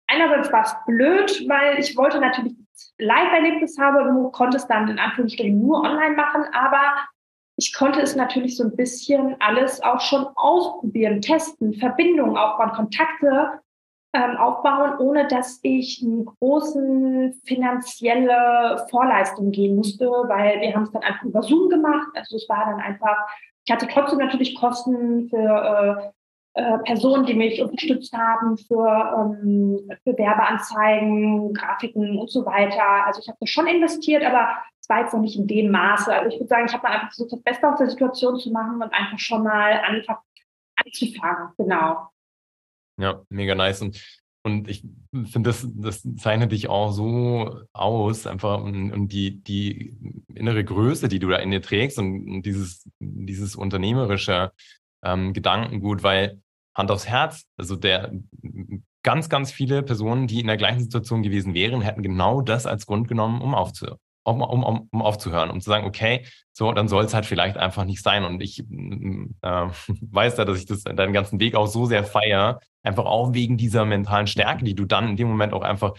einerseits 0.09 0.52
war 0.52 0.62
es 0.62 0.74
blöd, 0.87 1.48
weil 1.48 1.79
ich 1.79 1.96
wollte 1.96 2.20
natürlich 2.20 2.55
Live-Erlebnis 2.98 3.79
haben 3.79 4.16
und 4.16 4.33
konnte 4.33 4.57
es 4.57 4.66
dann 4.66 4.88
in 4.88 4.98
Anführungsstrichen 4.98 5.61
nur 5.61 5.81
online 5.81 6.14
machen, 6.14 6.44
aber 6.52 6.81
ich 7.57 7.72
konnte 7.74 8.00
es 8.00 8.14
natürlich 8.14 8.57
so 8.57 8.64
ein 8.64 8.76
bisschen 8.76 9.37
alles 9.40 9.83
auch 9.83 10.00
schon 10.00 10.26
ausprobieren, 10.35 11.22
testen, 11.22 11.74
Verbindungen 11.74 12.37
aufbauen, 12.37 12.72
Kontakte 12.72 13.61
ähm, 14.12 14.37
aufbauen, 14.37 14.98
ohne 14.98 15.26
dass 15.26 15.61
ich 15.62 16.02
eine 16.05 16.24
große 16.24 17.33
finanzielle 17.44 18.87
Vorleistung 18.90 19.52
gehen 19.52 19.76
musste, 19.76 20.07
weil 20.07 20.61
wir 20.61 20.74
haben 20.74 20.83
es 20.83 20.92
dann 20.92 21.02
einfach 21.02 21.24
über 21.24 21.42
Zoom 21.42 21.70
gemacht. 21.70 22.09
Also 22.14 22.37
es 22.37 22.48
war 22.48 22.66
dann 22.66 22.81
einfach, 22.81 23.16
ich 23.64 23.72
hatte 23.72 23.88
trotzdem 23.88 24.18
natürlich 24.18 24.55
Kosten 24.55 25.29
für 25.31 25.37
äh, 25.37 26.15
äh, 26.56 26.78
Personen, 26.78 27.26
die 27.26 27.34
mich 27.34 27.60
unterstützt 27.60 28.14
haben, 28.14 28.56
für, 28.56 29.36
ähm, 29.36 29.86
Grafiken 31.52 32.18
und 32.18 32.30
so 32.30 32.46
weiter. 32.46 33.04
Also 33.04 33.20
ich 33.20 33.28
habe 33.28 33.36
das 33.38 33.50
schon 33.50 33.66
investiert, 33.66 34.24
aber 34.24 34.56
es 34.80 34.88
war 34.88 35.00
jetzt 35.00 35.12
noch 35.12 35.20
nicht 35.20 35.36
in 35.36 35.46
dem 35.46 35.70
Maße. 35.70 36.10
Also 36.10 36.28
ich 36.30 36.36
würde 36.36 36.48
sagen, 36.48 36.64
ich 36.66 36.72
habe 36.72 36.88
einfach 36.88 37.08
versucht, 37.08 37.32
das 37.32 37.42
Beste 37.42 37.68
aus 37.68 37.76
der 37.76 37.90
Situation 37.90 38.38
zu 38.38 38.50
machen 38.52 38.82
und 38.82 38.90
einfach 38.90 39.18
schon 39.18 39.42
mal 39.42 39.72
einfach 39.86 40.20
anzufangen. 40.76 41.50
Genau. 41.58 42.08
Ja, 42.98 43.20
mega 43.28 43.54
nice. 43.54 43.82
Und, 43.82 44.02
und 44.42 44.66
ich 44.66 44.82
finde, 45.12 45.50
das, 45.50 45.68
das 45.74 46.08
zeichnet 46.16 46.52
dich 46.52 46.70
auch 46.70 46.90
so 46.90 47.64
aus, 47.74 48.26
einfach 48.26 48.62
und, 48.62 48.92
und 48.92 49.08
die, 49.08 49.42
die 49.42 49.94
innere 50.34 50.64
Größe, 50.64 51.08
die 51.08 51.18
du 51.18 51.28
da 51.28 51.36
in 51.36 51.50
dir 51.50 51.60
trägst 51.60 51.98
und, 51.98 52.26
und 52.30 52.46
dieses, 52.46 52.88
dieses 52.98 53.56
unternehmerische 53.56 54.52
ähm, 55.04 55.34
Gedankengut, 55.34 56.02
weil 56.02 56.40
Hand 56.76 56.90
aufs 56.90 57.06
Herz, 57.06 57.44
also 57.56 57.76
der 57.76 58.12
ganz, 59.02 59.28
ganz 59.28 59.52
viele 59.52 59.82
Personen, 59.82 60.26
die 60.26 60.40
in 60.40 60.46
der 60.46 60.56
gleichen 60.56 60.80
Situation 60.80 61.22
gewesen 61.22 61.54
wären, 61.54 61.80
hätten 61.80 62.02
genau 62.02 62.40
das 62.40 62.66
als 62.66 62.86
Grund 62.86 63.08
genommen, 63.08 63.40
um 63.40 63.54
aufzuhören 63.54 63.98
um, 64.26 64.42
um, 64.42 64.88
um 64.90 65.02
aufzuhören, 65.02 65.50
um 65.50 65.60
zu 65.60 65.70
sagen, 65.70 65.86
okay, 65.86 66.26
so, 66.52 66.72
dann 66.72 66.88
soll 66.88 67.04
es 67.04 67.14
halt 67.14 67.26
vielleicht 67.26 67.56
einfach 67.56 67.84
nicht 67.84 68.02
sein. 68.02 68.24
Und 68.24 68.42
ich 68.42 68.60
äh, 68.60 68.64
weiß 70.00 70.36
ja, 70.36 70.44
dass 70.44 70.58
ich 70.58 70.66
das 70.66 70.82
deinen 70.82 71.12
ganzen 71.12 71.38
Weg 71.38 71.54
auch 71.54 71.66
so 71.66 71.86
sehr 71.86 72.04
feiere, 72.04 72.60
einfach 72.82 73.04
auch 73.04 73.34
wegen 73.34 73.56
dieser 73.56 73.84
mentalen 73.84 74.26
Stärke, 74.26 74.64
die 74.64 74.74
du 74.74 74.84
dann 74.84 75.08
in 75.08 75.16
dem 75.16 75.28
Moment 75.28 75.52
auch 75.52 75.62
einfach 75.62 75.92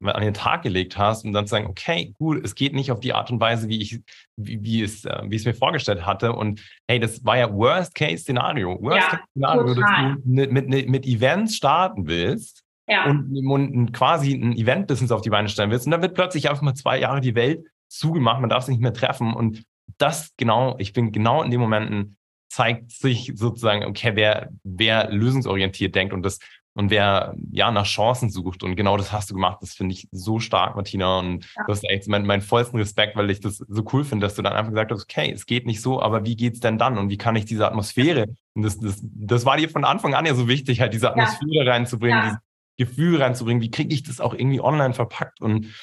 an 0.00 0.22
den 0.22 0.34
Tag 0.34 0.62
gelegt 0.62 0.98
hast 0.98 1.24
und 1.24 1.32
dann 1.32 1.46
zu 1.46 1.52
sagen, 1.52 1.66
okay, 1.66 2.12
gut, 2.18 2.44
es 2.44 2.54
geht 2.54 2.74
nicht 2.74 2.90
auf 2.90 3.00
die 3.00 3.12
Art 3.12 3.30
und 3.30 3.40
Weise, 3.40 3.68
wie 3.68 3.80
ich, 3.80 4.00
wie, 4.36 4.62
wie 4.62 4.82
es, 4.82 5.04
äh, 5.04 5.22
wie 5.24 5.36
es 5.36 5.44
mir 5.44 5.54
vorgestellt 5.54 6.04
hatte. 6.04 6.32
Und 6.32 6.60
hey, 6.88 6.98
das 6.98 7.24
war 7.24 7.38
ja 7.38 7.52
Worst-Case-Szenario. 7.52 8.80
Worst-Case-Szenario, 8.80 9.74
dass 9.74 9.74
du 9.74 10.22
mit, 10.24 10.52
mit, 10.52 10.88
mit 10.88 11.06
Events 11.06 11.56
starten 11.56 12.06
willst 12.06 12.64
ja. 12.88 13.06
und, 13.06 13.48
und 13.48 13.92
quasi 13.92 14.34
ein 14.34 14.52
Event-Business 14.52 15.12
auf 15.12 15.22
die 15.22 15.30
Beine 15.30 15.48
stellen 15.48 15.70
willst. 15.70 15.86
Und 15.86 15.92
dann 15.92 16.02
wird 16.02 16.14
plötzlich 16.14 16.50
einfach 16.50 16.62
mal 16.62 16.74
zwei 16.74 16.98
Jahre 16.98 17.20
die 17.20 17.34
Welt 17.34 17.64
zugemacht, 17.88 18.40
man 18.40 18.50
darf 18.50 18.64
sich 18.64 18.72
nicht 18.72 18.82
mehr 18.82 18.92
treffen. 18.92 19.32
Und 19.32 19.62
das 19.98 20.32
genau, 20.36 20.76
ich 20.78 20.92
bin 20.92 21.12
genau 21.12 21.42
in 21.42 21.50
den 21.50 21.60
Momenten, 21.60 22.16
zeigt 22.48 22.90
sich 22.92 23.32
sozusagen, 23.34 23.84
okay, 23.84 24.12
wer, 24.14 24.50
wer 24.62 25.10
lösungsorientiert 25.10 25.94
denkt 25.94 26.14
und 26.14 26.22
das 26.22 26.38
und 26.76 26.90
wer 26.90 27.34
ja 27.50 27.70
nach 27.70 27.86
Chancen 27.86 28.28
sucht. 28.28 28.62
Und 28.62 28.76
genau 28.76 28.98
das 28.98 29.10
hast 29.10 29.30
du 29.30 29.34
gemacht. 29.34 29.62
Das 29.62 29.72
finde 29.72 29.94
ich 29.94 30.08
so 30.12 30.40
stark, 30.40 30.76
Martina. 30.76 31.20
Und 31.20 31.46
ja. 31.56 31.64
du 31.64 31.72
hast 31.72 31.82
echt 31.84 32.06
meinen 32.06 32.26
mein 32.26 32.42
vollsten 32.42 32.78
Respekt, 32.78 33.16
weil 33.16 33.30
ich 33.30 33.40
das 33.40 33.56
so 33.56 33.82
cool 33.94 34.04
finde, 34.04 34.26
dass 34.26 34.34
du 34.34 34.42
dann 34.42 34.52
einfach 34.52 34.72
gesagt 34.72 34.92
hast, 34.92 35.04
okay, 35.04 35.32
es 35.32 35.46
geht 35.46 35.64
nicht 35.64 35.80
so, 35.80 36.02
aber 36.02 36.26
wie 36.26 36.36
geht's 36.36 36.60
denn 36.60 36.76
dann? 36.76 36.98
Und 36.98 37.08
wie 37.08 37.16
kann 37.16 37.34
ich 37.34 37.46
diese 37.46 37.66
Atmosphäre, 37.66 38.26
und 38.52 38.62
das, 38.62 38.78
das, 38.78 39.00
das 39.02 39.46
war 39.46 39.56
dir 39.56 39.70
von 39.70 39.86
Anfang 39.86 40.12
an 40.12 40.26
ja 40.26 40.34
so 40.34 40.48
wichtig, 40.48 40.82
halt 40.82 40.92
diese 40.92 41.08
Atmosphäre 41.08 41.64
ja. 41.64 41.72
reinzubringen, 41.72 42.24
ja. 42.24 42.40
Gefühl 42.76 43.22
reinzubringen. 43.22 43.62
Wie 43.62 43.70
kriege 43.70 43.94
ich 43.94 44.02
das 44.02 44.20
auch 44.20 44.34
irgendwie 44.34 44.60
online 44.60 44.92
verpackt? 44.92 45.40
Und 45.40 45.74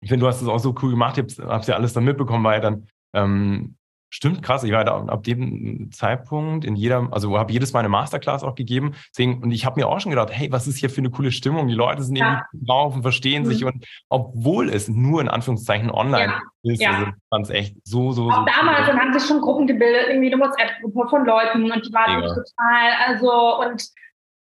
ich 0.00 0.08
finde, 0.08 0.24
du 0.24 0.26
hast 0.26 0.40
das 0.40 0.48
auch 0.48 0.58
so 0.58 0.74
cool 0.80 0.92
gemacht. 0.92 1.18
Ich 1.18 1.38
habe 1.38 1.60
es 1.60 1.66
ja 1.66 1.76
alles 1.76 1.92
dann 1.92 2.04
mitbekommen, 2.04 2.44
weil 2.44 2.62
dann 2.62 2.86
ähm, 3.12 3.76
stimmt 4.14 4.42
krass. 4.42 4.62
Ich 4.62 4.70
war 4.70 4.84
da 4.84 5.04
ab 5.06 5.24
dem 5.24 5.90
Zeitpunkt 5.90 6.64
in 6.64 6.76
jeder, 6.76 7.08
also 7.10 7.36
habe 7.36 7.52
jedes 7.52 7.72
Mal 7.72 7.80
eine 7.80 7.88
Masterclass 7.88 8.44
auch 8.44 8.54
gegeben. 8.54 8.94
Deswegen, 9.10 9.42
und 9.42 9.50
ich 9.50 9.66
habe 9.66 9.80
mir 9.80 9.88
auch 9.88 9.98
schon 9.98 10.10
gedacht, 10.10 10.28
hey, 10.30 10.52
was 10.52 10.68
ist 10.68 10.76
hier 10.76 10.88
für 10.88 11.00
eine 11.00 11.10
coole 11.10 11.32
Stimmung? 11.32 11.66
Die 11.66 11.74
Leute 11.74 12.04
sind 12.04 12.14
ja. 12.14 12.44
irgendwie 12.52 12.66
drauf 12.66 12.94
und 12.94 13.02
verstehen 13.02 13.42
mhm. 13.42 13.46
sich. 13.46 13.64
Und 13.64 13.84
obwohl 14.08 14.68
es 14.68 14.88
nur 14.88 15.20
in 15.20 15.28
Anführungszeichen 15.28 15.90
online 15.90 16.32
ja. 16.62 16.72
ist, 16.72 16.80
ja. 16.80 16.90
also 16.90 17.06
fand 17.28 17.44
es 17.46 17.50
echt 17.50 17.76
so, 17.82 18.12
so, 18.12 18.30
auch 18.30 18.36
so. 18.36 18.44
damals 18.44 18.88
cool. 18.88 19.00
haben 19.00 19.12
sich 19.12 19.26
schon 19.26 19.40
Gruppen 19.40 19.66
gebildet, 19.66 20.06
irgendwie 20.10 20.32
eine 20.32 20.40
WhatsApp-Gruppe 20.40 21.08
von 21.08 21.26
Leuten 21.26 21.72
und 21.72 21.84
die 21.84 21.92
waren 21.92 22.22
total, 22.22 22.92
also 23.08 23.60
und 23.62 23.84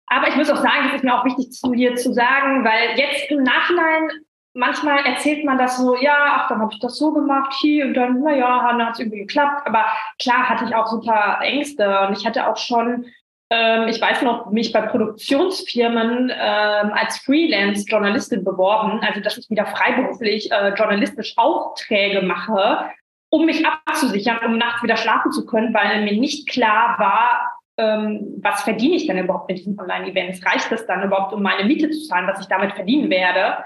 aber 0.07 0.27
ich 0.27 0.35
muss 0.35 0.51
auch 0.51 0.57
sagen, 0.57 0.83
das 0.85 0.95
ist 0.97 1.03
mir 1.03 1.19
auch 1.19 1.25
wichtig 1.25 1.51
zu 1.51 1.71
dir 1.71 1.95
zu 1.95 2.13
sagen, 2.13 2.63
weil 2.63 2.97
jetzt 2.99 3.31
im 3.31 3.41
Nachhinein 3.41 4.09
manchmal 4.55 5.05
erzählt 5.05 5.45
man 5.45 5.57
das 5.57 5.77
so, 5.77 5.95
ja, 5.97 6.15
ach, 6.37 6.47
dann 6.47 6.59
habe 6.59 6.73
ich 6.73 6.79
das 6.79 6.97
so 6.97 7.11
gemacht, 7.11 7.53
hier 7.59 7.85
und 7.85 7.93
dann, 7.93 8.21
naja, 8.21 8.67
dann 8.69 8.85
hat 8.85 8.93
es 8.93 8.99
irgendwie 8.99 9.19
geklappt. 9.19 9.67
Aber 9.67 9.85
klar 10.19 10.49
hatte 10.49 10.65
ich 10.65 10.73
auch 10.73 10.87
super 10.87 11.39
Ängste 11.41 11.99
und 12.07 12.17
ich 12.17 12.25
hatte 12.25 12.47
auch 12.47 12.57
schon, 12.57 13.05
ähm, 13.49 13.87
ich 13.87 14.01
weiß 14.01 14.21
noch, 14.23 14.49
mich 14.51 14.71
bei 14.71 14.81
Produktionsfirmen 14.81 16.31
ähm, 16.33 16.91
als 16.93 17.17
Freelance-Journalistin 17.19 18.43
beworben, 18.43 19.01
also 19.01 19.19
dass 19.19 19.37
ich 19.37 19.49
wieder 19.49 19.65
freiberuflich 19.65 20.51
äh, 20.51 20.73
journalistisch 20.73 21.37
Aufträge 21.37 22.21
mache, 22.21 22.89
um 23.29 23.45
mich 23.45 23.63
abzusichern, 23.65 24.39
um 24.45 24.57
nachts 24.57 24.81
wieder 24.81 24.97
schlafen 24.97 25.31
zu 25.31 25.45
können, 25.45 25.73
weil 25.73 26.03
mir 26.03 26.17
nicht 26.17 26.47
klar 26.49 26.97
war, 26.97 27.51
ähm, 27.77 28.39
was 28.41 28.63
verdiene 28.63 28.95
ich 28.95 29.05
denn 29.05 29.17
überhaupt 29.17 29.49
mit 29.49 29.57
diesen 29.57 29.77
Online-Events? 29.77 30.45
Reicht 30.45 30.71
es 30.71 30.85
dann 30.85 31.03
überhaupt, 31.03 31.33
um 31.33 31.43
meine 31.43 31.65
Miete 31.65 31.89
zu 31.89 32.07
zahlen, 32.07 32.27
was 32.27 32.39
ich 32.39 32.47
damit 32.47 32.71
verdienen 32.71 33.09
werde? 33.09 33.65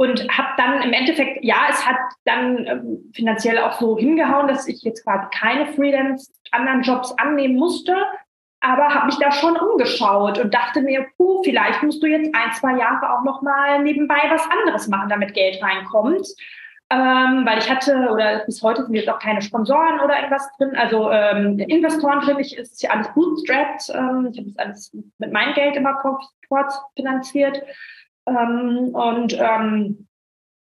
Und 0.00 0.28
habe 0.28 0.50
dann 0.56 0.80
im 0.82 0.92
Endeffekt, 0.92 1.44
ja, 1.44 1.66
es 1.68 1.84
hat 1.84 1.96
dann 2.24 2.66
ähm, 2.66 3.10
finanziell 3.12 3.58
auch 3.58 3.80
so 3.80 3.98
hingehauen, 3.98 4.46
dass 4.46 4.68
ich 4.68 4.82
jetzt 4.82 5.02
quasi 5.02 5.26
keine 5.36 5.66
Freelance 5.66 6.30
anderen 6.52 6.82
Jobs 6.82 7.12
annehmen 7.18 7.56
musste, 7.56 7.96
aber 8.60 8.94
habe 8.94 9.06
mich 9.06 9.18
da 9.18 9.32
schon 9.32 9.56
umgeschaut 9.56 10.38
und 10.38 10.54
dachte 10.54 10.82
mir, 10.82 11.06
puh, 11.16 11.42
vielleicht 11.42 11.82
musst 11.82 12.00
du 12.00 12.06
jetzt 12.06 12.32
ein, 12.32 12.52
zwei 12.52 12.78
Jahre 12.78 13.12
auch 13.12 13.24
noch 13.24 13.42
mal 13.42 13.82
nebenbei 13.82 14.20
was 14.30 14.48
anderes 14.48 14.86
machen, 14.86 15.08
damit 15.08 15.34
Geld 15.34 15.60
reinkommt. 15.60 16.28
Ähm, 16.90 17.44
weil 17.44 17.58
ich 17.58 17.68
hatte, 17.68 18.08
oder 18.10 18.44
bis 18.46 18.62
heute 18.62 18.84
sind 18.84 18.94
jetzt 18.94 19.10
auch 19.10 19.18
keine 19.18 19.42
Sponsoren 19.42 20.00
oder 20.00 20.16
irgendwas 20.16 20.48
drin, 20.56 20.74
also 20.74 21.10
ähm, 21.10 21.58
Investoren 21.58 22.20
drin, 22.20 22.38
ich 22.38 22.56
ist 22.56 22.82
ja 22.82 22.90
alles 22.90 23.12
bootstrapped, 23.12 23.90
ähm, 23.94 24.28
ich 24.32 24.38
habe 24.38 24.48
das 24.48 24.58
alles 24.58 24.96
mit 25.18 25.32
meinem 25.32 25.52
Geld 25.52 25.76
immer 25.76 26.00
finanziert 26.96 27.62
ähm, 28.28 28.94
und 28.94 29.36
ähm, 29.38 30.08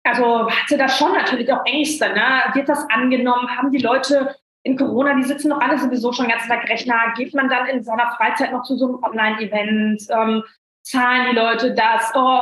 also 0.03 0.49
hatte 0.49 0.77
da 0.77 0.87
schon 0.87 1.13
natürlich 1.13 1.51
auch 1.51 1.65
Ängste, 1.65 2.09
ne? 2.09 2.43
wird 2.53 2.69
das 2.69 2.87
angenommen, 2.89 3.49
haben 3.57 3.71
die 3.71 3.79
Leute 3.79 4.35
in 4.63 4.77
Corona, 4.77 5.15
die 5.15 5.23
sitzen 5.23 5.49
doch 5.49 5.59
alle 5.59 5.77
sowieso 5.77 6.11
schon 6.11 6.25
den 6.25 6.31
ganzen 6.31 6.49
Tag 6.49 6.69
Rechner, 6.69 7.13
geht 7.15 7.33
man 7.33 7.49
dann 7.49 7.67
in 7.67 7.83
seiner 7.83 8.11
Freizeit 8.17 8.51
noch 8.51 8.63
zu 8.63 8.75
so 8.75 8.85
einem 8.85 9.03
Online-Event, 9.03 10.07
ähm, 10.09 10.43
zahlen 10.83 11.27
die 11.29 11.35
Leute 11.35 11.73
das, 11.73 12.11
oh, 12.15 12.39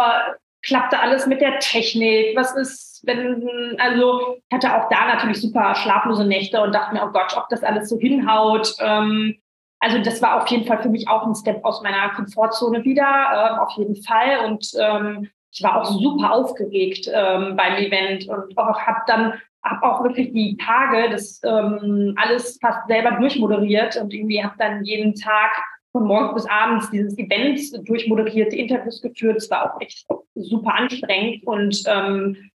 klappte 0.64 1.00
alles 1.00 1.28
mit 1.28 1.42
der 1.42 1.60
Technik? 1.60 2.36
Was 2.36 2.56
ist, 2.56 3.02
wenn, 3.06 3.78
also 3.80 4.38
ich 4.38 4.56
hatte 4.56 4.76
auch 4.76 4.90
da 4.90 5.08
natürlich 5.08 5.42
super 5.42 5.76
schlaflose 5.76 6.26
Nächte 6.26 6.62
und 6.62 6.74
dachte 6.74 6.96
mir, 6.96 7.04
oh 7.04 7.12
Gott, 7.12 7.36
ob 7.38 7.50
das 7.50 7.64
alles 7.64 7.90
so 7.90 7.98
hinhaut. 7.98 8.74
Ähm, 8.80 9.36
also 9.84 10.00
das 10.00 10.22
war 10.22 10.42
auf 10.42 10.48
jeden 10.48 10.66
Fall 10.66 10.82
für 10.82 10.90
mich 10.90 11.10
auch 11.10 11.28
ein 11.28 11.36
Step 11.36 11.64
aus 11.66 11.84
meiner 11.84 12.10
Komfortzone 12.16 12.86
wieder, 12.86 13.04
äh, 13.04 13.60
auf 13.60 13.72
jeden 13.78 14.02
Fall. 14.02 14.46
Und 14.46 14.72
ähm, 14.80 15.30
ich 15.52 15.62
war 15.62 15.82
auch 15.82 15.86
super 15.86 16.32
aufgeregt 16.32 17.10
ähm, 17.14 17.58
beim 17.58 17.76
Event 17.76 18.28
und 18.30 18.58
auch 18.58 18.80
habe 18.80 19.02
dann 19.08 19.34
hab 19.62 19.84
auch 19.84 20.04
wirklich 20.04 20.32
die 20.32 20.58
Tage 20.58 21.10
das 21.10 21.42
ähm, 21.44 22.16
alles 22.18 22.58
fast 22.62 22.88
selber 22.88 23.12
durchmoderiert 23.12 23.98
und 23.98 24.14
irgendwie 24.14 24.44
habe 24.44 24.56
dann 24.58 24.84
jeden 24.86 25.16
Tag 25.16 25.52
von 25.92 26.06
morgens 26.06 26.34
bis 26.34 26.50
abends 26.50 26.90
dieses 26.90 27.18
Event 27.18 27.88
durchmoderiert, 27.88 28.54
Interviews 28.54 29.02
geführt. 29.02 29.38
Es 29.38 29.52
war 29.52 29.74
auch 29.76 29.82
echt 29.82 30.08
super 30.36 30.76
anstrengend 30.76 31.46
und 31.46 31.84
ähm, 31.88 32.50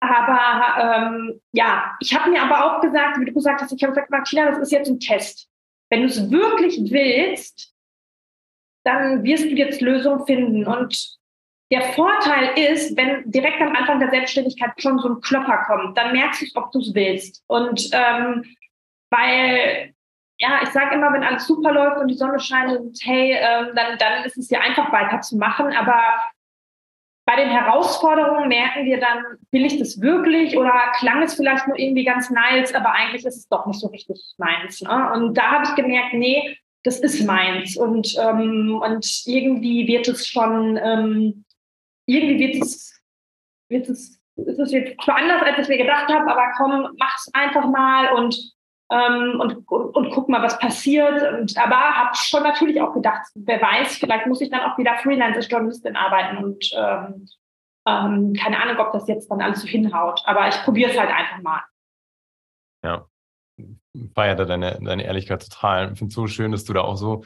aber 0.00 0.76
ähm, 0.80 1.40
ja, 1.52 1.96
ich 2.00 2.16
habe 2.16 2.30
mir 2.30 2.42
aber 2.42 2.64
auch 2.64 2.80
gesagt, 2.80 3.18
wie 3.20 3.24
du 3.24 3.32
gesagt 3.32 3.62
hast, 3.62 3.72
ich 3.72 3.82
habe 3.82 3.92
gesagt, 3.92 4.10
Martina, 4.10 4.50
das 4.50 4.58
ist 4.58 4.72
jetzt 4.72 4.88
ein 4.88 5.00
Test. 5.00 5.47
Wenn 5.90 6.00
du 6.00 6.06
es 6.06 6.30
wirklich 6.30 6.78
willst, 6.90 7.74
dann 8.84 9.22
wirst 9.24 9.44
du 9.44 9.54
jetzt 9.54 9.80
Lösungen 9.80 10.26
finden. 10.26 10.66
Und 10.66 11.18
der 11.70 11.82
Vorteil 11.92 12.58
ist, 12.58 12.96
wenn 12.96 13.30
direkt 13.30 13.60
am 13.60 13.74
Anfang 13.74 14.00
der 14.00 14.10
Selbstständigkeit 14.10 14.70
schon 14.78 14.98
so 14.98 15.08
ein 15.08 15.20
Klopper 15.20 15.64
kommt, 15.66 15.96
dann 15.98 16.12
merkst 16.12 16.42
du, 16.42 16.46
ob 16.60 16.72
du 16.72 16.80
es 16.80 16.94
willst. 16.94 17.42
Und 17.46 17.90
ähm, 17.92 18.44
weil, 19.10 19.94
ja, 20.38 20.60
ich 20.62 20.70
sage 20.70 20.94
immer, 20.94 21.12
wenn 21.12 21.24
alles 21.24 21.46
super 21.46 21.72
läuft 21.72 21.98
und 21.98 22.08
die 22.08 22.16
Sonne 22.16 22.40
scheint 22.40 22.78
und 22.78 22.98
hey, 23.02 23.32
ähm, 23.32 23.74
dann, 23.74 23.98
dann 23.98 24.24
ist 24.24 24.38
es 24.38 24.48
ja 24.50 24.60
einfach 24.60 24.90
weiterzumachen. 24.92 25.72
Aber 25.74 26.00
bei 27.28 27.36
den 27.36 27.50
Herausforderungen 27.50 28.48
merken 28.48 28.86
wir 28.86 28.98
dann, 28.98 29.22
will 29.50 29.66
ich 29.66 29.78
das 29.78 30.00
wirklich 30.00 30.56
oder 30.56 30.72
klang 30.98 31.22
es 31.22 31.34
vielleicht 31.34 31.68
nur 31.68 31.78
irgendwie 31.78 32.04
ganz 32.04 32.30
nice, 32.30 32.74
aber 32.74 32.92
eigentlich 32.92 33.26
ist 33.26 33.36
es 33.36 33.48
doch 33.48 33.66
nicht 33.66 33.78
so 33.78 33.88
richtig 33.88 34.18
meins. 34.38 34.80
Ne? 34.80 35.12
Und 35.12 35.36
da 35.36 35.50
habe 35.50 35.64
ich 35.64 35.74
gemerkt, 35.74 36.14
nee, 36.14 36.56
das 36.84 37.00
ist 37.00 37.26
meins. 37.26 37.76
Und, 37.76 38.16
ähm, 38.18 38.80
und 38.82 39.22
irgendwie 39.26 39.86
wird 39.86 40.08
es 40.08 40.26
schon, 40.26 40.78
ähm, 40.82 41.44
irgendwie 42.06 42.38
wird 42.38 42.64
es, 42.64 42.98
wird 43.68 43.90
es, 43.90 44.18
ist 44.36 44.58
es 44.58 44.72
jetzt 44.72 44.98
zwar 45.04 45.16
anders, 45.16 45.42
als 45.42 45.58
ich 45.58 45.68
mir 45.68 45.84
gedacht 45.84 46.08
habe, 46.08 46.30
aber 46.30 46.46
komm, 46.56 46.96
mach's 46.98 47.28
einfach 47.34 47.68
mal 47.68 48.14
und 48.14 48.54
ähm, 48.90 49.40
und, 49.40 49.68
und, 49.68 50.10
guck 50.10 50.28
mal, 50.28 50.42
was 50.42 50.58
passiert. 50.58 51.22
Und, 51.32 51.56
aber 51.58 51.76
habe 51.76 52.14
schon 52.14 52.42
natürlich 52.42 52.80
auch 52.80 52.94
gedacht, 52.94 53.26
wer 53.34 53.60
weiß, 53.60 53.98
vielleicht 53.98 54.26
muss 54.26 54.40
ich 54.40 54.50
dann 54.50 54.70
auch 54.70 54.78
wieder 54.78 54.96
Freelance 54.98 55.46
Journalistin 55.48 55.96
arbeiten 55.96 56.38
und 56.38 56.70
ähm, 56.74 57.28
ähm, 57.86 58.34
keine 58.34 58.62
Ahnung, 58.62 58.78
ob 58.78 58.92
das 58.92 59.08
jetzt 59.08 59.30
dann 59.30 59.40
alles 59.40 59.62
so 59.62 59.68
hinhaut. 59.68 60.22
Aber 60.24 60.48
ich 60.48 60.56
probiere 60.62 60.90
es 60.90 60.98
halt 60.98 61.10
einfach 61.10 61.42
mal. 61.42 61.62
Ja, 62.82 63.06
feiere 64.14 64.36
da 64.36 64.44
deine, 64.44 64.78
deine 64.80 65.04
Ehrlichkeit 65.04 65.42
total. 65.42 65.92
Ich 65.92 65.98
finde 65.98 66.10
es 66.10 66.14
so 66.14 66.26
schön, 66.26 66.52
dass 66.52 66.64
du 66.64 66.72
da 66.72 66.82
auch 66.82 66.96
so 66.96 67.24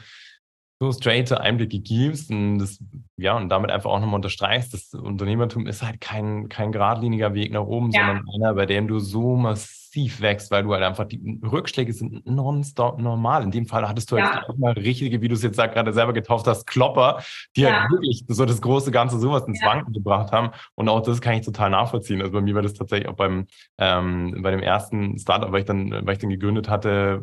so 0.79 0.91
straighte 0.91 1.39
Einblicke 1.39 1.79
gibst 1.79 2.29
und 2.29 2.59
das, 2.59 2.79
ja, 3.17 3.37
und 3.37 3.49
damit 3.49 3.71
einfach 3.71 3.89
auch 3.89 3.99
nochmal 3.99 4.15
unterstreichst, 4.15 4.73
das 4.73 4.93
Unternehmertum 4.93 5.67
ist 5.67 5.81
halt 5.81 6.01
kein, 6.01 6.49
kein 6.49 6.71
geradliniger 6.71 7.33
Weg 7.33 7.53
nach 7.53 7.63
oben, 7.63 7.91
ja. 7.91 8.05
sondern 8.05 8.25
einer, 8.35 8.53
bei 8.53 8.65
dem 8.65 8.87
du 8.87 8.99
so 8.99 9.35
massiv 9.35 10.21
wächst, 10.21 10.51
weil 10.51 10.63
du 10.63 10.73
halt 10.73 10.83
einfach 10.83 11.05
die 11.05 11.39
Rückschläge 11.43 11.93
sind 11.93 12.25
nonstop 12.25 12.99
normal. 12.99 13.43
In 13.43 13.51
dem 13.51 13.65
Fall 13.65 13.87
hattest 13.87 14.11
du 14.11 14.17
ja. 14.17 14.33
halt 14.33 14.49
auch 14.49 14.57
mal 14.57 14.73
richtige, 14.73 15.21
wie 15.21 15.27
du 15.27 15.35
es 15.35 15.43
jetzt 15.43 15.57
gerade 15.57 15.93
selber 15.93 16.11
getauft 16.11 16.47
hast, 16.47 16.65
Klopper, 16.65 17.23
die 17.55 17.61
ja. 17.61 17.81
halt 17.81 17.91
wirklich 17.91 18.25
so 18.27 18.45
das 18.45 18.61
große 18.61 18.91
Ganze 18.91 19.19
sowas 19.19 19.47
ins 19.47 19.63
Wanken 19.63 19.93
gebracht 19.93 20.31
haben. 20.31 20.49
Und 20.75 20.89
auch 20.89 21.01
das 21.01 21.21
kann 21.21 21.35
ich 21.35 21.45
total 21.45 21.69
nachvollziehen. 21.69 22.21
Also 22.21 22.33
bei 22.33 22.41
mir 22.41 22.55
war 22.55 22.61
das 22.61 22.73
tatsächlich 22.73 23.07
auch 23.07 23.15
beim, 23.15 23.47
ähm, 23.77 24.41
bei 24.41 24.51
dem 24.51 24.61
ersten 24.61 25.17
Startup, 25.17 25.51
weil 25.51 25.61
ich 25.61 25.65
dann, 25.65 25.91
weil 25.91 26.13
ich 26.13 26.19
dann 26.19 26.29
gegründet 26.29 26.67
hatte, 26.67 27.21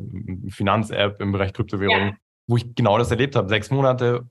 Finanz-App 0.48 1.20
im 1.20 1.32
Bereich 1.32 1.52
Kryptowährung 1.52 2.16
wo 2.50 2.56
ich 2.56 2.74
genau 2.74 2.98
das 2.98 3.10
erlebt 3.10 3.36
habe. 3.36 3.48
Sechs 3.48 3.70
Monate, 3.70 4.26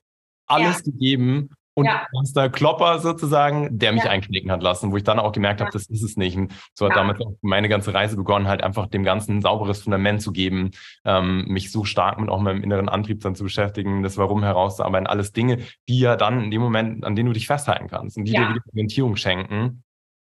alles 0.46 0.84
ja. 0.86 0.92
gegeben 0.92 1.50
und 1.80 1.86
ja. 1.86 2.06
der 2.36 2.50
Klopper 2.50 3.00
sozusagen, 3.00 3.80
der 3.80 3.94
mich 3.94 4.04
ja. 4.04 4.10
einknicken 4.10 4.52
hat 4.52 4.62
lassen, 4.62 4.92
wo 4.92 4.98
ich 4.98 5.04
dann 5.04 5.18
auch 5.18 5.32
gemerkt 5.32 5.62
habe, 5.62 5.72
das 5.72 5.88
ist 5.88 6.04
es 6.04 6.18
nicht. 6.18 6.36
Und 6.36 6.54
so 6.74 6.86
hat 6.86 6.98
damals 6.98 7.22
auch 7.22 7.32
meine 7.42 7.70
ganze 7.70 7.94
Reise 7.94 8.18
begonnen, 8.18 8.50
halt 8.50 8.62
einfach 8.62 8.88
dem 8.88 9.06
Ganzen 9.06 9.38
ein 9.38 9.42
sauberes 9.42 9.84
Fundament 9.84 10.22
zu 10.22 10.34
geben, 10.34 10.72
ähm, 11.06 11.46
mich 11.48 11.72
so 11.72 11.86
stark 11.86 12.20
mit 12.20 12.30
auch 12.30 12.42
meinem 12.42 12.64
inneren 12.64 12.90
Antrieb 12.90 13.22
dann 13.22 13.36
zu 13.36 13.44
beschäftigen, 13.44 14.04
das 14.04 14.18
Warum 14.18 14.44
herauszuarbeiten, 14.44 15.08
alles 15.08 15.32
Dinge, 15.32 15.60
die 15.88 16.00
ja 16.00 16.18
dann 16.18 16.44
in 16.44 16.52
dem 16.52 16.62
Moment, 16.62 17.06
an 17.06 17.16
denen 17.16 17.28
du 17.28 17.34
dich 17.34 17.48
festhalten 17.48 17.88
kannst 17.88 18.18
und 18.18 18.26
die 18.26 18.34
dir 18.34 18.50
wieder 18.50 18.62
Orientierung 18.74 19.16
schenken. 19.16 19.84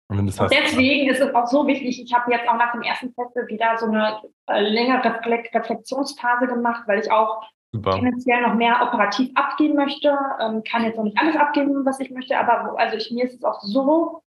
Und, 0.08 0.18
und 0.18 0.26
deswegen 0.26 1.08
ist 1.08 1.20
es 1.20 1.34
auch 1.34 1.46
so 1.46 1.66
wichtig, 1.66 2.02
ich 2.02 2.12
habe 2.12 2.30
jetzt 2.30 2.48
auch 2.48 2.58
nach 2.58 2.72
dem 2.72 2.82
ersten 2.82 3.14
Festival 3.14 3.48
wieder 3.48 3.78
so 3.78 3.86
eine 3.86 4.20
äh, 4.48 4.60
längere 4.60 5.20
Reflexionsphase 5.54 6.46
gemacht, 6.46 6.82
weil 6.86 6.98
ich 6.98 7.10
auch 7.10 7.42
Super. 7.74 7.96
tendenziell 7.96 8.40
noch 8.42 8.54
mehr 8.54 8.80
operativ 8.82 9.32
abgeben 9.34 9.74
möchte. 9.74 10.16
Ähm, 10.38 10.62
kann 10.62 10.84
jetzt 10.84 10.96
noch 10.96 11.02
nicht 11.02 11.18
alles 11.18 11.34
abgeben, 11.34 11.84
was 11.84 11.98
ich 11.98 12.08
möchte, 12.10 12.38
aber 12.38 12.78
also 12.78 12.96
ich, 12.96 13.10
mir 13.10 13.24
ist 13.24 13.34
es 13.34 13.42
auch 13.42 13.60
so 13.62 14.22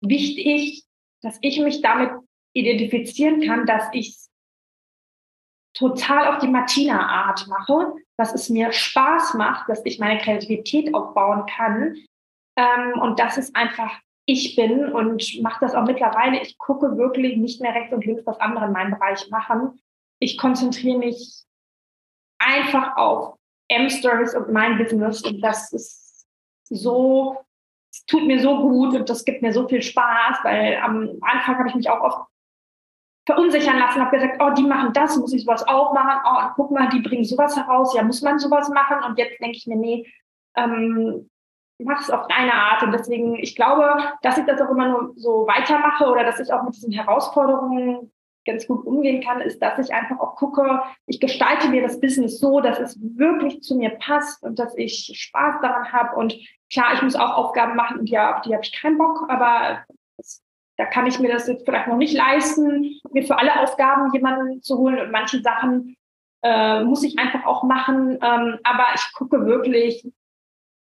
wichtig, 0.00 0.84
dass 1.20 1.36
ich 1.42 1.60
mich 1.60 1.82
damit 1.82 2.10
identifizieren 2.54 3.42
kann, 3.42 3.66
dass 3.66 3.84
ich 3.92 4.16
total 5.74 6.28
auf 6.28 6.38
die 6.38 6.48
Martina-Art 6.48 7.48
mache, 7.48 7.92
dass 8.16 8.32
es 8.32 8.48
mir 8.48 8.72
Spaß 8.72 9.34
macht, 9.34 9.68
dass 9.68 9.84
ich 9.84 9.98
meine 9.98 10.18
Kreativität 10.18 10.94
aufbauen 10.94 11.44
kann 11.54 11.98
ähm, 12.56 12.98
und 12.98 13.20
dass 13.20 13.36
es 13.36 13.54
einfach 13.54 13.92
ich 14.24 14.56
bin 14.56 14.90
und 14.90 15.42
mache 15.42 15.60
das 15.60 15.74
auch 15.74 15.84
mittlerweile. 15.84 16.40
Ich 16.40 16.56
gucke 16.56 16.96
wirklich 16.96 17.36
nicht 17.36 17.60
mehr 17.60 17.74
rechts 17.74 17.92
und 17.92 18.06
links, 18.06 18.24
was 18.24 18.40
andere 18.40 18.66
in 18.66 18.72
meinem 18.72 18.92
Bereich 18.92 19.28
machen. 19.28 19.78
Ich 20.18 20.38
konzentriere 20.38 20.98
mich 20.98 21.44
einfach 22.50 22.96
auf 22.96 23.38
M-Stories 23.68 24.34
und 24.34 24.52
mein 24.52 24.78
Business. 24.78 25.22
Und 25.22 25.40
das 25.40 25.72
ist 25.72 26.26
so, 26.68 27.38
es 27.92 28.04
tut 28.06 28.26
mir 28.26 28.40
so 28.40 28.58
gut 28.58 28.94
und 28.94 29.08
das 29.08 29.24
gibt 29.24 29.42
mir 29.42 29.52
so 29.52 29.66
viel 29.68 29.82
Spaß, 29.82 30.38
weil 30.42 30.76
am 30.76 31.18
Anfang 31.22 31.58
habe 31.58 31.68
ich 31.68 31.74
mich 31.74 31.90
auch 31.90 32.00
oft 32.00 32.30
verunsichern 33.26 33.78
lassen, 33.78 34.00
habe 34.00 34.16
gesagt, 34.16 34.40
oh, 34.40 34.50
die 34.50 34.64
machen 34.64 34.92
das, 34.92 35.16
muss 35.16 35.32
ich 35.32 35.44
sowas 35.44 35.66
auch 35.66 35.92
machen? 35.92 36.20
Oh, 36.24 36.52
guck 36.56 36.70
mal, 36.70 36.88
die 36.88 37.00
bringen 37.00 37.24
sowas 37.24 37.56
heraus, 37.56 37.94
ja, 37.94 38.02
muss 38.02 38.22
man 38.22 38.38
sowas 38.38 38.68
machen? 38.70 39.04
Und 39.04 39.18
jetzt 39.18 39.40
denke 39.40 39.56
ich 39.56 39.66
mir, 39.66 39.76
nee, 39.76 40.06
ähm, 40.56 41.28
mach 41.78 42.00
es 42.00 42.10
auf 42.10 42.26
deine 42.28 42.52
Art. 42.52 42.82
Und 42.82 42.92
deswegen, 42.92 43.36
ich 43.36 43.54
glaube, 43.54 43.96
dass 44.22 44.38
ich 44.38 44.46
das 44.46 44.60
auch 44.60 44.70
immer 44.70 44.88
nur 44.88 45.12
so 45.16 45.46
weitermache 45.46 46.06
oder 46.06 46.24
dass 46.24 46.40
ich 46.40 46.52
auch 46.52 46.62
mit 46.62 46.74
diesen 46.74 46.92
Herausforderungen 46.92 48.12
ganz 48.44 48.66
gut 48.66 48.86
umgehen 48.86 49.22
kann, 49.22 49.40
ist, 49.40 49.60
dass 49.60 49.78
ich 49.78 49.94
einfach 49.94 50.18
auch 50.20 50.36
gucke, 50.36 50.82
ich 51.06 51.20
gestalte 51.20 51.68
mir 51.68 51.82
das 51.82 52.00
Business 52.00 52.38
so, 52.38 52.60
dass 52.60 52.78
es 52.78 52.98
wirklich 53.00 53.62
zu 53.62 53.76
mir 53.76 53.90
passt 53.90 54.42
und 54.42 54.58
dass 54.58 54.76
ich 54.76 55.12
Spaß 55.14 55.60
daran 55.60 55.92
habe. 55.92 56.16
Und 56.16 56.36
klar, 56.72 56.94
ich 56.94 57.02
muss 57.02 57.16
auch 57.16 57.36
Aufgaben 57.36 57.76
machen 57.76 57.98
und 58.00 58.10
ja, 58.10 58.36
auf 58.36 58.42
die 58.42 58.52
habe 58.54 58.64
ich 58.64 58.72
keinen 58.72 58.98
Bock, 58.98 59.26
aber 59.28 59.84
das, 60.16 60.42
da 60.76 60.86
kann 60.86 61.06
ich 61.06 61.18
mir 61.18 61.30
das 61.30 61.48
jetzt 61.48 61.64
vielleicht 61.64 61.88
noch 61.88 61.96
nicht 61.96 62.14
leisten, 62.14 62.98
mir 63.12 63.22
für 63.22 63.38
alle 63.38 63.60
Aufgaben 63.60 64.12
jemanden 64.12 64.62
zu 64.62 64.78
holen 64.78 64.98
und 64.98 65.10
manche 65.10 65.40
Sachen 65.40 65.96
äh, 66.42 66.82
muss 66.84 67.02
ich 67.02 67.18
einfach 67.18 67.44
auch 67.44 67.64
machen. 67.64 68.18
Ähm, 68.22 68.58
aber 68.64 68.86
ich 68.94 69.12
gucke 69.14 69.44
wirklich, 69.44 70.06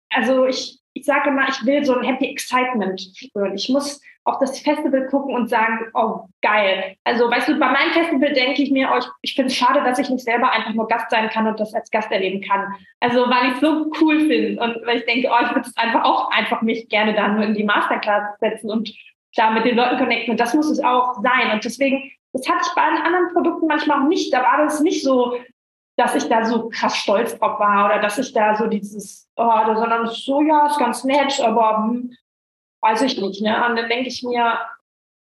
also 0.10 0.46
ich, 0.46 0.80
ich 0.94 1.06
sage 1.06 1.30
immer, 1.30 1.48
ich 1.50 1.66
will 1.66 1.84
so 1.84 1.96
ein 1.96 2.04
Happy 2.04 2.30
Excitement 2.30 3.02
spüren. 3.02 3.56
Ich 3.56 3.70
muss 3.70 4.02
auf 4.24 4.38
das 4.40 4.60
Festival 4.60 5.08
gucken 5.08 5.34
und 5.34 5.50
sagen, 5.50 5.88
oh 5.94 6.26
geil. 6.42 6.96
Also 7.04 7.30
weißt 7.30 7.50
du, 7.50 7.60
bei 7.60 7.72
meinem 7.72 7.92
Festival 7.92 8.34
denke 8.34 8.62
ich 8.62 8.72
mir, 8.72 8.90
oh, 8.94 9.00
ich, 9.00 9.06
ich 9.22 9.36
finde 9.36 9.48
es 9.48 9.56
schade, 9.56 9.84
dass 9.84 9.98
ich 9.98 10.10
nicht 10.10 10.24
selber 10.24 10.52
einfach 10.52 10.74
nur 10.74 10.88
Gast 10.88 11.10
sein 11.10 11.30
kann 11.30 11.48
und 11.48 11.60
das 11.60 11.74
als 11.74 11.90
Gast 11.90 12.12
erleben 12.12 12.42
kann. 12.42 12.74
Also 13.00 13.22
weil 13.22 13.48
ich 13.48 13.54
es 13.56 13.62
so 13.62 13.92
cool 14.00 14.20
finde 14.28 14.62
und 14.62 14.86
weil 14.86 14.98
ich 14.98 15.06
denke, 15.06 15.30
oh, 15.32 15.44
ich 15.44 15.50
würde 15.50 15.68
es 15.68 15.76
einfach 15.76 16.04
auch 16.04 16.30
einfach 16.30 16.62
mich 16.62 16.88
gerne 16.90 17.14
dann 17.14 17.36
nur 17.36 17.46
in 17.46 17.56
die 17.56 17.64
Masterclass 17.64 18.38
setzen 18.40 18.70
und 18.70 18.94
da 19.36 19.52
mit 19.52 19.66
den 19.66 19.78
Leuten 19.78 19.98
connecten. 19.98 20.32
Und 20.32 20.40
das 20.40 20.54
muss 20.54 20.70
es 20.70 20.84
auch 20.84 21.16
sein. 21.22 21.52
Und 21.54 21.64
deswegen, 21.64 22.12
das 22.34 22.48
hatte 22.48 22.62
ich 22.64 22.76
bei 22.76 22.82
anderen 22.82 23.34
Produkten 23.34 23.68
manchmal 23.68 24.02
auch 24.02 24.08
nicht. 24.08 24.34
Da 24.34 24.44
war 24.44 24.58
das 24.58 24.82
nicht 24.82 25.04
so, 25.04 25.36
dass 25.98 26.16
ich 26.16 26.28
da 26.30 26.46
so 26.46 26.70
krass 26.70 26.98
stolz 26.98 27.38
drauf 27.38 27.60
war 27.60 27.86
oder 27.86 28.00
dass 28.00 28.18
ich 28.18 28.34
da 28.34 28.56
so 28.56 28.68
dieses, 28.68 29.30
oh, 29.36 29.76
sondern 29.76 30.08
so, 30.08 30.42
ja, 30.42 30.68
ist 30.68 30.80
ganz 30.80 31.04
nett, 31.04 31.40
aber 31.40 31.78
hm, 31.78 32.12
weiß 32.82 33.02
ich 33.04 33.20
nicht. 33.20 33.42
Ne? 33.42 33.56
Und 33.66 33.76
dann 33.76 33.90
denke 33.90 34.08
ich 34.08 34.24
mir, 34.24 34.60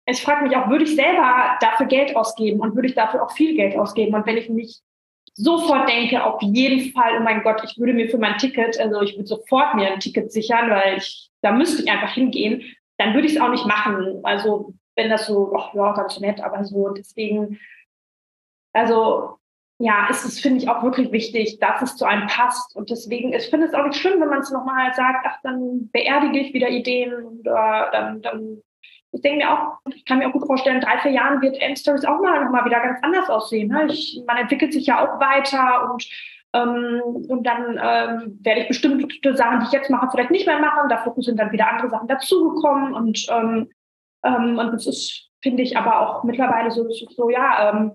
ich 0.07 0.23
frage 0.23 0.47
mich 0.47 0.57
auch, 0.57 0.69
würde 0.69 0.85
ich 0.85 0.95
selber 0.95 1.59
dafür 1.61 1.87
Geld 1.87 2.17
ausgeben 2.17 2.61
und 2.61 2.75
würde 2.75 2.89
ich 2.89 2.95
dafür 2.95 3.23
auch 3.23 3.33
viel 3.33 3.55
Geld 3.55 3.77
ausgeben? 3.77 4.15
Und 4.15 4.27
wenn 4.27 4.39
ich 4.39 4.49
mich 4.49 4.81
sofort 5.35 5.89
denke, 5.89 6.25
auf 6.25 6.41
jeden 6.43 6.93
Fall, 6.93 7.19
oh 7.19 7.23
mein 7.23 7.43
Gott, 7.43 7.63
ich 7.65 7.79
würde 7.79 7.93
mir 7.93 8.09
für 8.09 8.19
mein 8.19 8.39
Ticket, 8.39 8.79
also 8.81 9.03
ich 9.03 9.15
würde 9.17 9.27
sofort 9.27 9.75
mir 9.75 9.93
ein 9.93 10.01
Ticket 10.01 10.33
sichern, 10.33 10.71
weil 10.71 10.99
ich, 10.99 11.31
da 11.43 11.53
müsste 11.53 11.83
ich 11.83 11.91
einfach 11.91 12.13
hingehen, 12.13 12.63
dann 12.99 13.15
würde 13.15 13.27
ich 13.27 13.37
es 13.37 13.41
auch 13.41 13.51
nicht 13.51 13.67
machen. 13.67 14.21
Also 14.25 14.75
wenn 14.97 15.11
das 15.11 15.27
so, 15.27 15.55
ach 15.57 15.73
ja, 15.75 15.93
ganz 15.93 16.19
nett, 16.19 16.41
aber 16.41 16.65
so, 16.65 16.89
deswegen, 16.89 17.61
also 18.73 19.39
ja, 19.79 20.09
ist 20.11 20.25
es, 20.25 20.41
finde 20.41 20.59
ich, 20.59 20.69
auch 20.69 20.83
wirklich 20.83 21.13
wichtig, 21.13 21.59
dass 21.61 21.83
es 21.83 21.97
zu 21.97 22.05
einem 22.05 22.27
passt. 22.27 22.75
Und 22.75 22.91
deswegen, 22.91 23.33
ich 23.33 23.49
finde 23.49 23.67
es 23.67 23.75
auch 23.75 23.87
nicht 23.87 23.99
schlimm, 23.99 24.21
wenn 24.21 24.29
man 24.29 24.41
es 24.41 24.51
nochmal 24.51 24.93
sagt, 24.95 25.25
ach, 25.25 25.39
dann 25.43 25.89
beerdige 25.93 26.41
ich 26.41 26.53
wieder 26.53 26.69
Ideen 26.69 27.15
und 27.15 27.47
äh, 27.47 27.91
dann, 27.93 28.21
dann 28.23 28.63
ich 29.13 29.23
denke 29.23 29.39
mir 29.39 29.51
auch, 29.51 29.79
ich 29.95 30.05
kann 30.05 30.19
mir 30.19 30.29
auch 30.29 30.33
gut 30.33 30.47
vorstellen, 30.47 30.77
in 30.77 30.83
drei, 30.83 30.99
vier 30.99 31.13
Jahren 31.13 31.41
wird 31.41 31.61
M-Stories 31.61 32.05
auch 32.05 32.21
mal 32.21 32.45
nochmal 32.45 32.65
wieder 32.65 32.81
ganz 32.81 32.99
anders 33.03 33.31
aussehen. 33.31 33.69
Ne? 33.69 33.87
Ich, 33.89 34.21
man 34.27 34.37
entwickelt 34.37 34.73
sich 34.73 34.87
ja 34.87 35.01
auch 35.01 35.19
weiter 35.21 35.91
und 35.91 36.07
ähm, 36.55 37.03
und 37.29 37.47
dann 37.47 37.73
ähm, 37.73 38.39
werde 38.43 38.63
ich 38.63 38.69
bestimmte 38.69 39.37
Sachen, 39.37 39.61
die 39.61 39.67
ich 39.67 39.73
jetzt 39.73 39.91
mache, 39.91 40.09
vielleicht 40.11 40.31
nicht 40.31 40.47
mehr 40.47 40.59
machen. 40.59 40.89
Dafür 40.89 41.13
sind 41.19 41.39
dann 41.39 41.53
wieder 41.53 41.71
andere 41.71 41.91
Sachen 41.91 42.09
dazugekommen. 42.09 42.95
Und, 42.95 43.27
ähm, 43.31 43.71
ähm, 44.25 44.59
und 44.59 44.73
das 44.73 44.87
ist, 44.87 45.29
finde 45.43 45.63
ich, 45.63 45.77
aber 45.77 46.01
auch 46.01 46.25
mittlerweile 46.25 46.71
so, 46.71 46.89
so 46.89 47.29
ja, 47.29 47.93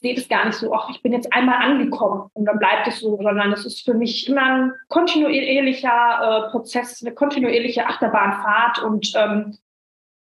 sehe 0.00 0.14
das 0.14 0.28
gar 0.28 0.44
nicht 0.44 0.58
so, 0.58 0.72
ach, 0.74 0.90
ich 0.90 1.02
bin 1.02 1.12
jetzt 1.12 1.32
einmal 1.32 1.62
angekommen 1.62 2.30
und 2.34 2.44
dann 2.44 2.58
bleibt 2.58 2.86
es 2.86 3.00
so, 3.00 3.16
sondern 3.16 3.52
es 3.52 3.64
ist 3.64 3.84
für 3.84 3.94
mich 3.94 4.28
immer 4.28 4.42
ein 4.42 4.72
kontinuierlicher 4.88 6.46
äh, 6.48 6.50
Prozess, 6.50 7.02
eine 7.02 7.14
kontinuierliche 7.14 7.86
Achterbahnfahrt 7.86 8.82
und 8.82 9.12
ähm, 9.16 9.56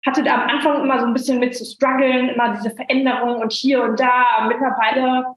hatte 0.07 0.23
da 0.23 0.35
am 0.35 0.49
Anfang 0.49 0.83
immer 0.83 0.99
so 0.99 1.07
ein 1.07 1.13
bisschen 1.13 1.41
mit 1.41 1.55
zu 1.55 1.65
strugglen, 1.67 2.31
immer 2.31 2.55
diese 2.55 2.71
Veränderung 2.71 3.37
und 3.43 3.53
hier 3.53 3.83
und 3.83 4.01
da. 4.01 4.47
Mittlerweile 4.49 5.35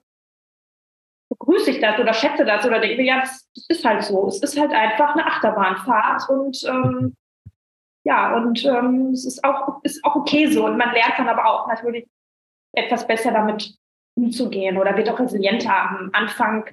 begrüße 1.29 1.71
ich 1.71 1.81
das 1.81 1.99
oder 1.99 2.13
schätze 2.13 2.45
das 2.45 2.65
oder 2.65 2.79
denke, 2.79 3.03
ja, 3.03 3.19
das, 3.19 3.51
das 3.53 3.65
ist 3.67 3.85
halt 3.85 4.03
so. 4.03 4.27
Es 4.27 4.39
ist 4.41 4.57
halt 4.57 4.71
einfach 4.71 5.15
eine 5.15 5.25
Achterbahnfahrt 5.25 6.29
und 6.29 6.63
ähm, 6.63 7.15
ja, 8.05 8.35
und 8.35 8.63
ähm, 8.65 9.11
es 9.11 9.25
ist 9.25 9.43
auch, 9.43 9.81
ist 9.83 10.03
auch 10.05 10.15
okay 10.15 10.47
so. 10.47 10.65
Und 10.65 10.77
man 10.77 10.93
lernt 10.93 11.17
dann 11.17 11.27
aber 11.29 11.45
auch 11.45 11.67
natürlich 11.67 12.07
etwas 12.73 13.05
besser 13.05 13.31
damit 13.31 13.77
umzugehen 14.15 14.77
oder 14.77 14.95
wird 14.95 15.09
auch 15.09 15.19
resilienter. 15.19 15.75
Am 15.75 16.09
Anfang 16.13 16.69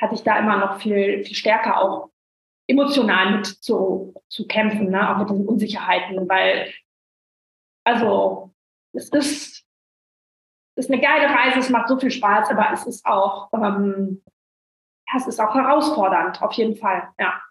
hatte 0.00 0.14
ich 0.14 0.22
da 0.22 0.38
immer 0.38 0.58
noch 0.58 0.80
viel, 0.80 1.24
viel 1.24 1.36
stärker 1.36 1.80
auch 1.80 2.10
emotional 2.68 3.36
mit 3.36 3.46
zu, 3.46 4.14
zu 4.28 4.46
kämpfen, 4.46 4.90
ne? 4.90 5.10
auch 5.10 5.18
mit 5.18 5.30
diesen 5.30 5.46
Unsicherheiten, 5.46 6.28
weil 6.28 6.72
also 7.84 8.52
es 8.92 9.08
ist 9.08 9.58
ist 10.78 10.90
eine 10.90 11.00
geile 11.00 11.26
Reise, 11.26 11.58
es 11.58 11.70
macht 11.70 11.88
so 11.88 11.98
viel 11.98 12.10
Spaß, 12.10 12.50
aber 12.50 12.70
es 12.72 12.86
ist 12.86 13.04
auch, 13.04 13.50
ähm, 13.52 14.22
ja, 15.08 15.16
es 15.16 15.26
ist 15.26 15.40
auch 15.40 15.54
herausfordernd, 15.54 16.40
auf 16.40 16.52
jeden 16.52 16.76
Fall, 16.76 17.08
ja. 17.18 17.42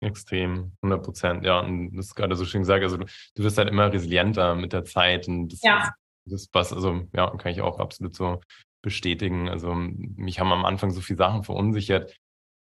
Extrem, 0.00 0.72
100 0.82 1.04
Prozent, 1.04 1.44
ja. 1.44 1.60
Und 1.60 1.94
das 1.94 2.06
ist 2.06 2.14
gerade 2.14 2.34
so 2.34 2.44
schön 2.44 2.62
gesagt, 2.62 2.82
also 2.82 2.96
du, 2.96 3.04
du 3.34 3.42
wirst 3.44 3.58
halt 3.58 3.68
immer 3.68 3.92
resilienter 3.92 4.54
mit 4.54 4.72
der 4.72 4.84
Zeit 4.84 5.28
und 5.28 5.52
das, 5.52 5.60
ja. 5.62 5.80
das, 5.80 5.90
das 6.24 6.48
was, 6.52 6.72
also 6.72 7.02
ja, 7.12 7.30
kann 7.36 7.52
ich 7.52 7.60
auch 7.60 7.78
absolut 7.78 8.14
so 8.14 8.40
bestätigen. 8.82 9.48
Also 9.48 9.74
mich 9.74 10.40
haben 10.40 10.52
am 10.52 10.64
Anfang 10.64 10.90
so 10.90 11.00
viele 11.00 11.18
Sachen 11.18 11.44
verunsichert, 11.44 12.16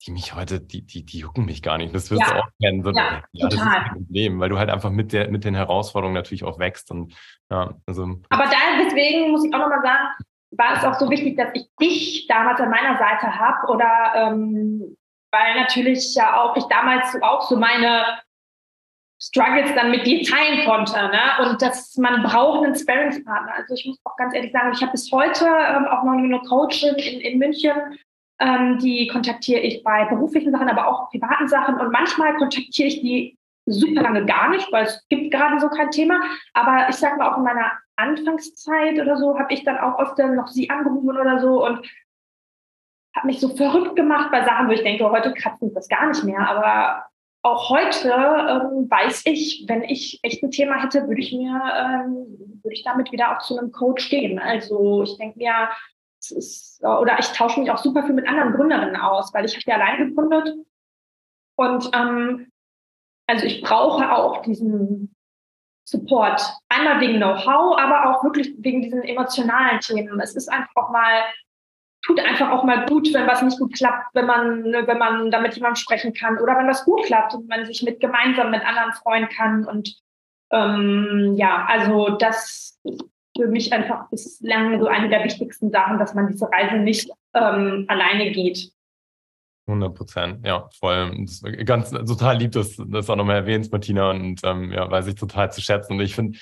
die 0.05 0.11
mich 0.11 0.35
heute, 0.35 0.59
die, 0.59 0.85
die, 0.85 1.05
die 1.05 1.19
jucken 1.19 1.45
mich 1.45 1.61
gar 1.61 1.77
nicht. 1.77 1.93
Das 1.95 2.11
wirst 2.11 2.21
ja. 2.21 2.33
du 2.33 2.39
auch 2.41 2.49
kennen. 2.61 2.83
So, 2.83 2.91
ja, 2.91 3.23
ja 3.31 3.47
das 3.47 3.55
ist 3.55 3.61
ein 3.61 3.93
Problem, 3.93 4.39
weil 4.39 4.49
du 4.49 4.59
halt 4.59 4.69
einfach 4.69 4.91
mit, 4.91 5.13
der, 5.13 5.29
mit 5.29 5.43
den 5.43 5.55
Herausforderungen 5.55 6.15
natürlich 6.15 6.43
auch 6.43 6.59
wächst. 6.59 6.91
Und, 6.91 7.13
ja, 7.49 7.73
also. 7.85 8.03
Aber 8.29 8.45
da, 8.45 8.83
deswegen 8.83 9.31
muss 9.31 9.45
ich 9.45 9.53
auch 9.53 9.59
nochmal 9.59 9.81
sagen, 9.81 10.07
war 10.51 10.77
es 10.77 10.83
auch 10.83 10.99
so 10.99 11.09
wichtig, 11.09 11.37
dass 11.37 11.49
ich 11.53 11.67
dich 11.81 12.27
damals 12.27 12.59
an 12.59 12.69
meiner 12.69 12.97
Seite 12.97 13.39
habe 13.39 13.71
oder 13.71 14.13
ähm, 14.15 14.97
weil 15.31 15.55
natürlich 15.55 16.13
ja 16.15 16.39
auch 16.39 16.55
ich 16.55 16.65
damals 16.65 17.17
auch 17.21 17.41
so 17.41 17.57
meine 17.57 18.05
Struggles 19.25 19.73
dann 19.75 19.91
mit 19.91 20.05
dir 20.05 20.21
teilen 20.23 20.65
konnte. 20.65 20.93
Ne? 20.93 21.21
Und 21.45 21.61
dass 21.61 21.95
man 21.97 22.23
braucht 22.23 22.65
einen 22.65 22.75
Sparringspartner. 22.75 23.53
Also 23.55 23.73
ich 23.73 23.85
muss 23.85 23.97
auch 24.03 24.17
ganz 24.17 24.35
ehrlich 24.35 24.51
sagen, 24.51 24.71
ich 24.73 24.81
habe 24.81 24.91
bis 24.91 25.09
heute 25.11 25.45
ähm, 25.45 25.85
auch 25.85 26.03
noch 26.03 26.13
eine 26.13 26.41
Coachin 26.41 26.95
in, 26.95 27.21
in 27.21 27.39
München, 27.39 27.71
ähm, 28.39 28.79
die 28.79 29.07
kontaktiere 29.07 29.61
ich 29.61 29.83
bei 29.83 30.05
beruflichen 30.05 30.51
Sachen, 30.51 30.67
aber 30.67 30.87
auch 30.87 31.09
privaten 31.09 31.47
Sachen. 31.47 31.79
Und 31.79 31.91
manchmal 31.91 32.35
kontaktiere 32.35 32.87
ich 32.89 33.01
die 33.01 33.37
super 33.65 34.01
lange 34.01 34.25
gar 34.25 34.49
nicht, 34.49 34.69
weil 34.73 34.85
es 34.85 35.05
gibt 35.07 35.31
gerade 35.31 35.57
so 35.61 35.69
kein 35.69 35.91
Thema. 35.91 36.19
Aber 36.53 36.89
ich 36.89 36.95
sage 36.95 37.15
mal, 37.17 37.31
auch 37.31 37.37
in 37.37 37.43
meiner 37.43 37.71
Anfangszeit 37.95 38.99
oder 38.99 39.15
so 39.15 39.39
habe 39.39 39.53
ich 39.53 39.63
dann 39.63 39.77
auch 39.77 39.99
oft 39.99 40.17
noch 40.17 40.47
sie 40.47 40.69
angerufen 40.69 41.17
oder 41.17 41.39
so 41.39 41.65
und 41.65 41.87
habe 43.15 43.27
mich 43.27 43.39
so 43.39 43.55
verrückt 43.55 43.95
gemacht 43.95 44.31
bei 44.31 44.43
Sachen, 44.43 44.67
wo 44.67 44.71
ich 44.71 44.83
denke, 44.83 45.09
heute 45.09 45.33
kratzt 45.33 45.63
das 45.73 45.87
gar 45.87 46.07
nicht 46.07 46.23
mehr. 46.25 46.49
Aber 46.49 47.05
auch 47.43 47.69
heute 47.69 48.09
ähm, 48.09 48.89
weiß 48.89 49.23
ich, 49.25 49.65
wenn 49.67 49.83
ich 49.83 50.19
echt 50.23 50.41
ein 50.43 50.51
Thema 50.51 50.81
hätte, 50.81 51.07
würde 51.07 51.21
ich 51.21 51.33
mir, 51.33 51.61
ähm, 51.77 52.59
würde 52.63 52.73
ich 52.73 52.83
damit 52.83 53.11
wieder 53.11 53.35
auch 53.35 53.41
zu 53.41 53.57
einem 53.57 53.71
Coach 53.71 54.09
gehen. 54.09 54.39
Also 54.39 55.03
ich 55.03 55.17
denke 55.17 55.37
mir, 55.37 55.69
ist, 56.31 56.81
oder 56.83 57.19
ich 57.19 57.27
tausche 57.27 57.59
mich 57.59 57.69
auch 57.69 57.77
super 57.77 58.03
viel 58.03 58.15
mit 58.15 58.27
anderen 58.27 58.53
Gründerinnen 58.53 58.95
aus, 58.95 59.33
weil 59.33 59.45
ich 59.45 59.55
habe 59.55 59.63
ja 59.67 59.75
allein 59.75 60.07
gegründet. 60.07 60.55
Und 61.55 61.91
ähm, 61.93 62.49
also 63.27 63.45
ich 63.45 63.61
brauche 63.61 64.11
auch 64.11 64.41
diesen 64.41 65.13
Support. 65.85 66.41
Einmal 66.69 67.01
wegen 67.01 67.17
Know-how, 67.17 67.77
aber 67.77 68.09
auch 68.09 68.23
wirklich 68.23 68.53
wegen 68.57 68.81
diesen 68.81 69.03
emotionalen 69.03 69.81
Themen. 69.81 70.19
Es 70.21 70.35
ist 70.35 70.49
einfach 70.49 70.75
auch 70.75 70.91
mal, 70.91 71.23
tut 72.03 72.19
einfach 72.19 72.51
auch 72.51 72.63
mal 72.63 72.85
gut, 72.85 73.13
wenn 73.13 73.27
was 73.27 73.41
nicht 73.41 73.59
gut 73.59 73.73
klappt, 73.73 74.13
wenn 74.13 74.25
man, 74.25 74.63
wenn 74.63 74.97
man 74.97 75.31
damit 75.31 75.55
jemandem 75.55 75.77
sprechen 75.77 76.13
kann 76.13 76.37
oder 76.37 76.57
wenn 76.57 76.67
was 76.67 76.85
gut 76.85 77.03
klappt 77.05 77.33
und 77.33 77.47
man 77.47 77.65
sich 77.65 77.81
mit 77.81 77.99
gemeinsam 77.99 78.51
mit 78.51 78.65
anderen 78.65 78.93
freuen 78.93 79.29
kann. 79.29 79.65
Und 79.65 79.95
ähm, 80.51 81.33
ja, 81.35 81.65
also 81.65 82.09
das 82.09 82.79
für 83.35 83.47
mich 83.47 83.73
einfach 83.73 84.09
bislang 84.09 84.79
so 84.79 84.87
eine 84.87 85.09
der 85.09 85.23
wichtigsten 85.23 85.71
Sachen, 85.71 85.97
dass 85.97 86.13
man 86.13 86.27
diese 86.27 86.49
Reise 86.51 86.75
nicht 86.75 87.09
ähm, 87.33 87.85
alleine 87.87 88.31
geht. 88.31 88.71
100 89.65 89.95
Prozent, 89.95 90.45
ja, 90.45 90.67
voll. 90.77 91.25
Ganz 91.65 91.91
total 91.91 92.37
lieb, 92.37 92.51
dass 92.51 92.75
du 92.75 92.83
das 92.83 93.09
auch 93.09 93.15
nochmal 93.15 93.37
erwähnst, 93.37 93.71
Martina, 93.71 94.11
und 94.11 94.41
ähm, 94.43 94.73
ja, 94.73 94.91
weiß 94.91 95.07
ich 95.07 95.15
total 95.15 95.51
zu 95.53 95.61
schätzen. 95.61 95.93
Und 95.93 96.01
ich 96.01 96.15
finde, 96.15 96.37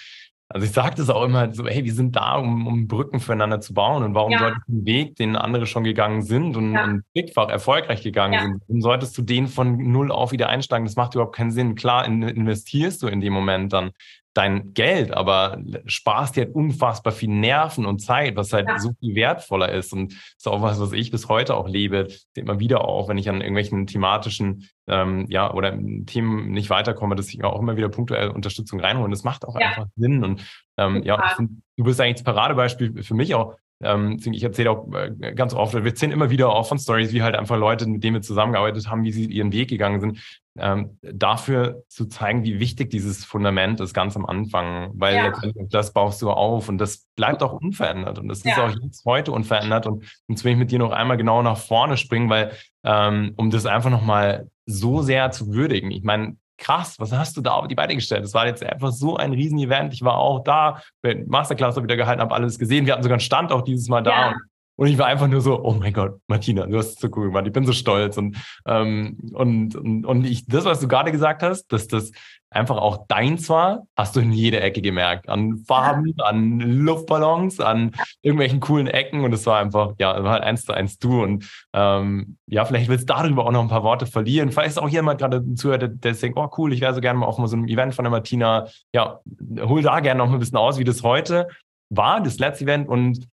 also 0.53 0.65
ich 0.65 0.73
sage 0.73 0.95
das 0.95 1.09
auch 1.09 1.23
immer 1.23 1.53
so, 1.53 1.65
hey, 1.65 1.83
wir 1.83 1.93
sind 1.93 2.15
da, 2.15 2.35
um, 2.35 2.67
um 2.67 2.87
Brücken 2.87 3.19
füreinander 3.19 3.61
zu 3.61 3.73
bauen. 3.73 4.03
Und 4.03 4.13
warum 4.13 4.31
ja. 4.31 4.39
solltest 4.39 4.61
du 4.67 4.73
den 4.73 4.85
Weg, 4.85 5.15
den 5.15 5.35
andere 5.35 5.65
schon 5.65 5.83
gegangen 5.83 6.21
sind 6.21 6.57
und, 6.57 6.73
ja. 6.73 6.83
und 6.83 7.03
blickfach 7.13 7.49
erfolgreich 7.49 8.03
gegangen 8.03 8.33
ja. 8.33 8.41
sind, 8.41 8.61
warum 8.67 8.81
solltest 8.81 9.17
du 9.17 9.21
den 9.21 9.47
von 9.47 9.77
null 9.91 10.11
auf 10.11 10.31
wieder 10.31 10.49
einsteigen? 10.49 10.85
Das 10.85 10.95
macht 10.95 11.15
überhaupt 11.15 11.35
keinen 11.35 11.51
Sinn. 11.51 11.75
Klar, 11.75 12.05
in, 12.05 12.23
investierst 12.23 13.01
du 13.01 13.07
in 13.07 13.21
dem 13.21 13.33
Moment 13.33 13.71
dann 13.71 13.91
dein 14.33 14.73
Geld, 14.73 15.11
aber 15.11 15.61
sparst 15.85 16.35
dir 16.35 16.45
halt 16.45 16.55
unfassbar 16.55 17.11
viel 17.11 17.29
Nerven 17.29 17.85
und 17.85 17.99
Zeit, 17.99 18.35
was 18.35 18.53
halt 18.53 18.67
ja. 18.67 18.79
so 18.79 18.91
viel 18.99 19.15
wertvoller 19.15 19.71
ist. 19.71 19.91
Und 19.91 20.13
das 20.13 20.35
ist 20.37 20.47
auch 20.47 20.61
was, 20.61 20.79
was 20.79 20.93
ich 20.93 21.11
bis 21.11 21.27
heute 21.27 21.55
auch 21.55 21.67
lebe, 21.67 22.07
immer 22.35 22.59
wieder 22.59 22.85
auch, 22.85 23.09
wenn 23.09 23.17
ich 23.17 23.29
an 23.29 23.41
irgendwelchen 23.41 23.87
thematischen 23.87 24.69
ähm, 24.87 25.25
ja, 25.29 25.53
oder 25.53 25.77
Themen 26.05 26.51
nicht 26.51 26.69
weiterkomme, 26.69 27.15
dass 27.15 27.29
ich 27.29 27.43
auch 27.43 27.59
immer 27.59 27.75
wieder 27.75 27.89
punktuell 27.89 28.29
Unterstützung 28.29 28.79
reinhole. 28.79 29.05
Und 29.05 29.11
das 29.11 29.23
macht 29.23 29.45
auch 29.45 29.59
ja. 29.59 29.67
einfach 29.67 29.87
Sinn. 29.95 30.23
Und 30.23 30.45
ähm, 30.77 31.03
ja, 31.03 31.33
find, 31.35 31.61
du 31.77 31.83
bist 31.83 31.99
eigentlich 31.99 32.15
das 32.15 32.23
Paradebeispiel 32.23 33.03
für 33.03 33.13
mich 33.13 33.35
auch, 33.35 33.55
ähm, 33.83 34.17
ich 34.23 34.43
erzähle 34.43 34.71
auch 34.71 34.87
äh, 34.93 35.33
ganz 35.33 35.53
oft, 35.53 35.73
wir 35.73 35.83
erzählen 35.83 36.11
immer 36.11 36.29
wieder 36.29 36.49
auch 36.49 36.67
von 36.67 36.79
Stories, 36.79 37.13
wie 37.13 37.23
halt 37.23 37.35
einfach 37.35 37.57
Leute, 37.57 37.87
mit 37.87 38.03
denen 38.03 38.15
wir 38.15 38.21
zusammengearbeitet 38.21 38.87
haben, 38.89 39.03
wie 39.03 39.11
sie 39.11 39.25
ihren 39.25 39.51
Weg 39.51 39.69
gegangen 39.69 39.99
sind, 39.99 40.40
ähm, 40.57 40.97
dafür 41.01 41.83
zu 41.87 42.07
zeigen, 42.07 42.43
wie 42.43 42.59
wichtig 42.59 42.89
dieses 42.89 43.23
Fundament 43.23 43.79
ist 43.79 43.93
ganz 43.93 44.15
am 44.15 44.25
Anfang, 44.25 44.91
weil 44.95 45.15
ja. 45.15 45.27
letztendlich 45.27 45.69
das 45.69 45.93
baust 45.93 46.21
du 46.21 46.29
auf 46.29 46.67
und 46.67 46.77
das 46.77 47.07
bleibt 47.15 47.41
auch 47.41 47.53
unverändert 47.53 48.19
und 48.19 48.27
das 48.27 48.43
ja. 48.43 48.51
ist 48.51 48.59
auch 48.59 48.83
jetzt 48.83 49.05
heute 49.05 49.31
unverändert 49.31 49.87
und 49.87 50.03
jetzt 50.27 50.43
will 50.43 50.51
ich 50.51 50.57
mit 50.57 50.71
dir 50.71 50.79
noch 50.79 50.91
einmal 50.91 51.17
genau 51.17 51.41
nach 51.41 51.57
vorne 51.57 51.97
springen, 51.97 52.29
weil 52.29 52.51
ähm, 52.83 53.33
um 53.37 53.49
das 53.49 53.65
einfach 53.65 53.89
nochmal 53.89 54.49
so 54.65 55.01
sehr 55.01 55.31
zu 55.31 55.53
würdigen. 55.53 55.91
Ich 55.91 56.03
meine, 56.03 56.35
krass, 56.57 56.95
was 56.99 57.11
hast 57.11 57.35
du 57.37 57.41
da 57.41 57.51
auf 57.53 57.67
die 57.67 57.75
Beine 57.75 57.95
gestellt? 57.95 58.23
Das 58.23 58.33
war 58.33 58.45
jetzt 58.45 58.63
einfach 58.63 58.91
so 58.91 59.17
ein 59.17 59.33
Riesen-Event. 59.33 59.93
Ich 59.93 60.03
war 60.03 60.17
auch 60.17 60.43
da, 60.43 60.81
Masterclass 61.25 61.81
wieder 61.81 61.97
gehalten, 61.97 62.21
habe 62.21 62.35
alles 62.35 62.59
gesehen. 62.59 62.85
Wir 62.85 62.93
hatten 62.93 63.03
sogar 63.03 63.15
einen 63.15 63.21
Stand 63.21 63.51
auch 63.51 63.63
dieses 63.63 63.89
Mal 63.89 64.01
da. 64.01 64.31
Ja. 64.31 64.35
Und 64.81 64.87
ich 64.87 64.97
war 64.97 65.05
einfach 65.05 65.27
nur 65.27 65.41
so, 65.41 65.63
oh 65.63 65.73
mein 65.73 65.93
Gott, 65.93 66.19
Martina, 66.25 66.65
du 66.65 66.75
hast 66.75 66.93
es 66.93 66.95
so 66.95 67.07
cool 67.15 67.27
gemacht. 67.27 67.45
Ich 67.45 67.53
bin 67.53 67.67
so 67.67 67.71
stolz. 67.71 68.17
Und, 68.17 68.35
ähm, 68.65 69.15
und, 69.31 69.75
und, 69.75 70.07
und 70.07 70.25
ich, 70.25 70.47
das, 70.47 70.65
was 70.65 70.79
du 70.79 70.87
gerade 70.87 71.11
gesagt 71.11 71.43
hast, 71.43 71.67
dass 71.67 71.87
das 71.87 72.11
einfach 72.49 72.77
auch 72.77 73.05
deins 73.07 73.47
war, 73.47 73.83
hast 73.95 74.15
du 74.15 74.21
in 74.21 74.31
jeder 74.31 74.63
Ecke 74.63 74.81
gemerkt. 74.81 75.29
An 75.29 75.63
Farben, 75.67 76.15
an 76.17 76.59
Luftballons, 76.61 77.59
an 77.59 77.91
irgendwelchen 78.23 78.59
coolen 78.59 78.87
Ecken. 78.87 79.23
Und 79.23 79.31
es 79.33 79.45
war 79.45 79.59
einfach, 79.59 79.93
ja, 79.99 80.23
war 80.23 80.31
halt 80.31 80.43
eins 80.43 80.65
zu 80.65 80.73
eins 80.73 80.97
du. 80.97 81.21
Und 81.21 81.47
ähm, 81.73 82.37
ja, 82.47 82.65
vielleicht 82.65 82.89
willst 82.89 83.07
du 83.07 83.13
darüber 83.13 83.45
auch 83.45 83.51
noch 83.51 83.61
ein 83.61 83.69
paar 83.69 83.83
Worte 83.83 84.07
verlieren. 84.07 84.51
Vielleicht 84.51 84.69
ist 84.69 84.79
auch 84.79 84.89
jemand 84.89 85.19
gerade 85.19 85.45
zuhört, 85.53 85.83
der, 85.83 85.89
der 85.89 86.13
denkt, 86.13 86.39
oh 86.39 86.49
cool, 86.57 86.73
ich 86.73 86.81
wäre 86.81 86.95
so 86.95 87.01
gerne 87.01 87.19
mal 87.19 87.27
auf 87.27 87.35
so 87.35 87.55
einem 87.55 87.67
Event 87.67 87.93
von 87.93 88.03
der 88.03 88.11
Martina. 88.11 88.65
Ja, 88.95 89.19
hol 89.59 89.83
da 89.83 89.99
gerne 89.99 90.17
noch 90.17 90.33
ein 90.33 90.39
bisschen 90.39 90.57
aus, 90.57 90.79
wie 90.79 90.85
das 90.85 91.03
heute 91.03 91.49
war, 91.91 92.19
das 92.19 92.39
letzte 92.39 92.63
Event. 92.63 92.89
Und 92.89 93.27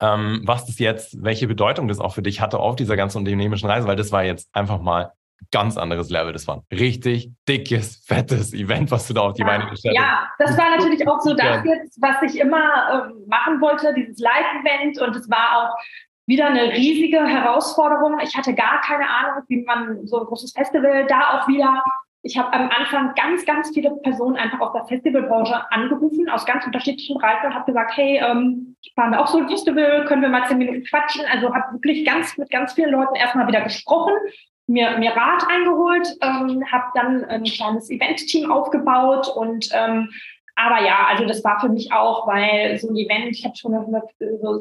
ähm, 0.00 0.42
was 0.44 0.66
das 0.66 0.78
jetzt, 0.78 1.22
welche 1.22 1.46
Bedeutung 1.46 1.88
das 1.88 2.00
auch 2.00 2.14
für 2.14 2.22
dich 2.22 2.40
hatte 2.40 2.58
auf 2.58 2.76
dieser 2.76 2.96
ganzen 2.96 3.18
unternehmerischen 3.18 3.68
Reise, 3.68 3.86
weil 3.86 3.96
das 3.96 4.12
war 4.12 4.24
jetzt 4.24 4.48
einfach 4.54 4.80
mal 4.80 5.12
ganz 5.50 5.76
anderes 5.76 6.10
Level. 6.10 6.32
Das 6.32 6.46
war 6.46 6.56
ein 6.56 6.76
richtig 6.76 7.30
dickes, 7.48 8.02
fettes 8.06 8.52
Event, 8.52 8.90
was 8.90 9.08
du 9.08 9.14
da 9.14 9.22
auf 9.22 9.34
die 9.34 9.42
Beine 9.42 9.68
gestellt 9.70 9.96
hast. 9.98 10.04
Ja, 10.04 10.28
das 10.38 10.58
war 10.58 10.76
natürlich 10.76 11.06
auch 11.08 11.20
so 11.20 11.34
das 11.34 11.64
jetzt, 11.64 12.00
was 12.00 12.22
ich 12.22 12.40
immer 12.40 12.56
äh, 12.58 13.28
machen 13.28 13.60
wollte, 13.60 13.92
dieses 13.94 14.18
Live-Event. 14.18 15.00
Und 15.00 15.16
es 15.16 15.28
war 15.30 15.56
auch 15.56 15.76
wieder 16.26 16.46
eine 16.46 16.72
riesige 16.72 17.24
Herausforderung. 17.24 18.18
Ich 18.22 18.36
hatte 18.36 18.54
gar 18.54 18.80
keine 18.82 19.08
Ahnung, 19.08 19.44
wie 19.48 19.62
man 19.62 20.06
so 20.06 20.20
ein 20.20 20.26
großes 20.26 20.52
Festival 20.52 21.06
da 21.06 21.40
auch 21.40 21.48
wieder 21.48 21.82
ich 22.22 22.36
habe 22.36 22.52
am 22.52 22.68
Anfang 22.68 23.14
ganz, 23.14 23.44
ganz 23.46 23.70
viele 23.72 23.90
Personen 24.02 24.36
einfach 24.36 24.60
aus 24.60 24.72
der 24.72 24.84
Festivalbranche 24.84 25.70
angerufen, 25.72 26.28
aus 26.28 26.44
ganz 26.44 26.66
unterschiedlichen 26.66 27.16
Bereichen 27.16 27.46
und 27.46 27.54
habe 27.54 27.64
gesagt, 27.64 27.96
hey, 27.96 28.20
ähm, 28.22 28.76
ich 28.82 28.94
plane 28.94 29.18
auch 29.18 29.26
so 29.26 29.38
ein 29.38 29.48
Festival, 29.48 30.04
können 30.04 30.22
wir 30.22 30.28
mal 30.28 30.46
zehn 30.46 30.58
Minuten 30.58 30.84
quatschen? 30.84 31.24
Also 31.32 31.54
habe 31.54 31.72
wirklich 31.72 32.04
ganz 32.04 32.36
mit 32.36 32.50
ganz 32.50 32.74
vielen 32.74 32.90
Leuten 32.90 33.14
erstmal 33.14 33.48
wieder 33.48 33.62
gesprochen, 33.62 34.12
mir, 34.66 34.98
mir 34.98 35.12
Rat 35.12 35.44
eingeholt, 35.48 36.08
ähm, 36.20 36.62
habe 36.70 36.84
dann 36.94 37.24
ein 37.24 37.44
kleines 37.44 37.90
Event-Team 37.90 38.50
aufgebaut 38.52 39.28
und 39.34 39.70
ähm, 39.72 40.10
aber 40.56 40.84
ja, 40.84 41.06
also 41.08 41.24
das 41.24 41.42
war 41.42 41.58
für 41.58 41.70
mich 41.70 41.90
auch, 41.90 42.26
weil 42.26 42.76
so 42.78 42.88
ein 42.88 42.96
Event, 42.96 43.34
ich 43.34 43.46
habe 43.46 43.56
schon 43.56 43.72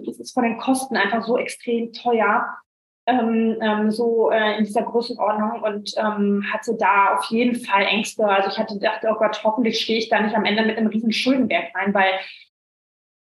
das 0.06 0.20
ist 0.20 0.34
von 0.34 0.44
den 0.44 0.58
Kosten 0.58 0.96
einfach 0.96 1.24
so 1.24 1.38
extrem 1.38 1.92
teuer 1.92 2.46
ähm, 3.10 3.58
ähm, 3.62 3.92
so 3.92 4.32
äh, 4.32 4.58
in 4.58 4.66
dieser 4.66 4.84
Größenordnung 4.84 5.62
und 5.62 5.94
ähm, 5.98 6.46
hatte 6.52 6.76
da 6.78 7.16
auf 7.16 7.26
jeden 7.26 7.56
Fall 7.56 7.84
Ängste. 7.84 8.26
Also 8.26 8.50
ich 8.50 8.58
hatte 8.58 8.76
gedacht, 8.76 9.02
oh 9.10 9.16
Gott, 9.16 9.42
hoffentlich 9.44 9.80
stehe 9.80 10.00
ich 10.00 10.10
da 10.10 10.22
nicht 10.22 10.36
am 10.36 10.46
Ende 10.46 10.64
mit 10.64 10.78
einem 10.78 10.88
riesen 10.88 11.12
Schuldenberg 11.12 11.74
rein, 11.76 11.94
weil 11.94 12.12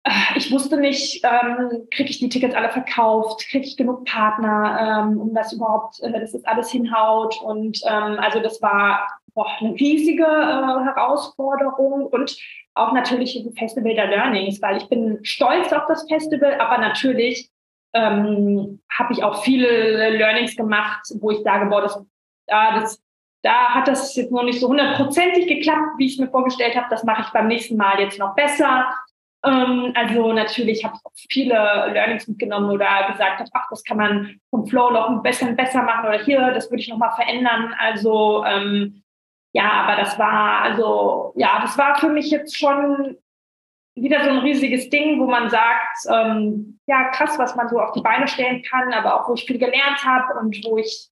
äh, 0.04 0.10
ich 0.36 0.52
wusste 0.52 0.78
nicht, 0.78 1.24
ähm, 1.24 1.88
kriege 1.92 2.10
ich 2.10 2.20
die 2.20 2.30
Tickets 2.30 2.56
alle 2.56 2.70
verkauft, 2.70 3.48
kriege 3.50 3.66
ich 3.66 3.78
genug 3.78 4.06
Partner, 4.06 5.06
ähm, 5.10 5.20
um 5.20 5.34
das 5.34 5.54
überhaupt, 5.54 6.02
äh, 6.02 6.12
dass 6.12 6.34
das 6.34 6.46
alles 6.46 6.72
hinhaut. 6.72 7.42
Und 7.42 7.82
ähm, 7.86 8.20
also 8.20 8.40
das 8.40 8.62
war 8.62 9.08
boah, 9.34 9.48
eine 9.60 9.74
riesige 9.74 10.24
äh, 10.24 10.84
Herausforderung 10.86 12.06
und 12.08 12.38
auch 12.76 12.92
natürlich 12.92 13.36
ein 13.36 13.54
Festival 13.54 13.94
der 13.94 14.08
Learnings, 14.08 14.62
weil 14.62 14.78
ich 14.78 14.90
bin 14.90 15.20
stolz 15.24 15.72
auf 15.72 15.84
das 15.88 16.08
Festival, 16.08 16.60
aber 16.60 16.80
natürlich 16.80 17.50
ähm, 17.94 18.82
habe 18.92 19.14
ich 19.14 19.24
auch 19.24 19.44
viele 19.44 20.10
Learnings 20.18 20.56
gemacht, 20.56 21.02
wo 21.20 21.32
ich 21.32 21.40
sage, 21.44 21.68
boah, 21.68 21.82
das, 21.82 22.00
da, 22.48 22.80
das, 22.80 23.02
da 23.44 23.74
hat 23.74 23.88
das 23.88 24.16
jetzt 24.16 24.32
noch 24.32 24.44
nicht 24.44 24.60
so 24.60 24.68
hundertprozentig 24.68 25.48
geklappt, 25.48 25.98
wie 25.98 26.08
ich 26.08 26.14
es 26.14 26.20
mir 26.20 26.30
vorgestellt 26.30 26.76
habe. 26.76 26.88
Das 26.90 27.04
mache 27.04 27.24
ich 27.24 27.30
beim 27.30 27.48
nächsten 27.48 27.78
Mal 27.78 28.00
jetzt 28.00 28.20
noch 28.20 28.36
besser. 28.36 28.88
Ähm, 29.46 29.92
also 29.96 30.32
natürlich 30.32 30.84
habe 30.84 30.96
ich 30.96 31.06
auch 31.06 31.12
viele 31.30 31.56
Learnings 31.92 32.28
mitgenommen 32.28 32.70
oder 32.70 33.12
gesagt, 33.12 33.50
ach, 33.54 33.68
das 33.70 33.84
kann 33.84 33.98
man 33.98 34.40
vom 34.50 34.66
Flow 34.66 34.90
noch 34.92 35.10
ein 35.10 35.22
bisschen 35.22 35.56
besser 35.56 35.84
machen 35.84 36.08
oder 36.08 36.24
hier, 36.24 36.52
das 36.52 36.72
würde 36.72 36.82
ich 36.82 36.90
noch 36.90 36.98
mal 36.98 37.12
verändern. 37.12 37.76
Also 37.78 38.44
ähm, 38.46 39.04
ja, 39.52 39.70
aber 39.70 40.02
das 40.02 40.18
war 40.18 40.62
also 40.62 41.34
ja, 41.36 41.60
das 41.62 41.78
war 41.78 41.96
für 41.96 42.10
mich 42.10 42.32
jetzt 42.32 42.58
schon 42.58 43.18
wieder 43.96 44.24
so 44.24 44.30
ein 44.30 44.40
riesiges 44.40 44.90
Ding, 44.90 45.20
wo 45.20 45.28
man 45.28 45.50
sagt, 45.50 46.08
ähm, 46.10 46.80
ja, 46.88 47.10
krass, 47.10 47.38
was 47.38 47.56
man 47.56 47.70
so 47.70 47.80
auf 47.80 47.92
die 47.92 48.02
Beine 48.02 48.28
stellen 48.28 48.64
kann, 48.64 48.92
aber 48.94 49.16
auch 49.16 49.30
wo 49.30 49.34
ich 49.34 49.46
viel 49.46 49.60
gelernt 49.60 50.04
habe 50.04 50.40
und 50.40 50.60
wo 50.66 50.78
ich, 50.78 51.10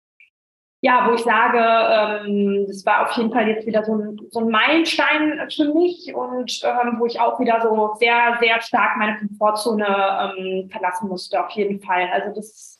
ja, 0.81 1.07
wo 1.07 1.13
ich 1.13 1.21
sage, 1.21 1.59
ähm, 1.59 2.65
das 2.67 2.83
war 2.85 3.03
auf 3.03 3.11
jeden 3.11 3.31
Fall 3.31 3.47
jetzt 3.47 3.67
wieder 3.67 3.83
so 3.83 3.95
ein, 3.95 4.19
so 4.31 4.39
ein 4.39 4.49
Meilenstein 4.49 5.47
für 5.55 5.71
mich 5.73 6.11
und 6.15 6.61
ähm, 6.63 6.95
wo 6.99 7.05
ich 7.05 7.19
auch 7.19 7.39
wieder 7.39 7.61
so 7.61 7.93
sehr, 7.99 8.37
sehr 8.41 8.59
stark 8.61 8.97
meine 8.97 9.17
Komfortzone 9.19 9.85
ähm, 9.85 10.69
verlassen 10.71 11.07
musste, 11.07 11.45
auf 11.45 11.51
jeden 11.51 11.79
Fall. 11.81 12.09
Also 12.11 12.33
das 12.33 12.79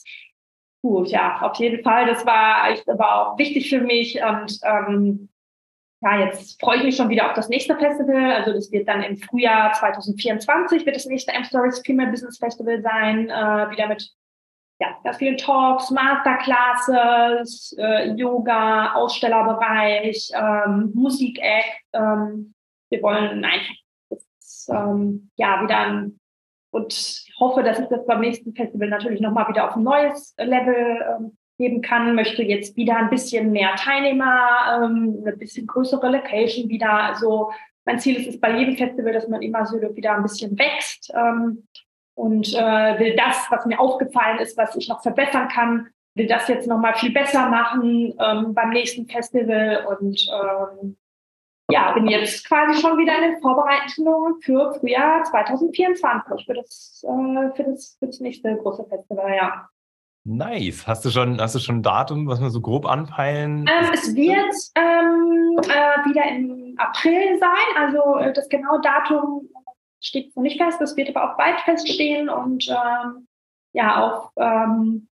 gut, 0.82 1.10
ja, 1.10 1.41
auf 1.41 1.58
jeden 1.58 1.84
Fall. 1.84 2.08
Das 2.08 2.26
war, 2.26 2.72
ich, 2.72 2.86
war 2.88 3.34
auch 3.34 3.38
wichtig 3.38 3.70
für 3.70 3.82
mich 3.82 4.20
und 4.22 4.60
ähm, 4.64 5.30
ja, 6.02 6.20
jetzt 6.20 6.60
freue 6.60 6.78
ich 6.78 6.84
mich 6.84 6.95
schon 6.95 7.10
wieder 7.10 7.28
auf 7.28 7.34
das 7.34 7.47
nächste 7.49 7.78
Festival. 7.78 8.34
Also 8.34 8.54
das 8.54 8.72
wird 8.72 8.88
dann 8.88 9.04
im 9.04 9.18
Frühjahr 9.18 9.72
2024 9.74 10.86
wird 10.86 10.95
das 10.95 11.06
nächste 11.06 11.32
M-Stories 11.32 11.82
Female 11.86 12.10
Business 12.10 12.39
Festival 12.39 12.82
sein, 12.82 13.30
äh, 13.30 13.70
wieder 13.70 13.88
mit 13.88 14.12
ja, 14.80 14.97
ganz 15.04 15.18
vielen 15.18 15.38
Talks, 15.38 15.91
Masterclasses, 15.91 17.76
äh, 17.78 18.14
Yoga, 18.14 18.93
Ausstellerbereich, 18.93 20.32
ähm, 20.34 20.91
Musik-Act. 20.95 21.84
Ähm, 21.93 22.56
wir 22.89 23.04
wollen 23.04 23.45
einfach 23.45 23.76
ähm, 24.70 25.30
ja, 25.36 25.62
wieder 25.64 25.78
ein, 25.78 26.20
und 26.72 27.26
hoffe, 27.39 27.62
dass 27.62 27.80
ich 27.80 27.88
das 27.89 28.06
beim 28.08 28.22
nächsten 28.22 28.56
Festival 28.56 28.89
natürlich 28.89 29.22
nochmal 29.22 29.47
wieder 29.49 29.68
auf 29.68 29.76
ein 29.76 29.84
neues 29.84 30.34
Level 30.38 31.06
ähm, 31.16 31.38
geben 31.62 31.82
kann, 31.82 32.16
möchte 32.16 32.41
jetzt 32.41 32.76
wieder 32.76 32.97
ein 32.97 33.12
bisschen 33.12 33.51
mehr 33.51 33.76
Teilnehmer, 33.76 34.82
ähm, 34.84 35.22
eine 35.22 35.38
bisschen 35.38 35.68
größere 35.68 36.09
Location 36.09 36.70
wieder. 36.70 36.91
Also 36.91 37.51
mein 37.86 37.99
Ziel 37.99 38.16
ist 38.18 38.28
es 38.28 38.39
bei 38.39 38.57
jedem 38.57 38.76
Festival, 38.76 39.14
dass 39.14 39.28
man 39.28 39.41
immer 39.43 39.66
so 39.66 39.80
wieder 39.80 40.16
ein 40.16 40.24
bisschen 40.24 40.57
wächst 40.57 41.12
ähm, 41.16 41.68
und 42.16 42.53
äh, 42.53 42.99
will 42.99 43.16
das, 43.16 43.45
was 43.51 43.66
mir 43.66 43.80
aufgefallen 43.80 44.39
ist, 44.39 44.57
was 44.57 44.76
ich 44.76 44.89
noch 44.89 45.03
verbessern 45.03 45.49
kann, 45.49 45.88
will 46.16 46.28
das 46.28 46.47
jetzt 46.47 46.68
noch 46.68 46.80
mal 46.80 46.95
viel 46.95 47.12
besser 47.12 47.47
machen 47.47 48.14
ähm, 48.20 48.53
beim 48.53 48.70
nächsten 48.72 49.07
Festival 49.07 49.86
und 49.97 50.28
ähm, 50.34 50.97
ja, 51.72 51.93
bin 51.93 52.07
jetzt 52.07 52.47
quasi 52.47 52.82
schon 52.82 52.97
wieder 52.97 53.16
in 53.18 53.32
den 53.32 53.41
Vorbereitungen 53.41 54.41
für 54.41 54.74
Frühjahr 54.74 55.24
2024 55.24 56.45
für 56.45 56.53
das, 56.53 57.05
äh, 57.07 57.55
für 57.55 57.64
das, 57.64 57.97
für 57.99 58.07
das 58.07 58.20
nächste 58.20 58.57
große 58.57 58.86
Festival, 58.89 59.36
ja. 59.36 59.70
Nice. 60.24 60.86
Hast 60.86 61.04
du 61.04 61.10
schon, 61.10 61.42
hast 61.42 61.56
du 61.56 61.60
schon 61.60 61.78
ein 61.78 61.84
Datum, 61.84 62.28
was 62.28 62.40
wir 62.40 62.52
so 62.52 62.62
grob 62.62 62.86
anpeilen? 62.86 63.68
Ähm, 63.68 63.92
es 63.94 64.16
wird 64.16 64.54
ähm, 64.76 65.58
äh, 65.64 66.10
wieder 66.10 66.30
im 66.30 66.76
April 66.78 67.40
sein. 67.40 67.76
Also 67.78 68.18
äh, 68.18 68.32
das 68.32 68.48
genaue 68.48 68.82
Datum 68.82 69.50
steht 70.00 70.36
noch 70.36 70.44
nicht 70.44 70.62
fest. 70.62 70.80
Das 70.80 70.96
wird 70.96 71.16
aber 71.16 71.32
auch 71.32 71.38
bald 71.38 71.60
feststehen 71.62 72.30
und 72.30 72.68
ähm, 72.70 73.28
ja 73.74 74.04
auf 74.04 74.32
ähm, 74.38 75.08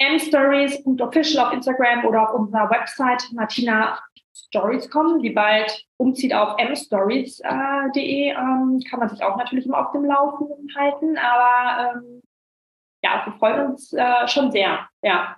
mstories.official 0.00 1.46
auf 1.46 1.52
Instagram 1.52 2.04
oder 2.04 2.28
auf 2.28 2.34
unserer 2.34 2.68
Website 2.70 3.24
Martina 3.32 3.98
Stories 4.34 4.90
kommen, 4.90 5.22
die 5.22 5.30
bald 5.30 5.84
umzieht 5.98 6.34
auf 6.34 6.56
mstories.de, 6.58 7.44
äh, 7.44 8.30
ähm, 8.30 8.80
kann 8.90 8.98
man 8.98 9.08
sich 9.08 9.22
auch 9.22 9.36
natürlich 9.36 9.66
immer 9.66 9.86
auf 9.86 9.92
dem 9.92 10.04
Laufenden 10.04 10.68
halten. 10.76 11.16
Aber 11.16 11.94
ähm, 11.94 12.22
ja, 13.02 13.22
wir 13.24 13.32
freuen 13.38 13.72
uns 13.72 13.92
äh, 13.92 14.28
schon 14.28 14.50
sehr, 14.50 14.88
ja. 15.02 15.36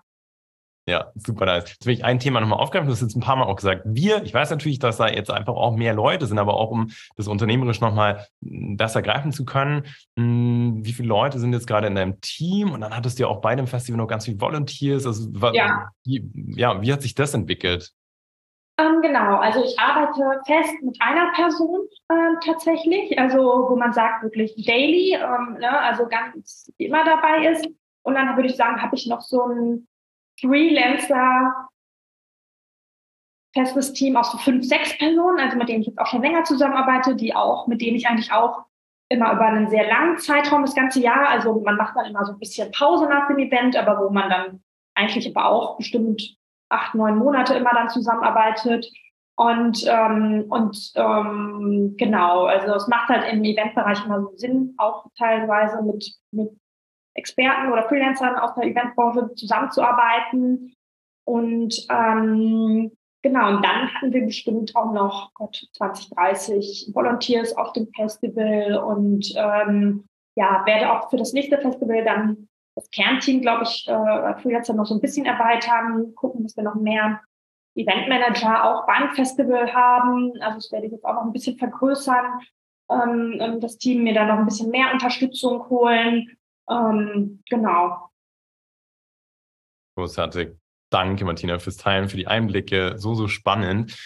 Ja, 0.86 1.12
super 1.14 1.46
nice. 1.46 1.70
Jetzt 1.70 1.86
will 1.86 1.94
ich 1.94 2.04
ein 2.04 2.18
Thema 2.18 2.40
nochmal 2.40 2.58
aufgreifen. 2.58 2.86
Du 2.86 2.92
hast 2.92 3.00
jetzt 3.00 3.16
ein 3.16 3.22
paar 3.22 3.36
Mal 3.36 3.46
auch 3.46 3.56
gesagt, 3.56 3.82
wir, 3.86 4.22
ich 4.22 4.34
weiß 4.34 4.50
natürlich, 4.50 4.78
dass 4.78 4.98
da 4.98 5.08
jetzt 5.08 5.30
einfach 5.30 5.54
auch 5.54 5.74
mehr 5.74 5.94
Leute 5.94 6.26
sind, 6.26 6.38
aber 6.38 6.54
auch 6.54 6.70
um 6.70 6.90
das 7.16 7.26
unternehmerisch 7.26 7.80
nochmal 7.80 8.26
besser 8.42 9.00
greifen 9.00 9.32
zu 9.32 9.46
können. 9.46 9.86
Hm, 10.18 10.84
wie 10.84 10.92
viele 10.92 11.08
Leute 11.08 11.38
sind 11.38 11.54
jetzt 11.54 11.66
gerade 11.66 11.86
in 11.86 11.94
deinem 11.94 12.20
Team? 12.20 12.70
Und 12.72 12.82
dann 12.82 12.94
hattest 12.94 13.18
du 13.18 13.22
ja 13.22 13.28
auch 13.28 13.40
bei 13.40 13.56
dem 13.56 13.66
Festival 13.66 13.96
noch 13.96 14.08
ganz 14.08 14.26
viele 14.26 14.42
Volunteers. 14.42 15.06
Also, 15.06 15.30
ja. 15.54 15.88
Wie, 16.04 16.30
ja, 16.54 16.82
wie 16.82 16.92
hat 16.92 17.00
sich 17.00 17.14
das 17.14 17.32
entwickelt? 17.32 17.94
Ähm, 18.76 19.02
genau, 19.02 19.36
also 19.36 19.62
ich 19.62 19.78
arbeite 19.78 20.42
fest 20.46 20.82
mit 20.82 20.96
einer 21.00 21.32
Person 21.32 21.86
äh, 22.08 22.34
tatsächlich, 22.44 23.16
also 23.18 23.68
wo 23.68 23.76
man 23.76 23.92
sagt 23.92 24.24
wirklich 24.24 24.54
daily, 24.66 25.14
ähm, 25.14 25.58
ne, 25.60 25.78
also 25.80 26.08
ganz 26.08 26.72
immer 26.78 27.04
dabei 27.04 27.52
ist. 27.52 27.68
Und 28.02 28.14
dann 28.14 28.34
würde 28.36 28.48
ich 28.48 28.56
sagen, 28.56 28.82
habe 28.82 28.96
ich 28.96 29.06
noch 29.06 29.20
so 29.20 29.46
ein 29.46 29.86
Freelancer 30.40 31.68
festes 33.54 33.92
Team 33.92 34.16
aus 34.16 34.32
so 34.32 34.38
fünf, 34.38 34.64
sechs 34.64 34.98
Personen, 34.98 35.38
also 35.38 35.56
mit 35.56 35.68
denen 35.68 35.82
ich 35.82 35.86
jetzt 35.86 35.98
auch 35.98 36.08
schon 36.08 36.22
länger 36.22 36.42
zusammenarbeite, 36.42 37.14
die 37.14 37.34
auch, 37.34 37.68
mit 37.68 37.80
denen 37.80 37.96
ich 37.96 38.08
eigentlich 38.08 38.32
auch 38.32 38.64
immer 39.08 39.32
über 39.32 39.46
einen 39.46 39.70
sehr 39.70 39.86
langen 39.86 40.18
Zeitraum 40.18 40.62
das 40.62 40.74
ganze 40.74 41.00
Jahr, 41.00 41.28
also 41.28 41.60
man 41.60 41.76
macht 41.76 41.94
dann 41.96 42.06
immer 42.06 42.24
so 42.24 42.32
ein 42.32 42.38
bisschen 42.38 42.72
Pause 42.72 43.06
nach 43.06 43.28
dem 43.28 43.38
Event, 43.38 43.76
aber 43.76 44.04
wo 44.04 44.10
man 44.10 44.28
dann 44.28 44.62
eigentlich 44.94 45.28
aber 45.34 45.46
auch 45.46 45.76
bestimmt 45.76 46.36
acht, 46.74 46.94
neun 46.94 47.16
Monate 47.16 47.54
immer 47.54 47.70
dann 47.72 47.88
zusammenarbeitet. 47.88 48.86
Und, 49.36 49.84
ähm, 49.88 50.44
und 50.48 50.92
ähm, 50.94 51.94
genau, 51.96 52.44
also 52.44 52.74
es 52.74 52.86
macht 52.86 53.08
halt 53.08 53.32
im 53.32 53.42
Eventbereich 53.42 54.04
immer 54.04 54.20
so 54.20 54.32
Sinn, 54.36 54.74
auch 54.76 55.06
teilweise 55.18 55.82
mit, 55.82 56.14
mit 56.30 56.50
Experten 57.14 57.72
oder 57.72 57.88
Freelancern 57.88 58.36
aus 58.36 58.54
der 58.54 58.64
Eventbranche 58.64 59.34
zusammenzuarbeiten. 59.34 60.74
Und 61.24 61.86
ähm, 61.90 62.92
genau, 63.22 63.56
und 63.56 63.64
dann 63.64 63.92
hatten 63.92 64.12
wir 64.12 64.24
bestimmt 64.24 64.76
auch 64.76 64.92
noch 64.92 65.32
Gott, 65.34 65.68
20, 65.72 66.10
30 66.10 66.90
Volunteers 66.92 67.56
auf 67.56 67.72
dem 67.72 67.88
Festival 67.94 68.76
und 68.76 69.32
ähm, 69.36 70.04
ja, 70.36 70.62
werde 70.66 70.92
auch 70.92 71.10
für 71.10 71.16
das 71.16 71.32
nächste 71.32 71.58
Festival 71.58 72.04
dann 72.04 72.48
das 72.74 72.90
Kernteam, 72.90 73.40
glaube 73.40 73.64
ich, 73.64 73.86
äh, 73.88 74.34
Freelancer 74.40 74.74
noch 74.74 74.86
so 74.86 74.94
ein 74.94 75.00
bisschen 75.00 75.26
erweitern, 75.26 76.14
gucken, 76.14 76.42
dass 76.42 76.56
wir 76.56 76.64
noch 76.64 76.74
mehr 76.74 77.20
Eventmanager 77.74 78.64
auch 78.64 78.86
beim 78.86 79.14
Festival 79.14 79.72
haben. 79.72 80.32
Also 80.40 80.56
das 80.56 80.72
werde 80.72 80.86
ich 80.86 80.92
jetzt 80.92 81.04
auch 81.04 81.14
noch 81.14 81.24
ein 81.24 81.32
bisschen 81.32 81.56
vergrößern, 81.58 82.40
ähm, 82.90 83.60
das 83.60 83.78
Team 83.78 84.04
mir 84.04 84.14
da 84.14 84.24
noch 84.24 84.38
ein 84.38 84.44
bisschen 84.44 84.70
mehr 84.70 84.92
Unterstützung 84.92 85.68
holen. 85.68 86.36
Ähm, 86.68 87.42
genau. 87.48 88.10
Großartig. 89.96 90.50
Danke, 90.90 91.24
Martina, 91.24 91.58
fürs 91.58 91.76
Teilen, 91.76 92.08
für 92.08 92.16
die 92.16 92.26
Einblicke. 92.26 92.98
So, 92.98 93.14
so 93.14 93.28
spannend. 93.28 93.96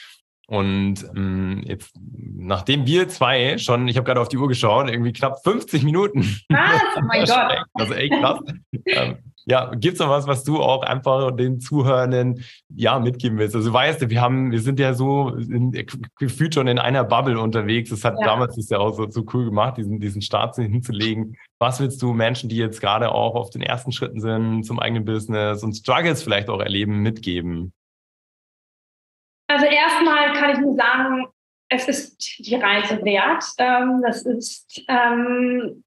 Und 0.51 1.05
ähm, 1.15 1.63
jetzt, 1.67 1.95
nachdem 2.01 2.87
wir 2.87 3.09
zwei 3.09 3.59
schon, 3.59 3.87
ich 3.87 3.97
habe 3.97 4.07
gerade 4.07 4.21
auf 4.21 4.31
die 4.31 4.39
Uhr 4.39 4.49
geschaut, 4.49 4.89
irgendwie 4.89 5.13
knapp 5.13 5.43
50 5.45 5.83
Minuten. 5.83 6.21
Was? 6.49 6.81
Oh 6.97 7.01
mein 7.07 7.25
Gott. 7.27 7.67
Also 7.75 7.93
echt 7.93 8.15
krass. 8.15 8.41
ähm, 8.87 9.19
ja, 9.45 9.71
gibt 9.75 9.95
es 9.95 10.01
noch 10.01 10.09
was, 10.09 10.27
was 10.27 10.45
du 10.45 10.63
auch 10.63 10.83
einfach 10.83 11.37
den 11.37 11.61
Zuhörenden 11.61 12.45
ja 12.75 12.99
mitgeben 12.99 13.37
willst? 13.39 13.57
Also 13.57 13.71
weißt 13.73 14.01
du, 14.01 14.09
wir 14.09 14.23
haben, 14.23 14.51
wir 14.51 14.61
sind 14.61 14.79
ja 14.79 14.95
so 14.95 15.35
in, 15.35 15.73
gefühlt 16.19 16.55
schon 16.55 16.67
in 16.67 16.79
einer 16.79 17.05
Bubble 17.05 17.39
unterwegs. 17.39 17.91
Das 17.91 18.05
hat 18.05 18.17
ja. 18.19 18.27
damals 18.27 18.57
ist 18.57 18.71
ja 18.71 18.79
auch 18.79 18.95
so, 18.95 19.09
so 19.11 19.25
cool 19.35 19.45
gemacht, 19.45 19.77
diesen, 19.77 20.01
diesen 20.01 20.23
Start 20.23 20.57
hinzulegen. 20.57 21.37
Was 21.59 21.79
willst 21.79 22.01
du 22.01 22.15
Menschen, 22.15 22.49
die 22.49 22.57
jetzt 22.57 22.81
gerade 22.81 23.13
auch 23.13 23.35
auf 23.35 23.51
den 23.51 23.61
ersten 23.61 23.93
Schritten 23.93 24.21
sind 24.21 24.65
zum 24.65 24.81
eigenen 24.81 25.05
Business 25.05 25.63
und 25.63 25.75
Struggles 25.75 26.23
vielleicht 26.23 26.49
auch 26.49 26.61
erleben, 26.61 27.01
mitgeben? 27.01 27.75
Also 29.51 29.65
erstmal 29.65 30.18
kann 30.39 30.51
ich 30.51 30.59
nur 30.59 30.75
sagen, 30.75 31.27
es 31.69 31.89
ist 31.89 32.39
die 32.39 32.55
Reise 32.55 33.05
wert. 33.05 33.45
Ähm, 33.59 34.03
das 34.03 34.23
ist, 34.23 34.85
ähm, 34.89 35.85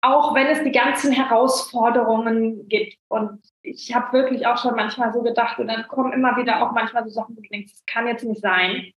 auch 0.00 0.34
wenn 0.34 0.46
es 0.46 0.62
die 0.62 0.70
ganzen 0.70 1.12
Herausforderungen 1.12 2.68
gibt. 2.68 2.98
Und 3.08 3.40
ich 3.62 3.94
habe 3.94 4.12
wirklich 4.12 4.46
auch 4.46 4.58
schon 4.58 4.76
manchmal 4.76 5.12
so 5.12 5.22
gedacht, 5.22 5.58
und 5.58 5.68
dann 5.68 5.88
kommen 5.88 6.12
immer 6.12 6.36
wieder 6.36 6.62
auch 6.62 6.72
manchmal 6.72 7.04
so 7.04 7.10
Sachen, 7.10 7.36
wo 7.36 7.40
du 7.40 7.48
denkst, 7.48 7.72
das 7.72 7.86
kann 7.86 8.06
jetzt 8.06 8.24
nicht 8.24 8.40
sein. 8.40 8.92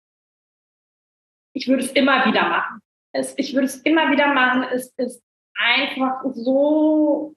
Ich 1.53 1.67
würde 1.67 1.83
es 1.83 1.91
immer 1.91 2.25
wieder 2.25 2.49
machen. 2.49 2.81
Es, 3.13 3.33
ich 3.37 3.53
würde 3.53 3.65
es 3.65 3.77
immer 3.77 4.11
wieder 4.11 4.33
machen. 4.33 4.63
Es 4.73 4.93
ist 4.97 5.23
einfach 5.53 6.21
so 6.33 7.33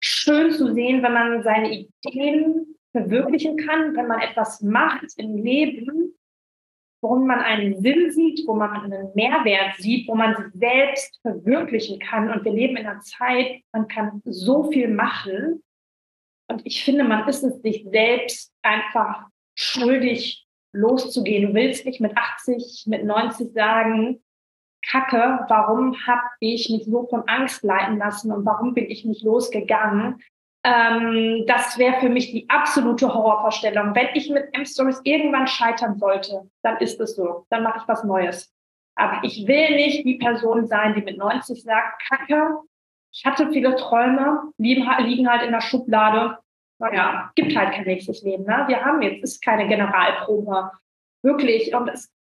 schön 0.00 0.50
zu 0.50 0.72
sehen, 0.72 1.02
wenn 1.02 1.12
man 1.12 1.42
seine 1.42 1.70
Ideen 1.70 2.76
verwirklichen 2.92 3.58
kann, 3.58 3.94
wenn 3.96 4.06
man 4.06 4.20
etwas 4.20 4.62
macht 4.62 5.04
im 5.18 5.36
Leben, 5.36 6.15
worum 7.00 7.26
man 7.26 7.40
einen 7.40 7.80
Sinn 7.80 8.10
sieht, 8.10 8.46
wo 8.46 8.54
man 8.54 8.70
einen 8.70 9.10
Mehrwert 9.14 9.76
sieht, 9.78 10.08
wo 10.08 10.14
man 10.14 10.34
sich 10.36 10.46
selbst 10.54 11.18
verwirklichen 11.22 11.98
kann. 11.98 12.30
Und 12.30 12.44
wir 12.44 12.52
leben 12.52 12.76
in 12.76 12.86
einer 12.86 13.00
Zeit, 13.00 13.60
man 13.72 13.88
kann 13.88 14.22
so 14.24 14.70
viel 14.70 14.88
machen. 14.88 15.62
Und 16.48 16.62
ich 16.64 16.84
finde, 16.84 17.04
man 17.04 17.28
ist 17.28 17.42
es 17.42 17.60
sich 17.62 17.86
selbst 17.90 18.52
einfach 18.62 19.26
schuldig, 19.54 20.46
loszugehen. 20.72 21.48
Du 21.48 21.54
willst 21.54 21.86
nicht 21.86 22.00
mit 22.00 22.16
80, 22.16 22.84
mit 22.86 23.04
90 23.04 23.52
sagen, 23.52 24.22
Kacke, 24.88 25.44
warum 25.48 25.96
habe 26.06 26.22
ich 26.40 26.70
mich 26.70 26.84
so 26.84 27.06
von 27.08 27.22
Angst 27.26 27.64
leiten 27.64 27.98
lassen 27.98 28.30
und 28.30 28.44
warum 28.46 28.74
bin 28.74 28.88
ich 28.88 29.04
nicht 29.04 29.24
losgegangen? 29.24 30.22
Ähm, 30.66 31.44
das 31.46 31.78
wäre 31.78 32.00
für 32.00 32.08
mich 32.08 32.32
die 32.32 32.50
absolute 32.50 33.14
Horrorvorstellung. 33.14 33.94
Wenn 33.94 34.08
ich 34.14 34.28
mit 34.30 34.48
M-Stories 34.52 35.00
irgendwann 35.04 35.46
scheitern 35.46 35.96
sollte, 35.96 36.50
dann 36.62 36.78
ist 36.78 37.00
es 37.00 37.14
so. 37.14 37.46
Dann 37.50 37.62
mache 37.62 37.78
ich 37.78 37.88
was 37.88 38.02
Neues. 38.02 38.52
Aber 38.96 39.22
ich 39.22 39.46
will 39.46 39.76
nicht 39.76 40.04
die 40.04 40.16
Person 40.16 40.66
sein, 40.66 40.94
die 40.94 41.02
mit 41.02 41.18
90 41.18 41.62
sagt, 41.62 42.02
Kacke, 42.08 42.58
ich 43.12 43.24
hatte 43.24 43.52
viele 43.52 43.76
Träume, 43.76 44.52
liegen, 44.58 44.88
halt 45.30 45.44
in 45.44 45.52
der 45.52 45.60
Schublade. 45.60 46.38
Naja, 46.78 47.30
gibt 47.36 47.56
halt 47.56 47.72
kein 47.72 47.84
nächstes 47.84 48.22
Leben. 48.22 48.44
Ne? 48.44 48.64
Wir 48.66 48.84
haben 48.84 49.00
jetzt, 49.02 49.22
ist 49.22 49.44
keine 49.44 49.68
Generalprobe. 49.68 50.72
Wirklich. 51.22 51.76
Und 51.76 51.88
es, 51.88 52.12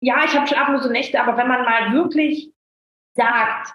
ja, 0.00 0.24
ich 0.24 0.34
habe 0.34 0.46
schon 0.46 0.56
ab 0.58 0.70
und 0.70 0.82
so 0.82 0.88
Nächte, 0.88 1.20
aber 1.20 1.36
wenn 1.36 1.48
man 1.48 1.64
mal 1.64 1.92
wirklich 1.92 2.50
sagt, 3.14 3.74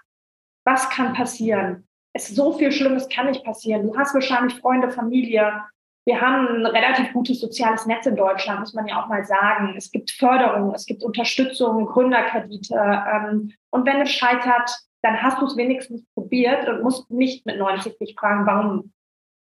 was 0.64 0.90
kann 0.90 1.14
passieren, 1.14 1.85
es 2.16 2.28
so 2.28 2.52
viel 2.52 2.72
Schlimmes 2.72 3.08
kann 3.08 3.26
nicht 3.26 3.44
passieren. 3.44 3.86
Du 3.86 3.96
hast 3.96 4.14
wahrscheinlich 4.14 4.58
Freunde, 4.58 4.90
Familie. 4.90 5.62
Wir 6.06 6.20
haben 6.20 6.48
ein 6.48 6.66
relativ 6.66 7.12
gutes 7.12 7.40
soziales 7.40 7.84
Netz 7.84 8.06
in 8.06 8.16
Deutschland, 8.16 8.60
muss 8.60 8.72
man 8.72 8.86
ja 8.86 9.02
auch 9.02 9.08
mal 9.08 9.24
sagen. 9.24 9.74
Es 9.76 9.90
gibt 9.90 10.10
Förderung, 10.10 10.72
es 10.74 10.86
gibt 10.86 11.02
Unterstützung, 11.04 11.84
Gründerkredite. 11.86 12.74
Ähm, 12.74 13.52
und 13.70 13.86
wenn 13.86 14.00
es 14.00 14.10
scheitert, 14.10 14.70
dann 15.02 15.22
hast 15.22 15.40
du 15.40 15.46
es 15.46 15.56
wenigstens 15.56 16.04
probiert 16.14 16.66
und 16.68 16.82
musst 16.82 17.10
nicht 17.10 17.44
mit 17.44 17.58
90 17.58 17.98
dich 17.98 18.14
fragen, 18.18 18.46
warum 18.46 18.92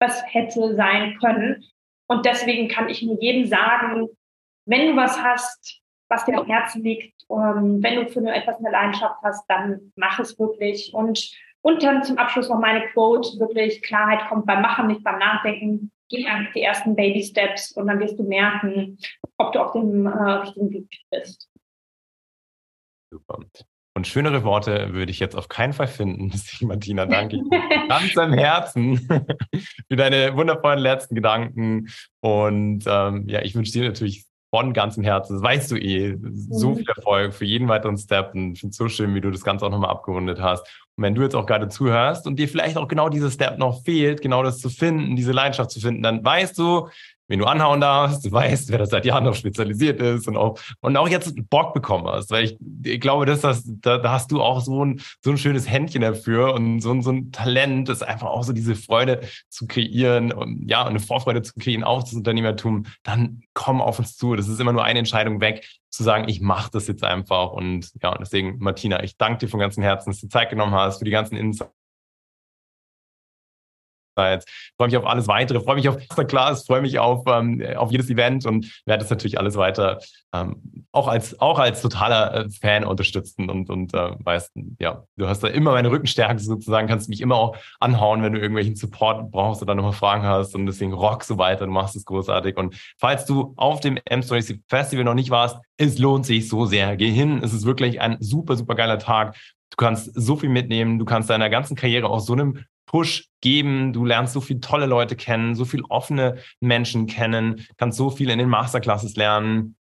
was 0.00 0.22
hätte 0.32 0.74
sein 0.74 1.18
können. 1.18 1.64
Und 2.09 2.24
deswegen 2.24 2.68
kann 2.68 2.88
ich 2.88 3.02
nur 3.02 3.20
jedem 3.20 3.46
sagen, 3.46 4.09
wenn 4.66 4.88
du 4.88 4.96
was 4.96 5.22
hast, 5.22 5.82
was 6.09 6.24
dir 6.24 6.38
am 6.38 6.46
Herzen 6.46 6.82
liegt, 6.82 7.22
ähm, 7.30 7.82
wenn 7.82 7.96
du 7.96 8.09
für 8.09 8.20
nur 8.20 8.32
etwas 8.32 8.59
eine 8.59 8.70
Leidenschaft 8.70 9.16
hast, 9.22 9.44
dann 9.48 9.92
mach 9.96 10.18
es 10.20 10.38
wirklich 10.38 10.94
und 10.94 11.30
und 11.66 11.82
dann 11.82 12.04
zum 12.04 12.16
Abschluss 12.16 12.48
noch 12.48 12.60
meine 12.60 12.86
Quote, 12.92 13.40
wirklich 13.40 13.82
Klarheit 13.82 14.28
kommt 14.28 14.46
beim 14.46 14.62
Machen, 14.62 14.86
nicht 14.86 15.02
beim 15.02 15.18
Nachdenken. 15.18 15.90
Geh 16.08 16.24
einfach 16.24 16.52
die 16.52 16.62
ersten 16.62 16.94
Baby 16.94 17.24
Steps 17.24 17.72
und 17.72 17.88
dann 17.88 17.98
wirst 17.98 18.16
du 18.20 18.22
merken, 18.22 18.96
ob 19.36 19.52
du 19.52 19.58
auf 19.58 19.72
dem 19.72 20.06
äh, 20.06 20.10
richtigen 20.10 20.70
Weg 20.70 20.88
bist. 21.10 21.50
Super. 23.10 23.40
Und 23.96 24.06
schönere 24.06 24.44
Worte 24.44 24.92
würde 24.92 25.10
ich 25.10 25.18
jetzt 25.18 25.34
auf 25.34 25.48
keinen 25.48 25.72
Fall 25.72 25.88
finden. 25.88 26.30
Martina, 26.60 27.04
danke 27.04 27.40
ganz 27.88 28.16
am 28.16 28.32
Herzen 28.32 29.00
für 29.88 29.96
deine 29.96 30.36
wundervollen 30.36 30.78
letzten 30.78 31.16
Gedanken. 31.16 31.88
Und 32.20 32.84
ähm, 32.86 33.28
ja, 33.28 33.42
ich 33.42 33.56
wünsche 33.56 33.72
dir 33.72 33.88
natürlich 33.88 34.24
von 34.50 34.72
ganzem 34.72 35.02
Herzen, 35.02 35.34
das 35.34 35.42
weißt 35.42 35.72
du 35.72 35.76
eh, 35.76 36.16
so 36.48 36.70
mhm. 36.70 36.76
viel 36.76 36.88
Erfolg 36.88 37.34
für 37.34 37.44
jeden 37.44 37.66
weiteren 37.66 37.98
Step. 37.98 38.34
Und 38.34 38.52
ich 38.52 38.60
finde 38.60 38.70
es 38.70 38.76
so 38.76 38.88
schön, 38.88 39.12
wie 39.16 39.20
du 39.20 39.32
das 39.32 39.42
Ganze 39.42 39.66
auch 39.66 39.70
nochmal 39.70 39.90
abgerundet 39.90 40.40
hast. 40.40 40.86
Und 40.97 41.03
wenn 41.03 41.14
du 41.14 41.22
jetzt 41.22 41.34
auch 41.34 41.44
gerade 41.44 41.68
zuhörst 41.68 42.26
und 42.26 42.36
dir 42.38 42.49
vielleicht 42.49 42.78
auch 42.78 42.88
genau 42.88 43.11
dieser 43.11 43.30
Step 43.30 43.59
noch 43.59 43.82
fehlt, 43.84 44.22
genau 44.22 44.42
das 44.42 44.61
zu 44.61 44.70
finden, 44.70 45.14
diese 45.14 45.32
Leidenschaft 45.32 45.70
zu 45.70 45.80
finden, 45.80 46.03
dann 46.03 46.24
weißt 46.24 46.57
du, 46.59 46.88
wen 47.29 47.39
du 47.39 47.47
anhauen 47.47 47.81
darfst, 47.81 48.24
du 48.24 48.33
weißt, 48.33 48.70
wer 48.70 48.79
das 48.79 48.91
seit 48.91 49.05
Jahren 49.05 49.24
noch 49.24 49.35
spezialisiert 49.35 50.01
ist 50.01 50.29
und 50.29 50.37
auch, 50.37 50.59
und 50.81 50.97
auch 50.97 51.09
jetzt 51.09 51.35
Bock 51.51 51.74
bekommen 51.74 52.07
hast. 52.07 52.31
Weil 52.31 52.45
ich, 52.45 52.57
ich 52.85 53.01
glaube, 53.01 53.27
dass 53.27 53.41
das, 53.41 53.64
da, 53.66 53.99
da 53.99 54.12
hast 54.12 54.31
du 54.33 54.43
auch 54.43 54.61
so 54.61 54.85
ein, 54.85 55.01
so 55.22 55.31
ein 55.31 55.39
schönes 55.39 55.68
Händchen 55.68 56.03
dafür 56.03 56.55
und 56.55 56.81
so 56.81 56.93
ein, 56.93 57.03
so 57.03 57.11
ein 57.11 57.33
Talent, 57.33 57.89
das 57.89 58.03
einfach 58.03 58.29
auch 58.29 58.45
so 58.45 58.53
diese 58.53 58.74
Freude 58.74 59.20
zu 59.49 59.66
kreieren 59.66 60.33
und 60.33 60.68
ja, 60.68 60.85
eine 60.85 61.01
Vorfreude 61.01 61.43
zu 61.43 61.55
kreieren 61.59 61.85
auf 61.85 62.05
das 62.05 62.14
Unternehmertum. 62.14 62.87
Dann 63.03 63.43
komm 63.55 63.81
auf 63.81 63.99
uns 63.99 64.16
zu. 64.16 64.37
Das 64.37 64.49
ist 64.49 64.61
immer 64.61 64.72
nur 64.72 64.85
eine 64.85 64.99
Entscheidung 64.99 65.41
weg, 65.41 65.66
zu 65.91 66.03
sagen, 66.03 66.29
ich 66.29 66.41
mache 66.41 66.70
das 66.72 66.87
jetzt 66.87 67.05
einfach. 67.05 67.53
Und 67.53 67.91
ja, 68.03 68.11
und 68.11 68.20
deswegen, 68.20 68.59
Martina, 68.59 69.03
ich 69.03 69.16
danke 69.16 69.39
dir 69.39 69.49
von 69.49 69.61
ganzem 69.61 69.83
Herzen, 69.83 70.11
dass 70.11 70.20
du 70.20 70.29
Zeit 70.29 70.51
genommen 70.51 70.74
hast 70.74 70.99
für 70.99 71.05
die 71.05 71.11
ganzen 71.11 71.37
Insights 71.37 71.76
Ich 74.16 74.72
freue 74.76 74.88
mich 74.88 74.96
auf 74.96 75.06
alles 75.06 75.28
weitere, 75.28 75.60
freue 75.60 75.76
mich 75.76 75.88
auf 75.88 75.96
Masterclass, 75.96 76.66
freue 76.66 76.82
mich 76.82 76.98
auf, 76.98 77.24
ähm, 77.26 77.62
auf 77.76 77.92
jedes 77.92 78.08
Event 78.08 78.46
und 78.46 78.82
werde 78.86 79.02
das 79.02 79.10
natürlich 79.10 79.38
alles 79.38 79.56
weiter 79.56 79.98
ähm, 80.36 80.86
auch 80.92 81.08
als 81.08 81.38
auch 81.40 81.58
als 81.58 81.82
totaler 81.82 82.34
äh, 82.34 82.50
Fan 82.50 82.84
unterstützen 82.84 83.48
und 83.50 83.70
und 83.70 83.94
äh, 83.94 84.10
weißt 84.18 84.52
ja, 84.78 85.04
du 85.16 85.28
hast 85.28 85.42
da 85.42 85.48
immer 85.48 85.72
meine 85.72 85.90
Rückenstärke 85.90 86.38
sozusagen, 86.38 86.88
kannst 86.88 87.08
mich 87.08 87.20
immer 87.20 87.36
auch 87.36 87.56
anhauen, 87.80 88.22
wenn 88.22 88.32
du 88.32 88.38
irgendwelchen 88.38 88.76
Support 88.76 89.30
brauchst 89.30 89.62
oder 89.62 89.74
nochmal 89.74 89.92
Fragen 89.92 90.24
hast 90.24 90.54
und 90.54 90.66
deswegen 90.66 90.92
rock 90.92 91.24
so 91.24 91.38
weiter, 91.38 91.66
du 91.66 91.72
machst 91.72 91.96
es 91.96 92.04
großartig 92.04 92.56
und 92.56 92.74
falls 92.98 93.26
du 93.26 93.54
auf 93.56 93.80
dem 93.80 93.98
M-Stories 94.04 94.58
Festival 94.68 95.04
noch 95.04 95.14
nicht 95.14 95.30
warst, 95.30 95.58
es 95.76 95.98
lohnt 95.98 96.26
sich 96.26 96.48
so 96.48 96.66
sehr, 96.66 96.96
geh 96.96 97.10
hin, 97.10 97.40
es 97.42 97.52
ist 97.52 97.66
wirklich 97.66 98.00
ein 98.00 98.16
super 98.20 98.56
super 98.56 98.74
geiler 98.74 98.98
Tag. 98.98 99.36
Du 99.70 99.76
kannst 99.76 100.10
so 100.14 100.36
viel 100.36 100.48
mitnehmen, 100.48 100.98
du 100.98 101.04
kannst 101.04 101.28
deiner 101.28 101.50
ganzen 101.50 101.76
Karriere 101.76 102.08
aus 102.08 102.26
so 102.26 102.32
einem 102.32 102.64
Push 102.87 103.28
geben. 103.41 103.93
Du 103.93 104.05
lernst 104.05 104.32
so 104.32 104.41
viele 104.41 104.61
tolle 104.61 104.87
Leute 104.87 105.16
kennen, 105.16 105.55
so 105.55 105.64
viele 105.64 105.84
offene 105.89 106.39
Menschen 106.61 107.07
kennen, 107.07 107.66
kannst 107.76 107.99
so 107.99 108.11
viel 108.11 108.30
in 108.30 108.39
den 108.39 108.49
Masterclasses 108.49 109.16
lernen 109.16 109.76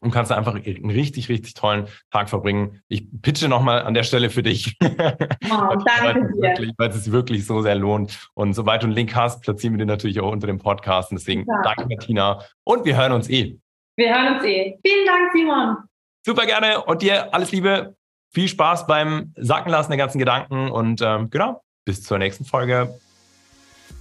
und 0.00 0.12
kannst 0.12 0.30
einfach 0.30 0.54
einen 0.54 0.90
richtig, 0.90 1.28
richtig 1.28 1.54
tollen 1.54 1.88
Tag 2.10 2.28
verbringen. 2.28 2.82
Ich 2.88 3.06
pitche 3.22 3.48
nochmal 3.48 3.82
an 3.82 3.94
der 3.94 4.04
Stelle 4.04 4.30
für 4.30 4.42
dich. 4.42 4.76
Oh, 4.80 5.74
danke 6.02 6.32
dir. 6.58 6.72
Weil 6.76 6.90
es 6.90 7.04
sich 7.04 7.12
wirklich 7.12 7.46
so 7.46 7.62
sehr 7.62 7.74
lohnt. 7.74 8.28
Und 8.34 8.54
sobald 8.54 8.82
du 8.82 8.86
einen 8.86 8.94
Link 8.94 9.14
hast, 9.14 9.42
platzieren 9.42 9.74
wir 9.74 9.78
den 9.78 9.88
natürlich 9.88 10.20
auch 10.20 10.30
unter 10.30 10.46
dem 10.46 10.58
Podcast. 10.58 11.10
Und 11.10 11.18
deswegen 11.18 11.44
ja. 11.48 11.62
danke, 11.62 11.86
Martina. 11.88 12.44
Und 12.64 12.84
wir 12.84 12.96
hören 12.96 13.12
uns 13.12 13.28
eh. 13.28 13.58
Wir 13.96 14.14
hören 14.14 14.36
uns 14.36 14.44
eh. 14.44 14.78
Vielen 14.84 15.06
Dank, 15.06 15.32
Simon. 15.32 15.76
Super 16.24 16.46
gerne. 16.46 16.84
Und 16.84 17.02
dir 17.02 17.34
alles 17.34 17.50
Liebe. 17.50 17.96
Viel 18.30 18.46
Spaß 18.46 18.86
beim 18.86 19.32
Sackenlassen 19.36 19.90
der 19.90 19.98
ganzen 19.98 20.18
Gedanken. 20.18 20.70
Und 20.70 21.00
ähm, 21.02 21.30
genau, 21.30 21.62
bis 21.88 22.02
zur 22.02 22.18
nächsten 22.18 22.44
Folge. 22.44 22.94